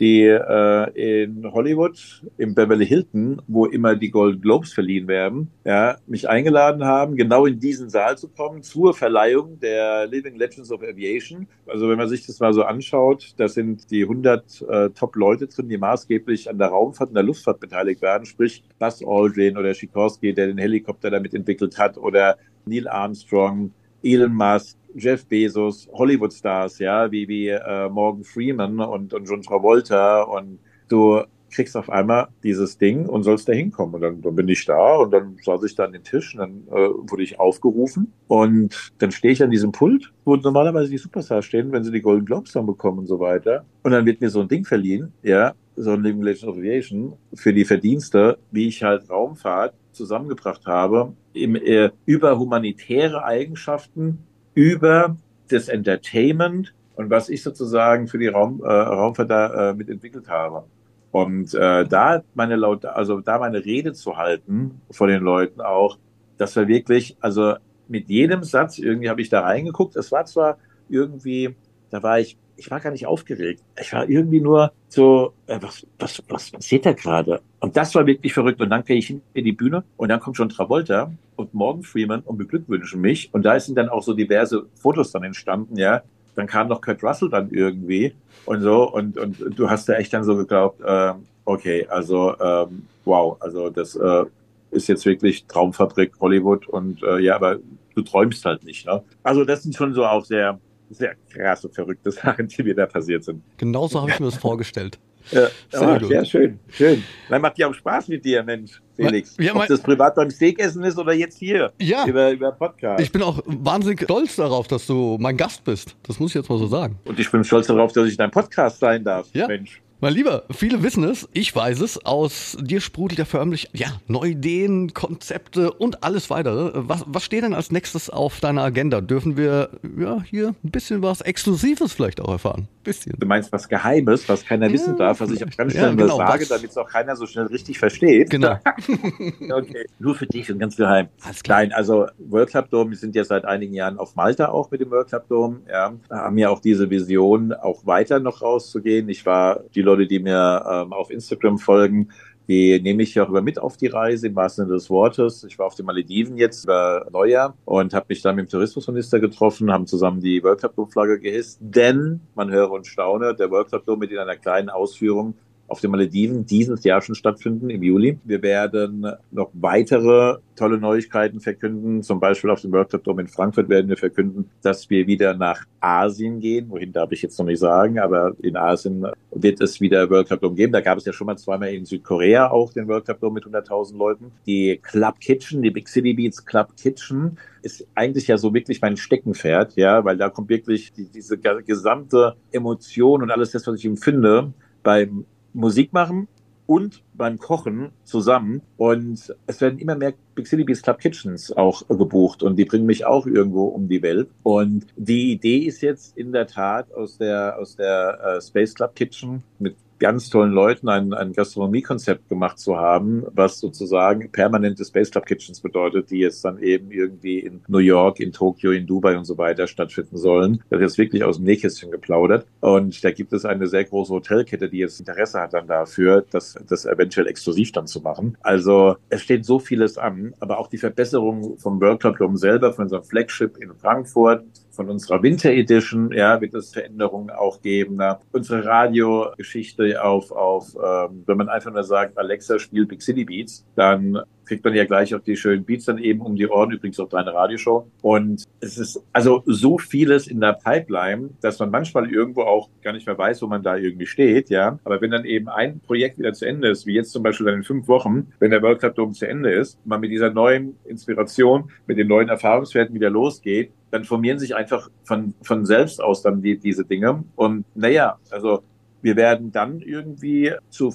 die 0.00 0.22
äh, 0.24 1.22
in 1.22 1.52
Hollywood, 1.52 2.22
im 2.38 2.54
Beverly 2.54 2.86
Hilton, 2.86 3.40
wo 3.46 3.66
immer 3.66 3.94
die 3.94 4.10
Golden 4.10 4.40
Globes 4.40 4.72
verliehen 4.72 5.06
werden, 5.06 5.50
ja, 5.64 5.96
mich 6.08 6.28
eingeladen 6.28 6.84
haben, 6.84 7.14
genau 7.14 7.46
in 7.46 7.60
diesen 7.60 7.88
Saal 7.90 8.18
zu 8.18 8.28
kommen 8.28 8.62
zur 8.64 8.94
Verleihung 8.94 9.60
der 9.60 10.06
Living 10.06 10.36
Legends 10.36 10.72
of 10.72 10.82
Aviation. 10.82 11.46
Also 11.66 11.88
wenn 11.88 11.98
man 11.98 12.08
sich 12.08 12.26
das 12.26 12.40
mal 12.40 12.52
so 12.52 12.62
anschaut, 12.64 13.34
da 13.36 13.46
sind 13.46 13.90
die 13.92 14.02
100 14.02 14.62
äh, 14.62 14.90
Top-Leute 14.90 15.46
drin, 15.46 15.68
die 15.68 15.78
maßgeblich 15.78 16.50
an 16.50 16.58
der 16.58 16.68
Raumfahrt 16.68 17.10
und 17.10 17.14
der 17.14 17.22
Luftfahrt 17.22 17.60
beteiligt 17.60 18.02
werden, 18.02 18.24
sprich 18.24 18.64
Buzz 18.80 19.04
Aldrin 19.06 19.56
oder 19.56 19.72
Sikorsky, 19.72 20.32
der 20.34 20.48
den 20.48 20.58
Helikopter 20.58 21.10
damit 21.10 21.32
entwickelt 21.32 21.78
hat, 21.78 21.96
oder 21.98 22.38
Neil 22.64 22.88
Armstrong, 22.88 23.72
Elon 24.02 24.34
Musk, 24.34 24.76
Jeff 24.94 25.26
Bezos, 25.26 25.88
Hollywood-Stars, 25.92 26.78
ja, 26.78 27.10
wie, 27.10 27.28
wie 27.28 27.48
äh, 27.48 27.88
Morgan 27.88 28.24
Freeman 28.24 28.80
und, 28.80 29.14
und 29.14 29.28
John 29.28 29.42
Travolta 29.42 30.22
und 30.22 30.58
du 30.88 31.22
kriegst 31.52 31.76
auf 31.76 31.90
einmal 31.90 32.28
dieses 32.42 32.78
Ding 32.78 33.06
und 33.06 33.22
sollst 33.22 33.48
da 33.48 33.52
hinkommen. 33.52 33.96
Und 33.96 34.00
dann, 34.00 34.22
dann 34.22 34.34
bin 34.34 34.48
ich 34.48 34.64
da 34.64 34.96
und 34.96 35.12
dann 35.12 35.36
saß 35.42 35.62
ich 35.64 35.74
da 35.74 35.84
an 35.84 35.92
den 35.92 36.02
Tisch 36.02 36.34
und 36.34 36.40
dann 36.40 36.62
äh, 36.68 36.88
wurde 36.90 37.22
ich 37.22 37.38
aufgerufen 37.38 38.12
und 38.26 38.92
dann 38.98 39.12
stehe 39.12 39.32
ich 39.32 39.42
an 39.42 39.50
diesem 39.50 39.70
Pult, 39.70 40.12
wo 40.24 40.34
normalerweise 40.36 40.90
die 40.90 40.98
Superstars 40.98 41.44
stehen, 41.44 41.70
wenn 41.72 41.84
sie 41.84 41.92
die 41.92 42.00
Golden 42.00 42.24
Globes 42.24 42.52
dann 42.52 42.66
bekommen 42.66 43.00
und 43.00 43.06
so 43.06 43.20
weiter. 43.20 43.64
Und 43.82 43.92
dann 43.92 44.06
wird 44.06 44.20
mir 44.20 44.30
so 44.30 44.40
ein 44.40 44.48
Ding 44.48 44.64
verliehen, 44.64 45.12
ja, 45.22 45.54
so 45.76 45.92
ein 45.92 46.02
Living 46.02 46.22
Legend 46.22 46.50
of 46.50 46.56
Aviation 46.56 47.12
für 47.34 47.52
die 47.52 47.64
Verdienste, 47.64 48.38
wie 48.50 48.68
ich 48.68 48.82
halt 48.82 49.08
Raumfahrt 49.08 49.74
zusammengebracht 49.92 50.66
habe, 50.66 51.12
im, 51.34 51.56
äh, 51.56 51.90
über 52.06 52.38
humanitäre 52.38 53.24
Eigenschaften 53.24 54.18
über 54.54 55.16
das 55.48 55.68
Entertainment 55.68 56.74
und 56.96 57.10
was 57.10 57.28
ich 57.28 57.42
sozusagen 57.42 58.08
für 58.08 58.18
die 58.18 58.28
Raum, 58.28 58.62
äh, 58.62 58.68
Raumfahrt 58.68 59.30
da 59.30 59.70
äh, 59.70 59.74
mitentwickelt 59.74 60.28
habe. 60.28 60.64
Und 61.10 61.54
äh, 61.54 61.86
da 61.86 62.22
meine 62.34 62.56
laut, 62.56 62.84
also 62.86 63.20
da 63.20 63.38
meine 63.38 63.64
Rede 63.64 63.92
zu 63.92 64.16
halten 64.16 64.80
vor 64.90 65.06
den 65.08 65.22
Leuten 65.22 65.60
auch, 65.60 65.98
das 66.38 66.56
war 66.56 66.68
wirklich, 66.68 67.16
also 67.20 67.54
mit 67.88 68.08
jedem 68.08 68.42
Satz 68.42 68.78
irgendwie 68.78 69.10
habe 69.10 69.20
ich 69.20 69.28
da 69.28 69.40
reingeguckt. 69.42 69.96
Es 69.96 70.10
war 70.10 70.24
zwar 70.24 70.58
irgendwie, 70.88 71.54
da 71.90 72.02
war 72.02 72.18
ich 72.18 72.38
ich 72.56 72.70
war 72.70 72.80
gar 72.80 72.90
nicht 72.90 73.06
aufgeregt. 73.06 73.62
Ich 73.80 73.92
war 73.92 74.08
irgendwie 74.08 74.40
nur 74.40 74.72
so, 74.88 75.32
äh, 75.46 75.58
was, 75.60 75.86
was, 75.98 76.22
was 76.28 76.50
passiert 76.50 76.86
da 76.86 76.92
gerade? 76.92 77.40
Und 77.60 77.76
das 77.76 77.94
war 77.94 78.06
wirklich 78.06 78.32
verrückt. 78.32 78.60
Und 78.60 78.70
dann 78.70 78.84
gehe 78.84 78.96
ich 78.96 79.10
in 79.10 79.44
die 79.44 79.52
Bühne 79.52 79.84
und 79.96 80.08
dann 80.08 80.20
kommt 80.20 80.36
schon 80.36 80.48
Travolta 80.48 81.12
und 81.36 81.54
Morgan 81.54 81.82
Freeman 81.82 82.20
und 82.20 82.38
beglückwünschen 82.38 83.00
mich. 83.00 83.30
Und 83.32 83.44
da 83.44 83.58
sind 83.58 83.76
dann 83.76 83.88
auch 83.88 84.02
so 84.02 84.14
diverse 84.14 84.66
Fotos 84.74 85.12
dann 85.12 85.24
entstanden, 85.24 85.76
ja. 85.76 86.02
Dann 86.34 86.46
kam 86.46 86.68
noch 86.68 86.80
Kurt 86.80 87.02
Russell 87.02 87.28
dann 87.28 87.50
irgendwie 87.50 88.14
und 88.46 88.62
so. 88.62 88.90
Und, 88.90 89.18
und 89.18 89.58
du 89.58 89.68
hast 89.68 89.88
da 89.88 89.94
echt 89.94 90.14
dann 90.14 90.24
so 90.24 90.34
geglaubt, 90.34 90.80
äh, 90.80 91.12
okay, 91.44 91.86
also 91.88 92.34
ähm, 92.40 92.86
wow, 93.04 93.36
also 93.40 93.68
das 93.68 93.96
äh, 93.96 94.24
ist 94.70 94.88
jetzt 94.88 95.04
wirklich 95.04 95.44
Traumfabrik 95.46 96.12
Hollywood 96.20 96.66
und 96.68 97.02
äh, 97.02 97.18
ja, 97.18 97.36
aber 97.36 97.58
du 97.94 98.02
träumst 98.02 98.44
halt 98.44 98.64
nicht. 98.64 98.86
Ne? 98.86 99.02
Also 99.22 99.44
das 99.44 99.62
sind 99.62 99.76
schon 99.76 99.92
so 99.92 100.04
auch 100.04 100.24
sehr 100.24 100.58
sehr 100.92 101.14
krasse, 101.32 101.68
verrückte 101.68 102.10
Sachen, 102.12 102.48
die 102.48 102.62
mir 102.62 102.74
da 102.74 102.86
passiert 102.86 103.24
sind. 103.24 103.42
Genauso 103.56 104.00
habe 104.00 104.10
ich 104.10 104.20
mir 104.20 104.26
das 104.26 104.36
vorgestellt. 104.36 104.98
Ja, 105.30 105.46
sehr, 105.70 106.00
oh, 106.02 106.04
sehr 106.04 106.24
schön, 106.24 106.58
schön. 106.68 107.04
Dann 107.28 107.40
macht 107.42 107.56
ja 107.56 107.68
auch 107.68 107.74
Spaß 107.74 108.08
mit 108.08 108.24
dir, 108.24 108.42
Mensch, 108.42 108.82
Felix. 108.96 109.36
Ja, 109.38 109.54
Ob 109.54 109.68
das 109.68 109.80
privat 109.80 110.16
beim 110.16 110.28
Steakessen 110.30 110.82
ist 110.82 110.98
oder 110.98 111.12
jetzt 111.12 111.38
hier 111.38 111.72
ja. 111.78 112.04
über, 112.08 112.32
über 112.32 112.50
Podcast. 112.50 113.00
Ich 113.00 113.12
bin 113.12 113.22
auch 113.22 113.40
wahnsinnig 113.46 114.02
stolz 114.02 114.34
darauf, 114.34 114.66
dass 114.66 114.84
du 114.88 115.18
mein 115.20 115.36
Gast 115.36 115.62
bist. 115.62 115.96
Das 116.02 116.18
muss 116.18 116.32
ich 116.32 116.34
jetzt 116.34 116.50
mal 116.50 116.58
so 116.58 116.66
sagen. 116.66 116.98
Und 117.04 117.20
ich 117.20 117.30
bin 117.30 117.44
stolz 117.44 117.68
darauf, 117.68 117.92
dass 117.92 118.08
ich 118.08 118.16
dein 118.16 118.32
Podcast 118.32 118.80
sein 118.80 119.04
darf, 119.04 119.28
ja. 119.32 119.46
Mensch. 119.46 119.80
Mein 120.04 120.14
Lieber, 120.14 120.42
viele 120.50 120.82
wissen 120.82 121.04
es, 121.04 121.28
ich 121.32 121.54
weiß 121.54 121.80
es, 121.80 122.04
aus 122.04 122.58
dir 122.60 122.80
sprudelt 122.80 123.20
ja 123.20 123.24
förmlich, 123.24 123.70
ja, 123.72 123.86
neue 124.08 124.30
Ideen, 124.30 124.94
Konzepte 124.94 125.72
und 125.72 126.02
alles 126.02 126.28
weitere. 126.28 126.72
Was, 126.74 127.04
was 127.06 127.22
steht 127.22 127.44
denn 127.44 127.54
als 127.54 127.70
nächstes 127.70 128.10
auf 128.10 128.40
deiner 128.40 128.64
Agenda? 128.64 129.00
Dürfen 129.00 129.36
wir, 129.36 129.70
ja, 129.96 130.20
hier 130.24 130.56
ein 130.64 130.70
bisschen 130.72 131.02
was 131.02 131.20
Exklusives 131.20 131.92
vielleicht 131.92 132.20
auch 132.20 132.32
erfahren? 132.32 132.66
Bisschen. 132.82 133.14
Du 133.16 133.28
meinst 133.28 133.52
was 133.52 133.68
Geheimes, 133.68 134.28
was 134.28 134.44
keiner 134.44 134.66
ja, 134.66 134.72
wissen 134.72 134.96
darf, 134.96 135.20
was 135.20 135.30
ich 135.30 135.44
auch 135.44 135.56
ganz 135.56 135.70
schnell 135.70 135.84
ja, 135.84 135.94
genau, 135.94 136.16
sage, 136.16 136.46
damit 136.46 136.70
es 136.70 136.76
auch 136.76 136.88
keiner 136.88 137.14
so 137.14 137.26
schnell 137.26 137.46
richtig 137.46 137.78
versteht. 137.78 138.28
Genau. 138.28 138.58
okay. 139.52 139.86
Nur 140.00 140.16
für 140.16 140.26
dich 140.26 140.50
und 140.50 140.58
ganz 140.58 140.76
geheim. 140.76 141.10
Alles 141.22 141.44
klar. 141.44 141.58
Nein, 141.58 141.72
also 141.72 142.06
World 142.18 142.50
Club 142.50 142.70
Dome, 142.70 142.90
wir 142.90 142.98
sind 142.98 143.14
ja 143.14 143.22
seit 143.22 143.44
einigen 143.44 143.74
Jahren 143.74 143.98
auf 143.98 144.16
Malta 144.16 144.48
auch 144.48 144.72
mit 144.72 144.80
dem 144.80 144.90
World 144.90 145.06
Club 145.06 145.28
Dome, 145.28 145.60
ja, 145.70 145.92
haben 146.10 146.38
ja 146.38 146.48
auch 146.48 146.58
diese 146.58 146.90
Vision, 146.90 147.52
auch 147.52 147.86
weiter 147.86 148.18
noch 148.18 148.42
rauszugehen. 148.42 149.08
Ich 149.08 149.24
war 149.24 149.60
die 149.76 149.82
Leute 149.82 149.91
Leute, 149.92 150.06
die 150.06 150.20
mir 150.20 150.64
ähm, 150.70 150.92
auf 150.92 151.10
Instagram 151.10 151.58
folgen, 151.58 152.08
die 152.48 152.80
nehme 152.80 153.02
ich 153.02 153.14
ja 153.14 153.24
auch 153.24 153.28
immer 153.28 153.42
mit 153.42 153.58
auf 153.58 153.76
die 153.76 153.86
Reise, 153.86 154.26
im 154.26 154.36
wahrsten 154.36 154.64
Sinne 154.64 154.74
des 154.74 154.90
Wortes. 154.90 155.44
Ich 155.44 155.58
war 155.58 155.66
auf 155.66 155.74
den 155.74 155.86
Malediven 155.86 156.36
jetzt 156.36 156.64
über 156.64 157.06
Neujahr 157.12 157.54
und 157.64 157.94
habe 157.94 158.06
mich 158.08 158.22
dann 158.22 158.36
mit 158.36 158.46
dem 158.46 158.50
Tourismusminister 158.50 159.20
getroffen, 159.20 159.70
haben 159.70 159.86
zusammen 159.86 160.20
die 160.20 160.42
World 160.42 160.60
Cup 160.60 160.74
Flagge 160.90 161.20
gehisst, 161.20 161.58
denn, 161.60 162.20
man 162.34 162.50
höre 162.50 162.70
und 162.70 162.86
staune, 162.86 163.34
der 163.34 163.50
World 163.50 163.70
Cup 163.70 163.86
mit 163.98 164.10
in 164.10 164.18
einer 164.18 164.36
kleinen 164.36 164.70
Ausführung 164.70 165.34
auf 165.72 165.80
den 165.80 165.90
Malediven 165.90 166.44
dieses 166.44 166.84
Jahr 166.84 167.00
schon 167.00 167.14
stattfinden 167.14 167.70
im 167.70 167.82
Juli. 167.82 168.18
Wir 168.24 168.42
werden 168.42 169.06
noch 169.30 169.48
weitere 169.54 170.36
tolle 170.54 170.76
Neuigkeiten 170.76 171.40
verkünden. 171.40 172.02
Zum 172.02 172.20
Beispiel 172.20 172.50
auf 172.50 172.60
dem 172.60 172.72
World 172.72 172.90
Cup 172.90 173.04
Dome 173.04 173.22
in 173.22 173.28
Frankfurt 173.28 173.70
werden 173.70 173.88
wir 173.88 173.96
verkünden, 173.96 174.50
dass 174.60 174.90
wir 174.90 175.06
wieder 175.06 175.34
nach 175.34 175.64
Asien 175.80 176.40
gehen. 176.40 176.68
Wohin 176.68 176.92
darf 176.92 177.10
ich 177.10 177.22
jetzt 177.22 177.38
noch 177.38 177.46
nicht 177.46 177.58
sagen, 177.58 177.98
aber 177.98 178.34
in 178.42 178.54
Asien 178.54 179.06
wird 179.30 179.62
es 179.62 179.80
wieder 179.80 180.10
World 180.10 180.28
Cup 180.28 180.42
Dome 180.42 180.56
geben. 180.56 180.74
Da 180.74 180.82
gab 180.82 180.98
es 180.98 181.06
ja 181.06 181.12
schon 181.14 181.26
mal 181.26 181.38
zweimal 181.38 181.70
in 181.70 181.86
Südkorea 181.86 182.50
auch 182.50 182.70
den 182.74 182.86
World 182.86 183.06
Cup 183.06 183.20
Dome 183.20 183.34
mit 183.34 183.44
100.000 183.44 183.96
Leuten. 183.96 184.30
Die 184.46 184.78
Club 184.82 185.20
Kitchen, 185.20 185.62
die 185.62 185.70
Big 185.70 185.88
City 185.88 186.12
Beats 186.12 186.44
Club 186.44 186.76
Kitchen 186.76 187.38
ist 187.62 187.86
eigentlich 187.94 188.26
ja 188.26 188.36
so 188.36 188.52
wirklich 188.52 188.82
mein 188.82 188.98
Steckenpferd, 188.98 189.76
ja, 189.76 190.04
weil 190.04 190.18
da 190.18 190.28
kommt 190.28 190.50
wirklich 190.50 190.92
die, 190.92 191.06
diese 191.06 191.38
gesamte 191.38 192.36
Emotion 192.50 193.22
und 193.22 193.30
alles 193.30 193.52
das, 193.52 193.66
was 193.66 193.78
ich 193.78 193.86
empfinde 193.86 194.52
beim 194.82 195.24
Musikmachen 195.52 196.28
und 196.66 197.02
beim 197.14 197.38
Kochen 197.38 197.90
zusammen. 198.04 198.62
Und 198.76 199.34
es 199.46 199.60
werden 199.60 199.78
immer 199.78 199.94
mehr 199.94 200.14
Big 200.34 200.46
City 200.46 200.64
Beast 200.64 200.84
Club 200.84 200.98
Kitchens 200.98 201.52
auch 201.52 201.86
gebucht 201.88 202.42
und 202.42 202.56
die 202.56 202.64
bringen 202.64 202.86
mich 202.86 203.04
auch 203.04 203.26
irgendwo 203.26 203.64
um 203.66 203.88
die 203.88 204.02
Welt. 204.02 204.28
Und 204.42 204.86
die 204.96 205.32
Idee 205.32 205.58
ist 205.58 205.82
jetzt 205.82 206.16
in 206.16 206.32
der 206.32 206.46
Tat 206.46 206.92
aus 206.94 207.18
der, 207.18 207.58
aus 207.58 207.76
der 207.76 208.20
äh, 208.22 208.40
Space 208.40 208.74
Club 208.74 208.94
Kitchen 208.94 209.42
mit 209.58 209.76
ganz 210.02 210.30
tollen 210.30 210.50
Leuten 210.50 210.88
ein, 210.88 211.14
ein 211.14 211.32
Gastronomiekonzept 211.32 212.28
gemacht 212.28 212.58
zu 212.58 212.76
haben, 212.76 213.24
was 213.32 213.60
sozusagen 213.60 214.32
permanente 214.32 214.84
Space 214.84 215.12
Club 215.12 215.26
Kitchens 215.26 215.60
bedeutet, 215.60 216.10
die 216.10 216.18
jetzt 216.18 216.44
dann 216.44 216.58
eben 216.58 216.90
irgendwie 216.90 217.38
in 217.38 217.60
New 217.68 217.78
York, 217.78 218.18
in 218.18 218.32
Tokio, 218.32 218.72
in 218.72 218.84
Dubai 218.84 219.16
und 219.16 219.26
so 219.26 219.38
weiter 219.38 219.68
stattfinden 219.68 220.16
sollen. 220.16 220.64
Das 220.70 220.80
ist 220.82 220.98
wirklich 220.98 221.22
aus 221.22 221.36
dem 221.36 221.44
Nähkästchen 221.44 221.92
geplaudert. 221.92 222.46
Und 222.58 223.04
da 223.04 223.12
gibt 223.12 223.32
es 223.32 223.44
eine 223.44 223.68
sehr 223.68 223.84
große 223.84 224.12
Hotelkette, 224.12 224.68
die 224.68 224.78
jetzt 224.78 224.98
Interesse 224.98 225.38
hat 225.38 225.54
dann 225.54 225.68
dafür, 225.68 226.24
das, 226.28 226.56
das 226.66 226.84
eventuell 226.84 227.28
exklusiv 227.28 227.70
dann 227.70 227.86
zu 227.86 228.00
machen. 228.00 228.36
Also 228.42 228.96
es 229.08 229.22
steht 229.22 229.44
so 229.44 229.60
vieles 229.60 229.98
an, 229.98 230.34
aber 230.40 230.58
auch 230.58 230.66
die 230.66 230.78
Verbesserung 230.78 231.58
vom 231.58 231.80
World 231.80 232.00
Club 232.00 232.18
Dome 232.18 232.38
selber, 232.38 232.72
von 232.72 232.86
unserem 232.86 233.04
Flagship 233.04 233.56
in 233.56 233.72
Frankfurt, 233.76 234.42
von 234.72 234.88
unserer 234.88 235.22
Winter 235.22 235.50
Edition, 235.50 236.12
ja, 236.12 236.40
wird 236.40 236.54
es 236.54 236.72
Veränderungen 236.72 237.30
auch 237.30 237.60
geben. 237.60 237.96
Ne? 237.96 238.18
Unsere 238.32 238.64
Radiogeschichte 238.64 240.02
auf, 240.02 240.32
auf 240.32 240.74
ähm, 240.74 241.22
wenn 241.26 241.36
man 241.36 241.48
einfach 241.48 241.72
nur 241.72 241.84
sagt, 241.84 242.18
Alexa 242.18 242.58
spielt 242.58 242.88
Big 242.88 243.02
City 243.02 243.24
Beats, 243.24 243.66
dann 243.76 244.18
kriegt 244.46 244.64
man 244.64 244.74
ja 244.74 244.84
gleich 244.84 245.14
auch 245.14 245.20
die 245.20 245.36
schönen 245.36 245.64
Beats 245.64 245.84
dann 245.86 245.98
eben 245.98 246.20
um 246.20 246.36
die 246.36 246.48
Ohren, 246.48 246.70
übrigens 246.70 246.98
auch 247.00 247.08
deine 247.08 247.32
Radioshow. 247.32 247.86
Und 248.02 248.44
es 248.60 248.78
ist 248.78 249.02
also 249.12 249.42
so 249.46 249.78
vieles 249.78 250.26
in 250.26 250.40
der 250.40 250.54
Pipeline, 250.54 251.30
dass 251.40 251.58
man 251.58 251.70
manchmal 251.70 252.10
irgendwo 252.10 252.42
auch 252.42 252.68
gar 252.82 252.92
nicht 252.92 253.06
mehr 253.06 253.18
weiß, 253.18 253.42
wo 253.42 253.46
man 253.46 253.62
da 253.62 253.76
irgendwie 253.76 254.06
steht, 254.06 254.50
ja. 254.50 254.78
Aber 254.84 255.00
wenn 255.00 255.10
dann 255.10 255.24
eben 255.24 255.48
ein 255.48 255.80
Projekt 255.80 256.18
wieder 256.18 256.32
zu 256.32 256.46
Ende 256.46 256.68
ist, 256.68 256.86
wie 256.86 256.94
jetzt 256.94 257.12
zum 257.12 257.22
Beispiel 257.22 257.48
in 257.48 257.62
fünf 257.62 257.88
Wochen, 257.88 258.32
wenn 258.38 258.50
der 258.50 258.62
World 258.62 258.80
Cup 258.80 258.94
Dome 258.94 259.12
zu 259.12 259.26
Ende 259.26 259.50
ist, 259.50 259.78
man 259.84 260.00
mit 260.00 260.10
dieser 260.10 260.30
neuen 260.30 260.76
Inspiration, 260.84 261.70
mit 261.86 261.98
den 261.98 262.08
neuen 262.08 262.28
Erfahrungswerten 262.28 262.94
wieder 262.94 263.10
losgeht, 263.10 263.72
dann 263.90 264.04
formieren 264.04 264.38
sich 264.38 264.56
einfach 264.56 264.90
von, 265.04 265.34
von 265.42 265.66
selbst 265.66 266.02
aus 266.02 266.22
dann 266.22 266.40
die, 266.40 266.58
diese 266.58 266.84
Dinge. 266.84 267.24
Und 267.36 267.64
naja, 267.74 268.18
also 268.30 268.62
wir 269.02 269.16
werden 269.16 269.52
dann 269.52 269.80
irgendwie 269.80 270.52
zu, 270.70 270.94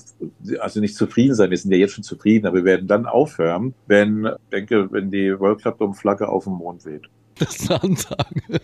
also 0.59 0.79
nicht 0.79 0.95
zufrieden 0.95 1.35
sein, 1.35 1.49
wir 1.49 1.57
sind 1.57 1.71
ja 1.71 1.77
jetzt 1.77 1.93
schon 1.93 2.03
zufrieden, 2.03 2.47
aber 2.47 2.57
wir 2.57 2.65
werden 2.65 2.87
dann 2.87 3.05
aufhören, 3.05 3.73
wenn, 3.87 4.29
denke, 4.51 4.91
wenn 4.91 5.11
die 5.11 5.37
World 5.39 5.61
Cup 5.61 5.77
Flagge 5.95 6.27
auf 6.27 6.45
dem 6.45 6.53
Mond 6.53 6.85
weht. 6.85 7.03
Das 7.37 7.55
ist 7.55 7.69
eine 7.69 7.83
Ansage. 7.83 8.61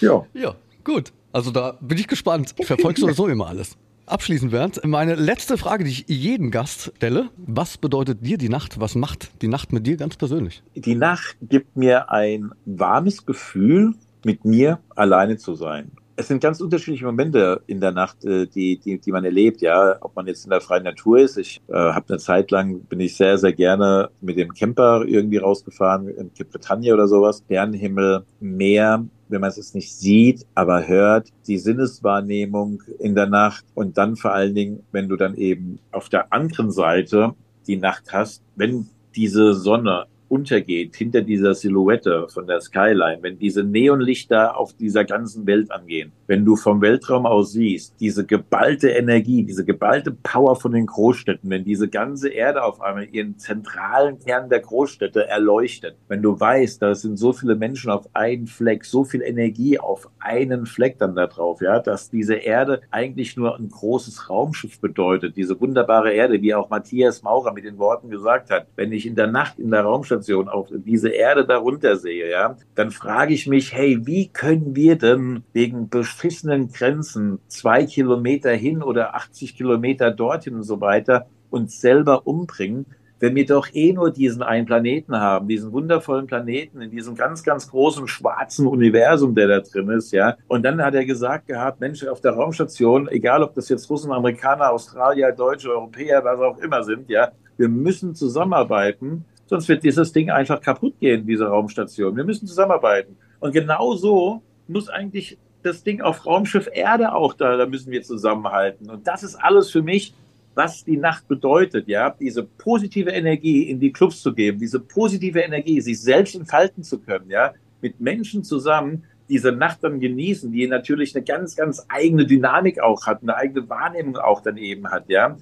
Ja. 0.00 0.24
Ja, 0.34 0.54
gut. 0.84 1.12
Also 1.32 1.50
da 1.50 1.78
bin 1.80 1.98
ich 1.98 2.06
gespannt. 2.06 2.54
Ich 2.58 2.66
verfolge 2.66 3.00
sowieso 3.00 3.26
immer 3.28 3.48
alles. 3.48 3.76
Abschließend, 4.06 4.50
Bernd, 4.50 4.84
meine 4.84 5.14
letzte 5.14 5.56
Frage, 5.56 5.84
die 5.84 5.90
ich 5.90 6.04
jeden 6.08 6.50
Gast 6.50 6.92
stelle. 6.96 7.30
Was 7.38 7.78
bedeutet 7.78 8.24
dir 8.24 8.36
die 8.36 8.50
Nacht? 8.50 8.78
Was 8.78 8.94
macht 8.94 9.30
die 9.40 9.48
Nacht 9.48 9.72
mit 9.72 9.86
dir 9.86 9.96
ganz 9.96 10.16
persönlich? 10.16 10.62
Die 10.74 10.94
Nacht 10.94 11.36
gibt 11.40 11.76
mir 11.76 12.10
ein 12.10 12.52
warmes 12.66 13.24
Gefühl, 13.24 13.94
mit 14.24 14.44
mir 14.44 14.78
alleine 14.94 15.38
zu 15.38 15.54
sein 15.54 15.90
es 16.16 16.28
sind 16.28 16.40
ganz 16.40 16.60
unterschiedliche 16.60 17.04
Momente 17.04 17.62
in 17.66 17.80
der 17.80 17.92
Nacht, 17.92 18.24
äh, 18.24 18.46
die, 18.46 18.78
die, 18.78 18.98
die 18.98 19.12
man 19.12 19.24
erlebt, 19.24 19.60
ja. 19.60 19.96
Ob 20.00 20.14
man 20.14 20.26
jetzt 20.26 20.44
in 20.44 20.50
der 20.50 20.60
freien 20.60 20.84
Natur 20.84 21.18
ist. 21.18 21.36
Ich 21.36 21.60
äh, 21.68 21.74
habe 21.74 22.08
eine 22.08 22.18
Zeit 22.18 22.50
lang, 22.50 22.80
bin 22.80 23.00
ich 23.00 23.16
sehr, 23.16 23.38
sehr 23.38 23.52
gerne 23.52 24.10
mit 24.20 24.36
dem 24.36 24.52
Camper 24.54 25.04
irgendwie 25.06 25.38
rausgefahren, 25.38 26.08
in 26.08 26.32
Cape 26.32 26.50
Bretagne 26.50 26.92
oder 26.92 27.08
sowas. 27.08 27.42
Sternenhimmel, 27.44 28.24
Meer, 28.40 29.04
wenn 29.28 29.40
man 29.40 29.50
es 29.50 29.74
nicht 29.74 29.94
sieht, 29.94 30.46
aber 30.54 30.86
hört, 30.86 31.30
die 31.46 31.58
Sinneswahrnehmung 31.58 32.82
in 32.98 33.14
der 33.14 33.26
Nacht 33.26 33.64
und 33.74 33.98
dann 33.98 34.16
vor 34.16 34.32
allen 34.32 34.54
Dingen, 34.54 34.82
wenn 34.92 35.08
du 35.08 35.16
dann 35.16 35.34
eben 35.34 35.78
auf 35.92 36.08
der 36.08 36.32
anderen 36.32 36.70
Seite 36.70 37.34
die 37.66 37.76
Nacht 37.76 38.12
hast, 38.12 38.42
wenn 38.56 38.88
diese 39.16 39.54
Sonne 39.54 40.06
untergeht 40.34 40.96
hinter 40.96 41.22
dieser 41.22 41.54
Silhouette 41.54 42.26
von 42.28 42.48
der 42.48 42.60
Skyline, 42.60 43.18
wenn 43.20 43.38
diese 43.38 43.62
Neonlichter 43.62 44.56
auf 44.56 44.72
dieser 44.72 45.04
ganzen 45.04 45.46
Welt 45.46 45.70
angehen, 45.70 46.10
wenn 46.26 46.44
du 46.44 46.56
vom 46.56 46.80
Weltraum 46.80 47.24
aus 47.24 47.52
siehst, 47.52 47.94
diese 48.00 48.26
geballte 48.26 48.88
Energie, 48.88 49.44
diese 49.44 49.64
geballte 49.64 50.10
Power 50.10 50.56
von 50.56 50.72
den 50.72 50.86
Großstädten, 50.86 51.48
wenn 51.50 51.62
diese 51.62 51.88
ganze 51.88 52.30
Erde 52.30 52.64
auf 52.64 52.80
einmal 52.80 53.06
ihren 53.12 53.38
zentralen 53.38 54.18
Kern 54.18 54.48
der 54.50 54.58
Großstädte 54.58 55.24
erleuchtet, 55.28 55.94
wenn 56.08 56.20
du 56.20 56.38
weißt, 56.38 56.82
da 56.82 56.96
sind 56.96 57.16
so 57.16 57.32
viele 57.32 57.54
Menschen 57.54 57.92
auf 57.92 58.08
einen 58.12 58.48
Fleck, 58.48 58.84
so 58.84 59.04
viel 59.04 59.22
Energie 59.22 59.78
auf 59.78 60.08
einen 60.18 60.66
Fleck 60.66 60.98
dann 60.98 61.14
da 61.14 61.28
drauf, 61.28 61.60
ja, 61.60 61.78
dass 61.78 62.10
diese 62.10 62.34
Erde 62.34 62.80
eigentlich 62.90 63.36
nur 63.36 63.56
ein 63.56 63.68
großes 63.68 64.28
Raumschiff 64.28 64.80
bedeutet, 64.80 65.36
diese 65.36 65.60
wunderbare 65.60 66.12
Erde, 66.12 66.42
wie 66.42 66.56
auch 66.56 66.70
Matthias 66.70 67.22
Maurer 67.22 67.52
mit 67.52 67.64
den 67.64 67.78
Worten 67.78 68.10
gesagt 68.10 68.50
hat, 68.50 68.66
wenn 68.74 68.90
ich 68.90 69.06
in 69.06 69.14
der 69.14 69.28
Nacht 69.28 69.60
in 69.60 69.70
der 69.70 69.82
Raumstation 69.82 70.23
Raumstation 70.24 70.48
auf 70.48 70.68
diese 70.70 71.10
Erde 71.10 71.44
darunter 71.44 71.96
sehe, 71.96 72.30
ja, 72.30 72.56
dann 72.74 72.90
frage 72.90 73.34
ich 73.34 73.46
mich, 73.46 73.72
hey, 73.72 73.98
wie 74.04 74.28
können 74.28 74.74
wir 74.74 74.96
denn 74.96 75.42
wegen 75.52 75.88
beschissenen 75.88 76.72
Grenzen 76.72 77.38
zwei 77.48 77.84
Kilometer 77.84 78.52
hin 78.52 78.82
oder 78.82 79.14
80 79.14 79.56
Kilometer 79.56 80.10
dorthin 80.10 80.54
und 80.54 80.62
so 80.62 80.80
weiter 80.80 81.26
uns 81.50 81.80
selber 81.80 82.26
umbringen, 82.26 82.86
wenn 83.20 83.36
wir 83.36 83.46
doch 83.46 83.68
eh 83.72 83.92
nur 83.92 84.10
diesen 84.10 84.42
einen 84.42 84.66
Planeten 84.66 85.16
haben, 85.16 85.46
diesen 85.46 85.72
wundervollen 85.72 86.26
Planeten 86.26 86.82
in 86.82 86.90
diesem 86.90 87.14
ganz, 87.14 87.42
ganz 87.42 87.70
großen 87.70 88.08
schwarzen 88.08 88.66
Universum, 88.66 89.34
der 89.34 89.46
da 89.46 89.60
drin 89.60 89.88
ist, 89.90 90.12
ja. 90.12 90.36
Und 90.48 90.64
dann 90.64 90.82
hat 90.82 90.94
er 90.94 91.04
gesagt 91.04 91.46
gehabt, 91.46 91.80
Mensch, 91.80 92.04
auf 92.06 92.20
der 92.20 92.32
Raumstation, 92.32 93.08
egal 93.08 93.42
ob 93.42 93.54
das 93.54 93.68
jetzt 93.68 93.88
Russen, 93.88 94.12
Amerikaner, 94.12 94.72
Australier, 94.72 95.32
Deutsche, 95.32 95.70
Europäer, 95.70 96.24
was 96.24 96.40
auch 96.40 96.58
immer 96.58 96.82
sind, 96.82 97.08
ja, 97.08 97.30
wir 97.56 97.68
müssen 97.68 98.14
zusammenarbeiten, 98.16 99.24
Sonst 99.46 99.68
wird 99.68 99.84
dieses 99.84 100.12
Ding 100.12 100.30
einfach 100.30 100.60
kaputt 100.60 100.98
gehen, 101.00 101.26
diese 101.26 101.46
Raumstation. 101.46 102.16
Wir 102.16 102.24
müssen 102.24 102.46
zusammenarbeiten. 102.46 103.16
Und 103.40 103.52
genau 103.52 103.94
so 103.94 104.42
muss 104.68 104.88
eigentlich 104.88 105.38
das 105.62 105.82
Ding 105.82 106.00
auf 106.00 106.26
Raumschiff 106.26 106.68
Erde 106.72 107.14
auch 107.14 107.34
da, 107.34 107.56
da 107.56 107.66
müssen 107.66 107.90
wir 107.90 108.02
zusammenhalten. 108.02 108.90
Und 108.90 109.06
das 109.06 109.22
ist 109.22 109.36
alles 109.36 109.70
für 109.70 109.82
mich, 109.82 110.14
was 110.54 110.84
die 110.84 110.96
Nacht 110.96 111.26
bedeutet, 111.26 111.88
ja, 111.88 112.10
diese 112.10 112.44
positive 112.44 113.10
Energie 113.10 113.64
in 113.64 113.80
die 113.80 113.92
Clubs 113.92 114.22
zu 114.22 114.32
geben, 114.32 114.58
diese 114.58 114.78
positive 114.78 115.40
Energie, 115.40 115.80
sich 115.80 116.00
selbst 116.00 116.36
entfalten 116.36 116.84
zu 116.84 117.00
können, 117.00 117.28
ja, 117.28 117.54
mit 117.80 118.00
Menschen 118.00 118.44
zusammen 118.44 119.04
diese 119.28 119.52
Nacht 119.52 119.82
dann 119.82 120.00
genießen, 120.00 120.52
die 120.52 120.66
natürlich 120.68 121.14
eine 121.16 121.24
ganz, 121.24 121.56
ganz 121.56 121.84
eigene 121.88 122.26
Dynamik 122.26 122.80
auch 122.80 123.06
hat, 123.06 123.22
eine 123.22 123.34
eigene 123.36 123.68
Wahrnehmung 123.68 124.16
auch 124.16 124.42
dann 124.42 124.58
eben 124.58 124.86
hat, 124.90 125.08
ja. 125.08 125.36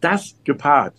Das 0.00 0.36
gepaart 0.44 0.94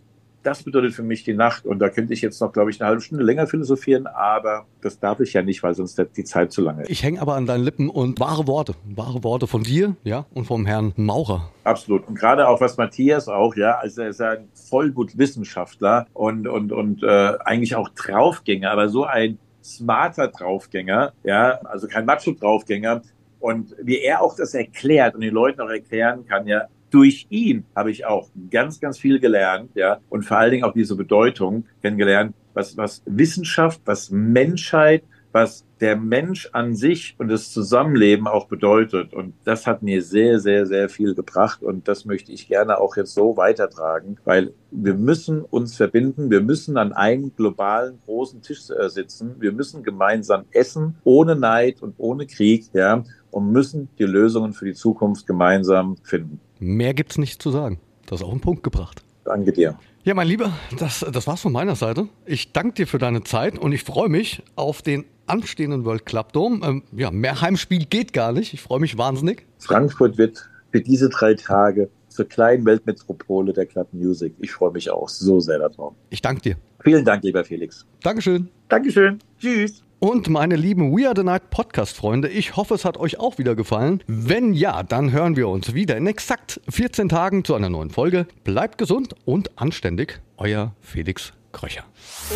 das 0.48 0.64
bedeutet 0.64 0.94
für 0.94 1.04
mich 1.04 1.26
die 1.26 1.34
Nacht. 1.34 1.66
Und 1.66 1.80
da 1.80 1.90
könnte 1.90 2.14
ich 2.14 2.22
jetzt 2.22 2.40
noch, 2.40 2.54
glaube 2.54 2.72
ich, 2.72 2.80
eine 2.80 2.88
halbe 2.88 3.02
Stunde 3.02 3.24
länger 3.24 3.48
philosophieren, 3.48 4.08
aber 4.08 4.66
das 4.82 4.98
darf 4.98 5.20
ich 5.20 5.34
ja 5.34 5.42
nicht, 5.42 5.62
weil 5.62 5.74
sonst 5.76 6.02
die 6.16 6.24
Zeit 6.24 6.54
zu 6.54 6.62
lange 6.62 6.84
ist. 6.84 6.90
Ich 6.90 7.04
hänge 7.04 7.22
aber 7.22 7.36
an 7.36 7.46
deinen 7.46 7.66
Lippen 7.66 7.90
und 7.90 8.18
wahre 8.22 8.48
Worte, 8.48 8.74
wahre 8.86 9.26
Worte 9.26 9.46
von 9.46 9.64
dir, 9.64 9.98
ja, 10.06 10.26
und 10.34 10.46
vom 10.46 10.66
Herrn 10.66 10.94
Maurer. 10.96 11.52
Absolut. 11.66 12.08
Und 12.08 12.18
gerade 12.18 12.48
auch 12.48 12.62
was 12.62 12.78
Matthias 12.78 13.28
auch, 13.28 13.58
ja, 13.58 13.78
also 13.78 14.04
er 14.04 14.10
ist 14.10 14.22
ein 14.22 14.48
Vollblutwissenschaftler 14.54 16.08
und, 16.14 16.48
und, 16.48 16.72
und 16.72 17.04
äh, 17.04 17.34
eigentlich 17.44 17.76
auch 17.76 17.90
Draufgänger, 17.90 18.72
aber 18.72 18.88
so 18.88 19.04
ein 19.04 19.40
smarter 19.62 20.30
Draufgänger, 20.30 21.12
ja, 21.24 21.60
also 21.66 21.88
kein 21.88 22.06
Macho-Draufgänger, 22.06 23.02
und 23.40 23.76
wie 23.82 24.00
er 24.00 24.22
auch 24.22 24.36
das 24.36 24.54
erklärt 24.54 25.14
und 25.14 25.22
den 25.22 25.34
Leuten 25.34 25.60
auch 25.62 25.70
erklären 25.70 26.26
kann, 26.26 26.48
ja, 26.48 26.68
durch 26.90 27.28
ihn 27.30 27.66
habe 27.76 27.92
ich 27.92 28.06
auch 28.06 28.30
ganz, 28.50 28.80
ganz 28.80 28.98
viel 28.98 29.20
gelernt, 29.20 29.72
ja, 29.76 30.00
und 30.10 30.24
vor 30.24 30.38
allen 30.38 30.52
Dingen 30.52 30.64
auch 30.64 30.74
diese 30.74 30.96
Bedeutung 30.96 31.66
kennengelernt, 31.82 32.34
was, 32.54 32.78
was 32.78 33.04
Wissenschaft, 33.06 33.82
was 33.86 34.10
Menschheit, 34.10 35.04
was 35.38 35.64
der 35.80 35.96
Mensch 35.96 36.50
an 36.54 36.76
sich 36.76 37.14
und 37.20 37.28
das 37.28 37.52
Zusammenleben 37.52 38.26
auch 38.26 38.48
bedeutet. 38.48 39.14
Und 39.14 39.36
das 39.44 39.68
hat 39.68 39.84
mir 39.84 40.02
sehr, 40.02 40.40
sehr, 40.40 40.66
sehr 40.66 40.90
viel 40.90 41.14
gebracht. 41.14 41.62
Und 41.62 41.88
das 41.88 42.06
möchte 42.06 42.32
ich 42.32 42.48
gerne 42.48 42.80
auch 42.80 42.98
jetzt 42.98 43.14
so 43.14 43.38
weitertragen, 43.38 44.18
weil 44.26 44.56
wir 44.72 44.96
müssen 44.96 45.44
uns 45.44 45.78
verbinden. 45.78 46.32
Wir 46.32 46.42
müssen 46.42 46.76
an 46.76 46.92
einem 46.92 47.36
globalen 47.36 48.00
großen 48.06 48.42
Tisch 48.42 48.62
äh, 48.72 48.90
sitzen. 48.90 49.36
Wir 49.38 49.52
müssen 49.52 49.84
gemeinsam 49.84 50.46
essen, 50.50 50.96
ohne 51.04 51.36
Neid 51.36 51.84
und 51.84 51.94
ohne 52.00 52.26
Krieg, 52.26 52.66
ja, 52.74 53.04
und 53.30 53.52
müssen 53.52 53.90
die 54.00 54.06
Lösungen 54.06 54.54
für 54.54 54.66
die 54.66 54.74
Zukunft 54.74 55.28
gemeinsam 55.28 55.98
finden. 56.02 56.40
Mehr 56.58 56.96
gibt's 56.96 57.20
nicht 57.20 57.44
zu 57.44 57.52
sagen. 57.52 57.80
Das 58.08 58.22
ist 58.22 58.26
auch 58.26 58.34
ein 58.34 58.42
Punkt 58.42 58.64
gebracht. 58.64 59.04
Danke 59.24 59.54
dir. 59.54 59.78
Ja, 60.08 60.14
mein 60.14 60.30
Lieber, 60.30 60.54
das, 60.80 61.06
das 61.12 61.28
war's 61.28 61.42
von 61.42 61.52
meiner 61.52 61.76
Seite. 61.76 62.08
Ich 62.26 62.54
danke 62.54 62.76
dir 62.76 62.88
für 62.88 62.98
deine 62.98 63.26
Zeit 63.26 63.60
und 63.60 63.74
ich 63.74 63.84
freue 63.84 64.08
mich 64.08 64.42
auf 64.56 64.82
den 64.82 65.04
anstehenden 65.26 65.84
World 65.84 66.06
Club 66.06 66.32
Dome. 66.32 66.66
Ähm, 66.66 66.84
ja, 66.94 67.12
mehr 67.12 67.42
Heimspiel 67.42 67.84
geht 67.84 68.14
gar 68.14 68.32
nicht. 68.32 68.54
Ich 68.54 68.62
freue 68.62 68.80
mich 68.80 68.98
wahnsinnig. 68.98 69.46
Frankfurt 69.60 70.18
wird 70.18 70.50
für 70.72 70.80
diese 70.80 71.10
drei 71.10 71.34
Tage 71.34 71.90
zur 72.08 72.24
kleinen 72.24 72.66
Weltmetropole 72.66 73.52
der 73.52 73.66
Club 73.66 73.90
Music. 73.92 74.34
Ich 74.40 74.54
freue 74.54 74.72
mich 74.72 74.90
auch 74.90 75.10
so 75.10 75.42
sehr 75.42 75.60
darauf. 75.60 75.94
Ich 76.10 76.22
danke 76.22 76.42
dir. 76.42 76.56
Vielen 76.86 77.04
Dank, 77.04 77.26
lieber 77.26 77.44
Felix. 77.44 77.86
Dankeschön. 78.02 78.48
Dankeschön. 78.70 79.20
Tschüss. 79.42 79.84
Und 80.00 80.30
meine 80.30 80.56
lieben 80.56 80.96
We 80.96 81.08
Are 81.08 81.16
the 81.16 81.24
Night 81.24 81.50
Podcast-Freunde, 81.50 82.30
ich 82.30 82.56
hoffe, 82.56 82.76
es 82.76 82.86
hat 82.86 82.98
euch 82.98 83.20
auch 83.20 83.40
wieder 83.40 83.56
gefallen. 83.56 84.04
Wenn 84.06 84.54
ja, 84.54 84.84
dann 84.84 85.12
hören 85.12 85.36
wir 85.36 85.48
uns 85.48 85.74
wieder 85.74 85.98
in 85.98 86.06
exakt 86.06 86.62
14 86.70 87.10
Tagen 87.10 87.44
zu 87.44 87.56
einer 87.56 87.70
neuen 87.70 87.90
Folge. 87.90 88.28
Bleibt 88.44 88.78
gesund 88.78 89.16
und 89.26 89.58
anständig. 89.58 90.20
Euer 90.38 90.76
Felix 90.82 91.34
Kröcher. 91.52 91.84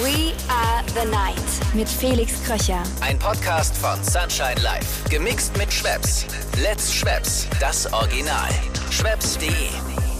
We 0.01 0.33
Are 0.49 0.83
the 0.87 1.07
Night 1.11 1.75
mit 1.75 1.87
Felix 1.87 2.43
Kröcher. 2.43 2.81
Ein 3.01 3.19
Podcast 3.19 3.77
von 3.77 4.03
Sunshine 4.03 4.59
Life. 4.63 5.07
Gemixt 5.09 5.55
mit 5.55 5.71
Schwepps. 5.71 6.25
Let's 6.63 6.91
Schwepps. 6.91 7.47
Das 7.59 7.91
Original. 7.93 8.49
Schwepps.de 8.89 10.10